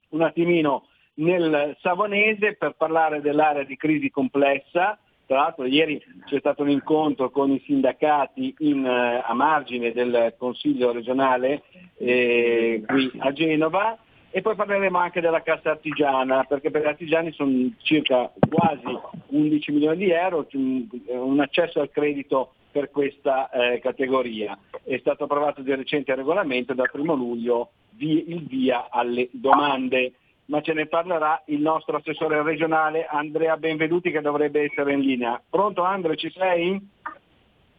un 0.08 0.22
attimino 0.22 0.88
nel 1.14 1.76
Savonese 1.80 2.56
per 2.56 2.74
parlare 2.76 3.20
dell'area 3.20 3.62
di 3.62 3.76
crisi 3.76 4.10
complessa. 4.10 4.98
Tra 5.26 5.36
l'altro 5.36 5.64
ieri 5.66 6.02
c'è 6.26 6.40
stato 6.40 6.62
un 6.62 6.70
incontro 6.70 7.30
con 7.30 7.52
i 7.52 7.62
sindacati 7.64 8.52
in, 8.58 8.84
eh, 8.84 9.22
a 9.24 9.32
margine 9.34 9.92
del 9.92 10.34
Consiglio 10.36 10.90
regionale 10.90 11.62
eh, 11.96 12.82
qui 12.84 13.12
a 13.18 13.32
Genova. 13.32 13.98
E 14.32 14.42
poi 14.42 14.56
parleremo 14.56 14.98
anche 14.98 15.20
della 15.20 15.42
cassa 15.42 15.70
artigiana, 15.70 16.42
perché 16.42 16.72
per 16.72 16.82
gli 16.82 16.88
artigiani 16.88 17.30
sono 17.30 17.70
circa 17.82 18.32
quasi 18.50 18.98
11 19.28 19.70
milioni 19.70 19.96
di 19.96 20.10
euro, 20.10 20.48
un 20.50 21.38
accesso 21.38 21.80
al 21.80 21.90
credito 21.90 22.54
per 22.74 22.90
questa 22.90 23.48
eh, 23.50 23.78
categoria. 23.78 24.58
È 24.82 24.98
stato 24.98 25.24
approvato 25.24 25.62
di 25.62 25.72
recente 25.72 26.10
il 26.10 26.16
regolamento 26.16 26.74
dal 26.74 26.90
1 26.92 27.14
luglio 27.14 27.70
il 27.98 28.44
via 28.48 28.88
alle 28.90 29.28
domande 29.30 30.14
ma 30.46 30.60
ce 30.60 30.72
ne 30.72 30.86
parlerà 30.86 31.40
il 31.46 31.60
nostro 31.60 31.96
assessore 31.96 32.42
regionale 32.42 33.06
Andrea 33.06 33.56
Benvenuti 33.56 34.10
che 34.10 34.20
dovrebbe 34.20 34.62
essere 34.62 34.92
in 34.92 35.00
linea. 35.00 35.40
Pronto 35.48 35.82
Andrea, 35.82 36.16
ci 36.16 36.30
sei? 36.30 36.78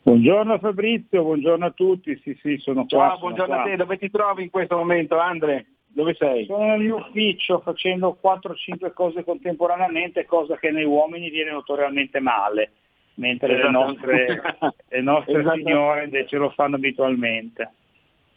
Buongiorno 0.02 0.58
Fabrizio, 0.60 1.24
buongiorno 1.24 1.66
a 1.66 1.72
tutti, 1.72 2.18
sì 2.24 2.34
sì 2.42 2.58
sono 2.58 2.86
qua. 2.88 3.10
Ciao, 3.10 3.20
buongiorno 3.20 3.54
qua. 3.54 3.64
a 3.64 3.66
te, 3.66 3.76
dove 3.76 3.98
ti 3.98 4.10
trovi 4.10 4.44
in 4.44 4.50
questo 4.50 4.78
momento 4.78 5.20
Andrea? 5.20 5.62
Dove 5.88 6.16
sei? 6.16 6.46
Sono 6.46 6.66
nel 6.66 6.80
mio 6.80 6.96
ufficio 6.96 7.60
facendo 7.60 8.18
4-5 8.24 8.94
cose 8.94 9.24
contemporaneamente, 9.26 10.26
cosa 10.26 10.58
che 10.58 10.72
nei 10.72 10.86
uomini 10.86 11.30
viene 11.30 11.52
notoriamente 11.52 12.20
male, 12.20 12.72
mentre 13.16 13.58
le 13.58 13.70
nostre, 13.70 14.42
le 14.90 15.02
nostre 15.02 15.44
signore 15.56 16.06
invece 16.06 16.38
lo 16.38 16.50
fanno 16.52 16.76
abitualmente. 16.76 17.72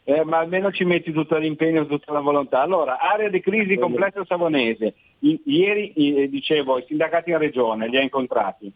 Eh, 0.03 0.23
ma 0.23 0.39
almeno 0.39 0.71
ci 0.71 0.85
metti 0.85 1.11
tutto 1.11 1.37
l'impegno, 1.37 1.85
tutta 1.85 2.11
la 2.11 2.19
volontà. 2.19 2.61
Allora, 2.61 2.97
area 2.99 3.29
di 3.29 3.41
crisi 3.41 3.77
complessa 3.77 4.25
savonese. 4.25 4.95
I- 5.19 5.41
ieri 5.45 5.93
eh, 5.93 6.29
dicevo, 6.29 6.79
i 6.79 6.85
sindacati 6.87 7.29
in 7.29 7.37
regione 7.37 7.87
li 7.87 7.97
ha 7.97 8.01
incontrati. 8.01 8.71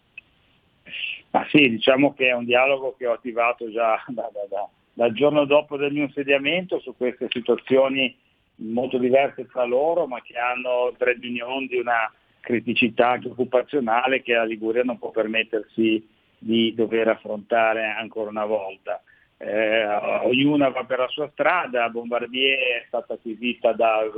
Ma 1.31 1.45
sì, 1.49 1.69
diciamo 1.71 2.13
che 2.13 2.27
è 2.27 2.34
un 2.34 2.45
dialogo 2.45 2.93
che 2.95 3.07
ho 3.07 3.13
attivato 3.13 3.71
già 3.71 4.03
da, 4.09 4.30
da, 4.31 4.45
da, 4.47 4.69
dal 4.93 5.11
giorno 5.13 5.45
dopo 5.45 5.75
del 5.75 5.91
mio 5.91 6.03
insediamento 6.03 6.80
su 6.80 6.95
queste 6.95 7.27
situazioni 7.31 8.15
molto 8.57 8.99
diverse 8.99 9.47
tra 9.47 9.65
loro, 9.65 10.05
ma 10.05 10.21
che 10.21 10.38
hanno 10.38 10.93
tre 10.97 11.17
riunioni 11.19 11.65
di 11.65 11.77
una 11.77 12.11
criticità 12.43 13.11
anche 13.11 13.29
occupazionale 13.29 14.21
che 14.21 14.33
la 14.33 14.43
Liguria 14.43 14.83
non 14.83 14.99
può 14.99 15.11
permettersi 15.11 16.05
di 16.37 16.73
dover 16.75 17.07
affrontare 17.07 17.85
ancora 17.97 18.29
una 18.29 18.45
volta. 18.45 19.01
Eh, 19.37 19.85
ognuna 20.23 20.67
va 20.67 20.83
per 20.83 20.99
la 20.99 21.07
sua 21.07 21.29
strada, 21.31 21.87
Bombardier 21.89 22.57
è 22.57 22.83
stata 22.87 23.13
acquisita 23.13 23.71
dal 23.71 24.11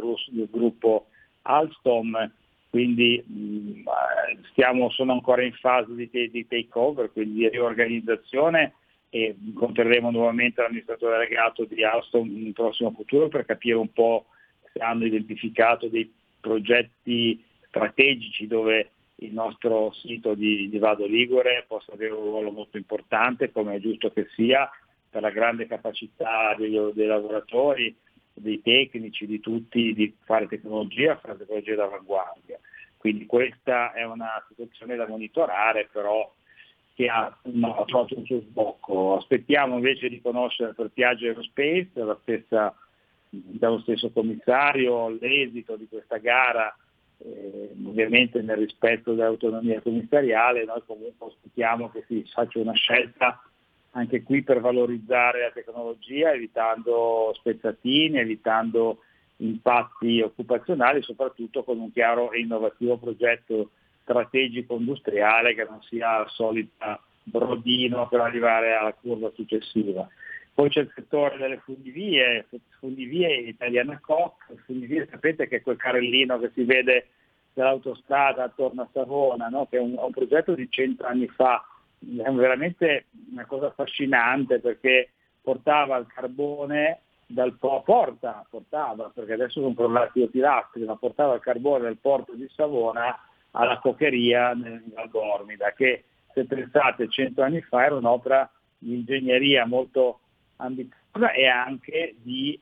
gruppo 0.49 1.05
Alstom, 1.43 2.31
quindi 2.71 3.23
mh, 3.23 3.89
stiamo, 4.49 4.89
sono 4.89 5.13
ancora 5.13 5.43
in 5.43 5.53
fase 5.53 5.93
di, 5.93 6.09
di 6.31 6.47
takeover, 6.47 7.11
quindi 7.11 7.39
di 7.39 7.49
riorganizzazione 7.49 8.73
e 9.09 9.35
incontreremo 9.39 10.09
nuovamente 10.09 10.63
l'amministratore 10.63 11.19
delegato 11.19 11.65
di 11.65 11.83
Alstom 11.83 12.27
in 12.27 12.53
prossimo 12.53 12.91
futuro 12.91 13.27
per 13.27 13.45
capire 13.45 13.75
un 13.75 13.93
po' 13.93 14.25
se 14.73 14.79
hanno 14.79 15.05
identificato 15.05 15.87
dei 15.87 16.11
progetti 16.41 17.43
strategici 17.75 18.47
dove 18.47 18.91
il 19.15 19.33
nostro 19.33 19.91
sito 19.91 20.33
di, 20.33 20.69
di 20.69 20.77
Vado 20.77 21.05
Ligure 21.05 21.65
possa 21.67 21.91
avere 21.91 22.13
un 22.13 22.23
ruolo 22.23 22.51
molto 22.51 22.77
importante, 22.77 23.51
come 23.51 23.75
è 23.75 23.79
giusto 23.79 24.11
che 24.11 24.27
sia, 24.35 24.69
per 25.09 25.21
la 25.21 25.29
grande 25.29 25.67
capacità 25.67 26.55
dei, 26.57 26.71
dei 26.93 27.07
lavoratori, 27.07 27.95
dei 28.33 28.61
tecnici, 28.61 29.25
di 29.25 29.39
tutti, 29.39 29.93
di 29.93 30.13
fare 30.23 30.47
tecnologia, 30.47 31.17
fare 31.17 31.37
tecnologia 31.37 31.75
d'avanguardia. 31.75 32.59
Quindi 32.97 33.25
questa 33.25 33.93
è 33.93 34.03
una 34.03 34.43
situazione 34.49 34.95
da 34.95 35.07
monitorare, 35.07 35.87
però 35.91 36.33
che 36.95 37.07
ha, 37.07 37.33
no, 37.43 37.75
ha 37.75 37.85
trovato 37.85 38.17
un 38.17 38.25
suo 38.25 38.39
sbocco. 38.41 39.17
Aspettiamo 39.17 39.75
invece 39.75 40.09
di 40.09 40.21
conoscere 40.21 40.73
per 40.73 40.89
Piaggio 40.93 41.25
Aerospace, 41.25 41.91
la 41.93 42.17
stessa, 42.21 42.75
dallo 43.29 43.79
stesso 43.79 44.11
commissario, 44.11 45.09
l'esito 45.09 45.75
di 45.77 45.87
questa 45.87 46.17
gara, 46.17 46.75
eh, 47.19 47.71
ovviamente 47.85 48.41
nel 48.41 48.57
rispetto 48.57 49.13
dell'autonomia 49.13 49.81
commissariale, 49.81 50.65
noi 50.65 50.81
comunque 50.85 51.27
aspettiamo 51.27 51.89
che 51.89 52.03
si 52.07 52.23
faccia 52.31 52.59
una 52.59 52.73
scelta 52.73 53.41
anche 53.91 54.23
qui 54.23 54.43
per 54.43 54.59
valorizzare 54.59 55.41
la 55.41 55.51
tecnologia, 55.51 56.33
evitando 56.33 57.31
spezzatini, 57.35 58.17
evitando 58.17 58.99
impatti 59.37 60.21
occupazionali, 60.21 61.01
soprattutto 61.01 61.63
con 61.63 61.79
un 61.79 61.91
chiaro 61.91 62.31
e 62.31 62.39
innovativo 62.39 62.97
progetto 62.97 63.71
strategico 64.01 64.75
industriale 64.75 65.55
che 65.55 65.63
non 65.63 65.81
sia 65.81 66.19
la 66.19 66.27
solita 66.27 67.01
brodino 67.23 68.07
per 68.07 68.19
arrivare 68.19 68.75
alla 68.75 68.93
curva 68.93 69.31
successiva. 69.33 70.07
Poi 70.55 70.69
c'è 70.69 70.79
il 70.79 70.91
settore 70.95 71.35
delle 71.35 71.57
fundivie, 71.57 72.47
fundivie 72.79 73.35
italiana 73.39 73.99
COC, 73.99 74.55
fundivie 74.63 75.05
sapete 75.11 75.49
che 75.49 75.57
è 75.57 75.61
quel 75.61 75.75
carrellino 75.75 76.39
che 76.39 76.49
si 76.53 76.63
vede 76.63 77.07
dall'autostrada 77.51 78.43
attorno 78.43 78.83
a 78.83 78.89
Savona, 78.93 79.49
no? 79.49 79.67
che 79.69 79.75
è 79.75 79.81
un, 79.81 79.97
un 79.97 80.11
progetto 80.11 80.55
di 80.55 80.65
cento 80.69 81.03
anni 81.05 81.27
fa, 81.27 81.61
è 81.99 82.31
veramente 82.31 83.07
una 83.31 83.45
cosa 83.45 83.67
affascinante 83.67 84.61
perché 84.61 85.09
portava 85.41 85.97
il 85.97 86.07
carbone 86.07 87.01
dal 87.25 87.57
po- 87.57 87.81
porta, 87.83 88.45
portava, 88.49 89.11
perché 89.13 89.33
adesso 89.33 89.59
sono 89.59 89.73
crollati 89.73 90.21
i 90.21 90.29
pilastri, 90.29 90.85
ma 90.85 90.95
portava 90.95 91.35
il 91.35 91.41
carbone 91.41 91.83
dal 91.83 91.97
porto 91.97 92.33
di 92.33 92.47
Savona 92.55 93.13
alla 93.51 93.79
coccheria 93.79 94.53
nel 94.53 94.83
Gormida, 95.09 95.73
che 95.73 96.05
se 96.33 96.45
pensate 96.45 97.09
cento 97.09 97.41
anni 97.41 97.59
fa 97.61 97.83
era 97.83 97.95
un'opera 97.95 98.49
di 98.77 98.93
ingegneria 98.93 99.65
molto 99.65 100.19
ambiziosa 100.57 101.31
e 101.33 101.47
anche 101.47 102.15
di, 102.21 102.59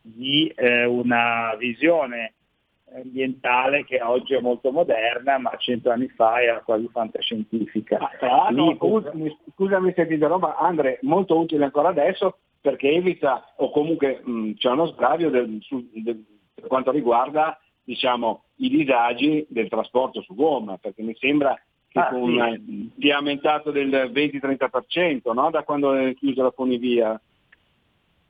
di 0.00 0.52
eh, 0.56 0.84
una 0.84 1.54
visione 1.58 2.34
ambientale 2.92 3.84
che 3.84 4.02
oggi 4.02 4.34
è 4.34 4.40
molto 4.40 4.72
moderna, 4.72 5.38
ma 5.38 5.56
cento 5.58 5.90
anni 5.90 6.08
fa 6.08 6.42
era 6.42 6.60
quasi 6.60 6.88
fantascientifica. 6.88 7.98
Ah, 8.20 8.48
no, 8.50 8.76
scusami 9.54 9.92
se 9.94 10.06
ti 10.06 10.16
ma 10.16 10.56
Andre, 10.56 10.98
molto 11.02 11.38
utile 11.38 11.64
ancora 11.64 11.90
adesso 11.90 12.38
perché 12.60 12.90
evita 12.90 13.54
o 13.56 13.70
comunque 13.70 14.20
mh, 14.22 14.54
c'è 14.54 14.70
uno 14.70 14.88
sgravio 14.88 15.30
per 15.30 16.66
quanto 16.66 16.90
riguarda 16.90 17.58
diciamo, 17.84 18.44
i 18.56 18.68
disagi 18.68 19.46
del 19.48 19.68
trasporto 19.68 20.20
su 20.22 20.34
gomma, 20.34 20.76
perché 20.76 21.02
mi 21.02 21.14
sembra 21.16 21.58
che 21.90 21.98
ah, 21.98 22.08
con 22.08 22.60
sì. 22.64 22.90
sia 23.00 23.16
aumentato 23.16 23.72
del 23.72 23.88
20-30% 23.88 25.32
no? 25.32 25.50
da 25.50 25.64
quando 25.64 25.94
è 25.94 26.14
chiusa 26.14 26.44
la 26.44 26.52
funivia. 26.52 27.20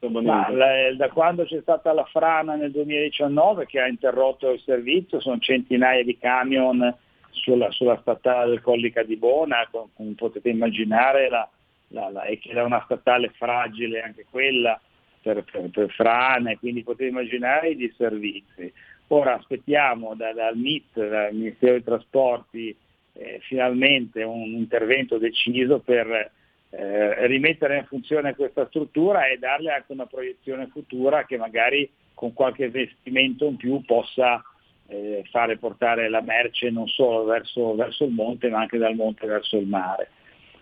Ma, 0.03 0.49
la, 0.51 0.95
da 0.97 1.11
quando 1.11 1.45
c'è 1.45 1.61
stata 1.61 1.93
la 1.93 2.05
frana 2.05 2.55
nel 2.55 2.70
2019 2.70 3.66
che 3.66 3.81
ha 3.81 3.87
interrotto 3.87 4.51
il 4.51 4.61
servizio 4.61 5.20
sono 5.20 5.39
centinaia 5.39 6.03
di 6.03 6.16
camion 6.16 6.97
sulla, 7.28 7.70
sulla 7.70 7.99
statale 8.01 8.49
del 8.49 8.62
Collica 8.62 9.03
di 9.03 9.16
Bona, 9.16 9.69
come 9.70 10.15
potete 10.16 10.49
immaginare, 10.49 11.28
la, 11.28 11.47
la, 11.89 12.09
la, 12.09 12.23
e 12.24 12.39
che 12.39 12.49
era 12.49 12.65
una 12.65 12.81
statale 12.87 13.28
fragile 13.37 14.01
anche 14.01 14.24
quella 14.31 14.81
per, 15.20 15.45
per, 15.45 15.69
per 15.69 15.91
frane, 15.91 16.59
quindi 16.59 16.82
potete 16.82 17.11
immaginare 17.11 17.69
i 17.69 17.77
disservizi. 17.77 18.73
Ora 19.09 19.35
aspettiamo 19.35 20.15
da, 20.15 20.32
dal 20.32 20.57
MIT, 20.57 21.07
dal 21.07 21.35
Ministero 21.35 21.73
dei 21.73 21.85
Trasporti, 21.85 22.74
eh, 23.21 23.39
finalmente 23.43 24.23
un 24.23 24.49
intervento 24.49 25.19
deciso 25.19 25.81
per 25.81 26.33
eh, 26.71 27.27
rimettere 27.27 27.77
in 27.77 27.85
funzione 27.85 28.35
questa 28.35 28.67
struttura 28.69 29.27
e 29.27 29.37
darle 29.37 29.73
anche 29.73 29.93
una 29.93 30.07
proiezione 30.07 30.69
futura 30.69 31.27
che 31.27 31.37
magari 31.37 31.89
con 32.15 32.33
qualche 32.33 32.65
investimento 32.67 33.47
in 33.47 33.57
più 33.57 33.83
possa 33.85 34.43
eh, 34.87 35.23
fare 35.31 35.59
portare 35.59 36.09
la 36.09 36.23
merce 36.23 36.71
non 36.71 36.89
solo 36.89 37.25
verso, 37.25 37.75
verso, 37.75 38.05
il 38.05 38.13
monte 38.13 38.49
ma 38.49 38.61
anche 38.61 38.79
dal 38.79 38.95
monte 38.95 39.27
verso 39.27 39.59
il 39.59 39.67
mare. 39.67 40.09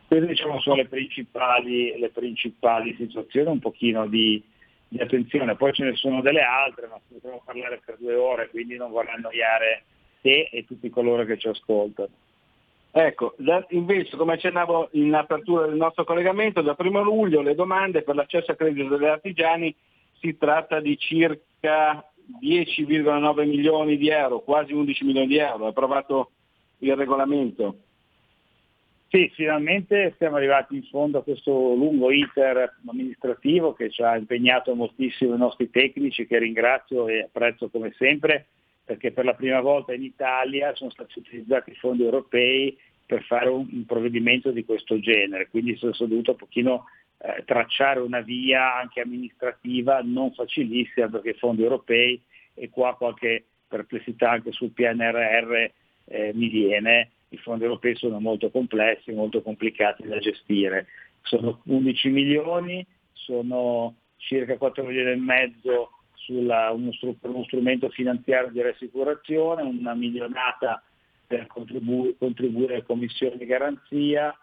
Queste 0.09 0.27
diciamo, 0.27 0.61
sono 0.61 0.77
le 0.77 0.89
principali, 0.89 1.97
le 1.97 2.09
principali 2.09 2.95
situazioni, 2.97 3.51
un 3.51 3.59
pochino 3.61 4.07
di, 4.07 4.43
di 4.89 4.99
attenzione, 4.99 5.55
poi 5.55 5.73
ce 5.75 5.85
ne 5.85 5.95
sono 5.95 6.23
delle 6.23 6.41
altre, 6.41 6.89
ma 6.89 6.99
potremmo 7.07 7.43
parlare 7.45 7.81
per 7.85 7.99
due 7.99 8.15
ore, 8.15 8.49
quindi 8.49 8.77
non 8.77 8.91
vorrei 8.91 9.15
annoiare 9.15 9.83
te 10.23 10.49
e 10.51 10.65
tutti 10.65 10.89
coloro 10.91 11.25
che 11.25 11.37
ci 11.37 11.47
ascoltano. 11.47 12.09
Ecco, 13.01 13.37
da, 13.39 13.65
invece 13.69 14.16
come 14.16 14.33
accennavo 14.33 14.89
in 14.95 15.15
apertura 15.15 15.66
del 15.66 15.77
nostro 15.77 16.03
collegamento, 16.03 16.62
da 16.62 16.75
1 16.77 17.01
luglio 17.01 17.43
le 17.43 17.55
domande 17.55 18.03
per 18.03 18.16
l'accesso 18.16 18.51
a 18.51 18.57
credito 18.57 18.97
degli 18.97 19.07
artigiani 19.07 19.73
si 20.19 20.37
tratta 20.37 20.81
di 20.81 20.99
circa 20.99 22.05
10,9 22.43 23.47
milioni 23.47 23.97
di 23.97 24.09
euro, 24.09 24.41
quasi 24.41 24.73
11 24.73 25.05
milioni 25.05 25.29
di 25.29 25.37
euro, 25.37 25.66
è 25.66 25.69
approvato 25.69 26.33
il 26.79 26.97
regolamento. 26.97 27.77
Sì, 29.11 29.31
finalmente 29.33 30.15
siamo 30.19 30.35
arrivati 30.35 30.75
in 30.75 30.83
fondo 30.83 31.19
a 31.19 31.23
questo 31.23 31.53
lungo 31.53 32.11
iter 32.11 32.79
amministrativo 32.85 33.75
che 33.75 33.91
ci 33.91 34.03
ha 34.03 34.16
impegnato 34.16 34.75
moltissimo 34.75 35.37
i 35.37 35.39
nostri 35.39 35.70
tecnici, 35.70 36.27
che 36.27 36.39
ringrazio 36.39 37.07
e 37.07 37.20
apprezzo 37.20 37.69
come 37.69 37.95
sempre, 37.97 38.47
perché 38.85 39.12
per 39.12 39.25
la 39.25 39.35
prima 39.35 39.61
volta 39.61 39.95
in 39.95 40.03
Italia 40.03 40.75
sono 40.75 40.91
stati 40.91 41.20
utilizzati 41.20 41.70
i 41.70 41.77
fondi 41.77 42.03
europei 42.03 42.77
per 43.09 43.25
fare 43.25 43.49
un, 43.49 43.67
un 43.73 43.87
provvedimento 43.87 44.51
di 44.51 44.67
questo 44.67 45.01
genere, 45.01 45.49
quindi 45.49 45.75
sono 45.77 45.95
dovuto 45.97 46.33
un 46.33 46.37
pochino 46.37 46.85
eh, 47.17 47.43
tracciare 47.47 48.01
una 48.01 48.21
via 48.21 48.77
anche 48.77 49.01
amministrativa 49.01 50.03
non 50.05 50.35
facilissima 50.35 51.09
perché 51.09 51.31
i 51.31 51.39
fondi 51.39 51.63
europei 51.63 52.21
e 52.53 52.69
qua 52.69 52.95
qualche 52.97 53.47
perplessità 53.67 54.33
anche 54.33 54.53
sul 54.53 54.73
PNRR 54.73 55.53
eh, 56.05 56.33
mi 56.35 56.49
viene 56.49 57.13
i 57.31 57.37
fondi 57.39 57.65
europei 57.65 57.95
sono 57.97 58.21
molto 58.21 58.51
complessi, 58.51 59.13
molto 59.13 59.43
complicati 59.43 60.07
da 60.07 60.19
gestire. 60.19 60.87
Sono 61.23 61.61
11 61.65 62.09
milioni, 62.09 62.87
sono 63.13 63.97
circa 64.17 64.57
4 64.57 64.85
milioni 64.85 65.13
e 65.13 65.17
mezzo 65.17 65.93
per 66.29 67.31
uno 67.31 67.45
strumento 67.45 67.89
finanziario 67.89 68.51
di 68.51 68.61
rassicurazione, 68.61 69.63
una 69.63 69.95
milionata 69.95 70.83
per 71.29 71.47
contribu- 71.47 72.17
contribuire 72.19 72.75
alle 72.75 72.85
commissioni 72.85 73.37
di 73.37 73.45
garanzia, 73.45 74.37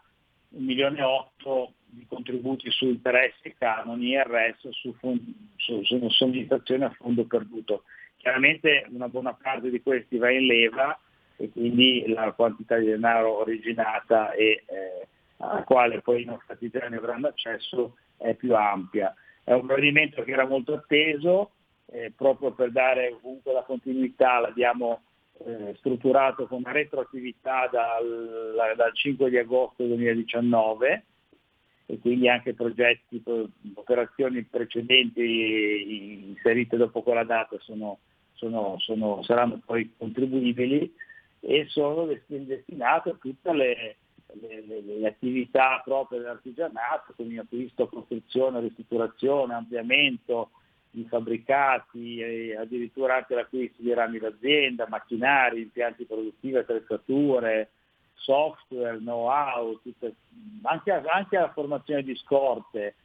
un 0.49 0.63
milione 0.63 0.99
e 0.99 1.03
otto 1.03 1.73
di 1.83 2.05
contributi 2.07 2.69
su 2.69 2.85
interessi, 2.85 3.55
canoni 3.57 4.15
e 4.15 4.23
resto 4.23 4.71
su, 4.71 4.93
fond- 4.99 5.33
su, 5.55 5.83
su 5.83 6.07
somministrazione 6.09 6.85
a 6.85 6.91
fondo 6.91 7.25
perduto. 7.25 7.83
Chiaramente 8.17 8.85
una 8.91 9.09
buona 9.09 9.33
parte 9.33 9.71
di 9.71 9.81
questi 9.81 10.17
va 10.17 10.29
in 10.29 10.45
leva 10.45 10.97
e 11.37 11.49
quindi 11.49 12.05
la 12.07 12.31
quantità 12.33 12.77
di 12.77 12.85
denaro 12.85 13.39
originata 13.39 14.31
e 14.33 14.63
eh, 14.67 15.07
alla 15.37 15.63
quale 15.63 16.01
poi 16.01 16.21
i 16.21 16.25
nostri 16.25 16.53
artigiani 16.53 16.95
avranno 16.95 17.27
accesso 17.27 17.97
è 18.17 18.35
più 18.35 18.55
ampia. 18.55 19.13
È 19.43 19.53
un 19.53 19.65
provvedimento 19.65 20.23
che 20.23 20.31
era 20.31 20.45
molto 20.45 20.73
atteso, 20.73 21.51
eh, 21.87 22.11
proprio 22.15 22.51
per 22.51 22.71
dare 22.71 23.17
comunque 23.21 23.53
la 23.53 23.63
continuità 23.63 24.39
l'abbiamo 24.39 25.03
eh, 25.43 25.75
strutturato 25.77 26.47
come 26.47 26.71
retroattività 26.71 27.67
dal, 27.67 28.73
dal 28.75 28.93
5 28.93 29.29
di 29.29 29.37
agosto 29.37 29.83
2019 29.83 31.03
e 31.87 31.99
quindi 31.99 32.29
anche 32.29 32.53
progetti, 32.53 33.21
operazioni 33.75 34.43
precedenti 34.43 36.29
inserite 36.29 36.77
dopo 36.77 37.03
quella 37.03 37.23
data 37.23 37.57
sono, 37.59 37.99
sono, 38.33 38.75
sono, 38.79 39.21
saranno 39.23 39.61
poi 39.63 39.93
contribuibili 39.95 40.91
e 41.41 41.65
sono 41.69 42.05
destinate 42.05 43.09
a 43.11 43.17
tutte 43.19 43.53
le, 43.53 43.97
le, 44.33 44.63
le, 44.65 44.81
le 44.81 45.07
attività 45.07 45.79
proprie 45.83 46.19
dell'artigianato, 46.19 47.13
quindi 47.15 47.37
acquisto, 47.37 47.87
costruzione, 47.87 48.61
ristrutturazione, 48.61 49.53
ampliamento 49.53 50.49
di 50.95 51.05
fabbricati, 51.09 52.53
addirittura 52.57 53.17
anche 53.17 53.35
l'acquisto 53.35 53.81
di 53.81 53.93
rami 53.93 54.17
d'azienda, 54.17 54.87
macchinari, 54.87 55.61
impianti 55.61 56.05
produttivi, 56.05 56.55
attrezzature, 56.55 57.69
software, 58.13 58.97
know-how, 58.97 59.79
tutte, 59.81 60.15
anche, 60.63 60.91
anche, 60.91 61.37
la 61.37 61.51
formazione 61.51 62.01
di 62.01 62.15
scorte. 62.15 62.95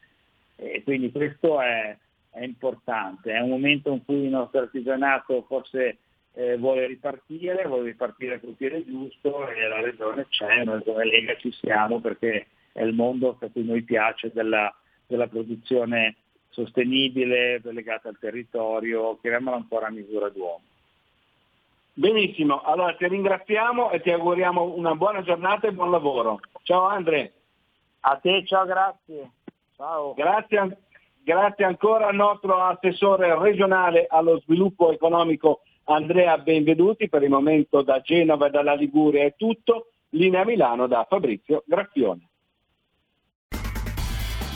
E 0.57 0.83
quindi 0.85 1.11
questo 1.11 1.61
è, 1.61 1.97
è 2.31 2.43
importante, 2.43 3.33
è 3.33 3.41
un 3.41 3.51
momento 3.51 3.91
in 3.93 4.05
cui 4.05 4.25
il 4.25 4.31
nostro 4.31 4.61
artigianato 4.61 5.43
forse 5.49 5.99
eh, 6.35 6.57
vuole 6.57 6.87
ripartire, 6.87 7.67
vuole 7.67 7.85
ripartire 7.85 8.39
col 8.41 8.55
piede 8.55 8.85
giusto 8.85 9.49
e 9.49 9.67
la 9.67 9.81
regione 9.81 10.27
c'è, 10.29 10.65
noi 10.65 10.83
come 10.85 11.05
Lega 11.05 11.35
ci 11.37 11.51
siamo 11.51 12.01
perché 12.01 12.47
è 12.73 12.83
il 12.83 12.95
mondo 12.95 13.37
a 13.41 13.49
cui 13.51 13.65
noi 13.65 13.83
piace 13.83 14.31
della, 14.33 14.73
della 15.07 15.27
produzione 15.27 16.15
sostenibile, 16.51 17.61
legata 17.63 18.09
al 18.09 18.19
territorio, 18.19 19.19
chiamiamola 19.21 19.57
ancora 19.57 19.87
a 19.87 19.91
misura 19.91 20.29
d'uomo. 20.29 20.63
Benissimo, 21.93 22.63
allora 22.63 22.95
ti 22.95 23.07
ringraziamo 23.07 23.91
e 23.91 24.01
ti 24.01 24.11
auguriamo 24.11 24.63
una 24.63 24.95
buona 24.95 25.23
giornata 25.23 25.67
e 25.67 25.73
buon 25.73 25.91
lavoro. 25.91 26.41
Ciao 26.63 26.87
Andre. 26.87 27.33
A 28.01 28.17
te, 28.17 28.45
ciao, 28.47 28.65
grazie. 28.65 29.33
Ciao. 29.77 30.15
Grazie, 30.15 30.79
grazie 31.23 31.65
ancora 31.65 32.07
al 32.07 32.15
nostro 32.15 32.63
assessore 32.63 33.39
regionale 33.39 34.07
allo 34.09 34.41
sviluppo 34.41 34.93
economico 34.93 35.63
Andrea 35.85 36.39
Benveduti. 36.39 37.09
Per 37.09 37.23
il 37.23 37.29
momento 37.29 37.83
da 37.83 38.01
Genova 38.01 38.47
e 38.47 38.51
dalla 38.51 38.75
Liguria 38.75 39.25
è 39.25 39.35
tutto. 39.37 39.89
Linea 40.11 40.45
Milano 40.45 40.87
da 40.87 41.05
Fabrizio 41.09 41.63
Graffione. 41.67 42.30